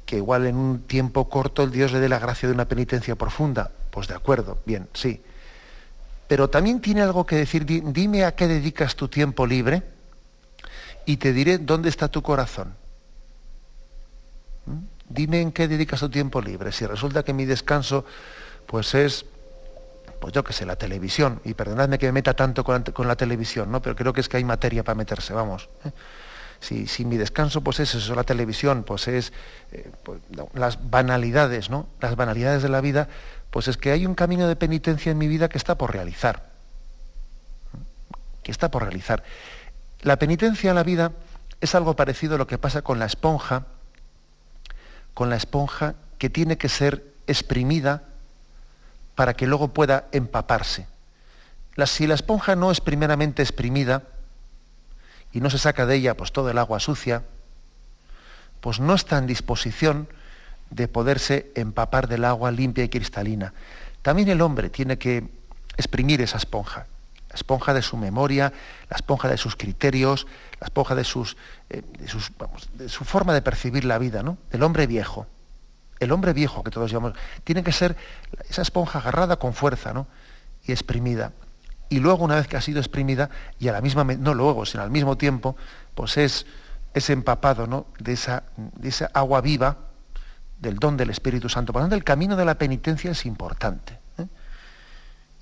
que 0.05 0.17
igual 0.17 0.47
en 0.47 0.57
un 0.57 0.81
tiempo 0.81 1.29
corto 1.29 1.63
el 1.63 1.71
Dios 1.71 1.93
le 1.93 2.01
dé 2.01 2.09
la 2.09 2.19
gracia 2.19 2.49
de 2.49 2.55
una 2.55 2.65
penitencia 2.65 3.15
profunda. 3.15 3.71
Pues 3.91 4.09
de 4.09 4.15
acuerdo, 4.15 4.59
bien, 4.67 4.89
sí. 4.93 5.23
Pero 6.27 6.51
también 6.51 6.81
tiene 6.81 7.03
algo 7.03 7.25
que 7.25 7.37
decir, 7.37 7.65
dime 7.65 8.25
a 8.25 8.35
qué 8.35 8.49
dedicas 8.49 8.97
tu 8.97 9.07
tiempo 9.07 9.47
libre 9.47 9.83
y 11.07 11.17
te 11.17 11.33
diré 11.33 11.59
dónde 11.59 11.89
está 11.89 12.09
tu 12.09 12.23
corazón. 12.23 12.75
¿Mm? 14.67 14.79
Dime 15.09 15.41
en 15.41 15.53
qué 15.53 15.69
dedicas 15.69 16.01
tu 16.01 16.09
tiempo 16.09 16.41
libre. 16.41 16.73
Si 16.73 16.87
resulta 16.87 17.23
que 17.23 17.33
mi 17.33 17.45
descanso 17.45 18.05
pues 18.67 18.95
es 18.95 19.27
pues 20.21 20.35
yo 20.35 20.45
qué 20.45 20.53
sé, 20.53 20.67
la 20.67 20.77
televisión, 20.77 21.41
y 21.45 21.55
perdonadme 21.55 21.99
que 21.99 22.07
me 22.07 22.13
meta 22.13 22.35
tanto 22.35 22.63
con, 22.63 22.85
la 23.09 23.17
televisión, 23.17 23.73
¿no? 23.73 23.81
pero 23.81 23.97
creo 23.97 24.13
que 24.13 24.21
es 24.21 24.29
que 24.29 24.37
hay 24.37 24.45
materia 24.45 24.85
para 24.85 24.95
meterse, 24.95 25.33
vamos. 25.33 25.71
¿eh? 25.85 25.93
Si, 26.61 27.07
mi 27.07 27.17
descanso 27.17 27.63
pues 27.63 27.81
es 27.81 27.95
eso, 27.95 28.15
la 28.15 28.23
televisión, 28.23 28.85
pues 28.85 29.09
es 29.09 29.33
eh, 29.73 29.91
pues, 30.05 30.21
las 30.53 30.91
banalidades, 30.91 31.71
¿no? 31.71 31.87
Las 32.01 32.17
banalidades 32.17 32.63
de 32.63 32.69
la 32.69 32.83
vida, 32.83 33.09
pues 33.51 33.67
es 33.67 33.79
que 33.79 33.93
hay 33.93 34.05
un 34.05 34.15
camino 34.15 34.47
de 34.47 34.57
penitencia 34.57 35.11
en 35.11 35.17
mi 35.17 35.27
vida 35.27 35.49
que 35.49 35.57
está 35.57 35.79
por 35.79 35.91
realizar. 35.95 36.51
Que 38.43 38.53
está 38.53 38.71
por 38.71 38.83
realizar. 38.83 39.23
La 40.03 40.19
penitencia 40.19 40.71
en 40.71 40.77
la 40.77 40.83
vida 40.83 41.13
es 41.61 41.75
algo 41.75 41.95
parecido 41.95 42.35
a 42.35 42.39
lo 42.39 42.47
que 42.47 42.59
pasa 42.59 42.83
con 42.83 42.99
la 42.99 43.05
esponja, 43.05 43.67
con 45.13 45.29
la 45.29 45.37
esponja 45.37 45.95
que 46.19 46.31
tiene 46.31 46.57
que 46.57 46.69
ser 46.69 47.05
exprimida 47.27 48.03
para 49.15 49.35
que 49.35 49.47
luego 49.47 49.69
pueda 49.69 50.07
empaparse. 50.13 50.87
si 51.87 52.07
la 52.07 52.15
esponja 52.15 52.57
no 52.57 52.71
es 52.71 52.81
primeramente 52.81 53.43
exprimida 53.43 54.05
y 55.33 55.41
no 55.41 55.51
se 55.51 55.59
saca 55.59 55.87
de 55.87 55.97
ella 55.97 56.17
pues, 56.17 56.33
todo 56.33 56.51
el 56.51 56.59
agua 56.59 56.81
sucia, 56.81 57.23
pues 58.61 58.81
no 58.81 58.95
está 58.95 59.19
en 59.19 59.27
disposición 59.27 60.09
de 60.71 60.89
poderse 60.89 61.51
empapar 61.55 62.09
del 62.09 62.25
agua 62.25 62.51
limpia 62.51 62.85
y 62.85 62.89
cristalina. 62.89 63.53
También 64.03 64.29
el 64.29 64.41
hombre 64.41 64.71
tiene 64.71 64.99
que 64.99 65.29
exprimir 65.77 66.21
esa 66.23 66.39
esponja, 66.39 66.87
la 67.31 67.35
esponja 67.35 67.73
de 67.73 67.81
su 67.81 67.97
memoria, 67.97 68.53
la 68.91 68.97
esponja 68.97 69.29
de 69.29 69.39
sus 69.39 69.57
criterios, 69.57 70.27
la 70.61 70.67
esponja 70.67 70.95
de, 70.95 71.05
sus, 71.05 71.37
eh, 71.71 71.83
de 72.75 72.89
su 72.89 73.05
forma 73.05 73.33
de 73.33 73.41
percibir 73.41 73.85
la 73.85 73.99
vida, 73.99 74.23
¿no? 74.23 74.37
del 74.51 74.63
hombre 74.63 74.87
viejo 74.87 75.27
el 76.01 76.13
hombre 76.13 76.33
viejo 76.33 76.65
que 76.65 76.71
todos 76.71 76.91
llamamos, 76.91 77.17
tiene 77.45 77.63
que 77.63 77.73
ser 77.73 77.95
esa 78.49 78.63
esponja 78.63 78.99
agarrada 78.99 79.37
con 79.37 79.53
fuerza 79.53 79.93
¿no? 79.93 80.09
y 80.65 80.73
exprimida. 80.73 81.33
Y 81.91 82.01
luego, 82.01 82.25
una 82.25 82.37
vez 82.37 82.49
que 82.49 82.57
ha 82.57 82.61
sido 82.61 82.81
exprimida, 82.81 83.31
y 83.59 83.69
a 83.69 83.73
la 83.73 83.81
misma, 83.81 84.05
no 84.05 84.35
luego, 84.35 84.65
sino 84.65 84.83
al 84.83 84.91
mismo 84.91 85.17
tiempo, 85.19 85.57
pues 85.95 86.17
es, 86.17 86.47
es 86.95 87.11
empapado 87.11 87.67
¿no? 87.67 87.87
de, 87.99 88.13
esa, 88.13 88.45
de 88.57 88.89
esa 88.89 89.11
agua 89.13 89.41
viva 89.41 89.77
del 90.59 90.77
don 90.77 90.97
del 90.97 91.11
Espíritu 91.11 91.49
Santo. 91.49 91.73
Por 91.73 91.81
lo 91.81 91.85
tanto, 91.85 91.97
el 91.97 92.05
camino 92.05 92.37
de 92.37 92.45
la 92.45 92.57
penitencia 92.57 93.11
es 93.11 93.27
importante. 93.27 94.00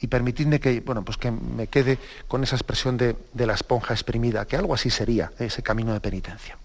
Y 0.01 0.07
permitidme 0.07 0.61
que, 0.61 0.81
bueno, 0.81 1.05
pues 1.05 1.17
que 1.17 1.31
me 1.31 1.67
quede 1.67 1.99
con 2.29 2.45
esa 2.45 2.57
expresión 2.57 2.97
de, 2.97 3.17
de 3.33 3.47
la 3.47 3.55
esponja 3.55 3.95
exprimida, 3.95 4.47
que 4.47 4.57
algo 4.57 4.75
así 4.75 4.91
sería 4.91 5.33
ese 5.39 5.63
camino 5.63 5.93
de 5.93 6.01
penitencia. 6.01 6.57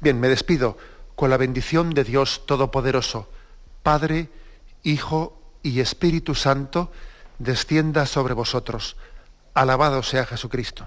Bien, 0.00 0.20
me 0.20 0.28
despido 0.28 0.76
con 1.14 1.30
la 1.30 1.36
bendición 1.36 1.90
de 1.90 2.04
Dios 2.04 2.46
Todopoderoso, 2.46 3.28
Padre, 3.82 4.28
Hijo 4.82 5.40
y 5.62 5.80
Espíritu 5.80 6.34
Santo, 6.34 6.92
descienda 7.38 8.06
sobre 8.06 8.34
vosotros. 8.34 8.96
Alabado 9.54 10.02
sea 10.02 10.26
Jesucristo. 10.26 10.86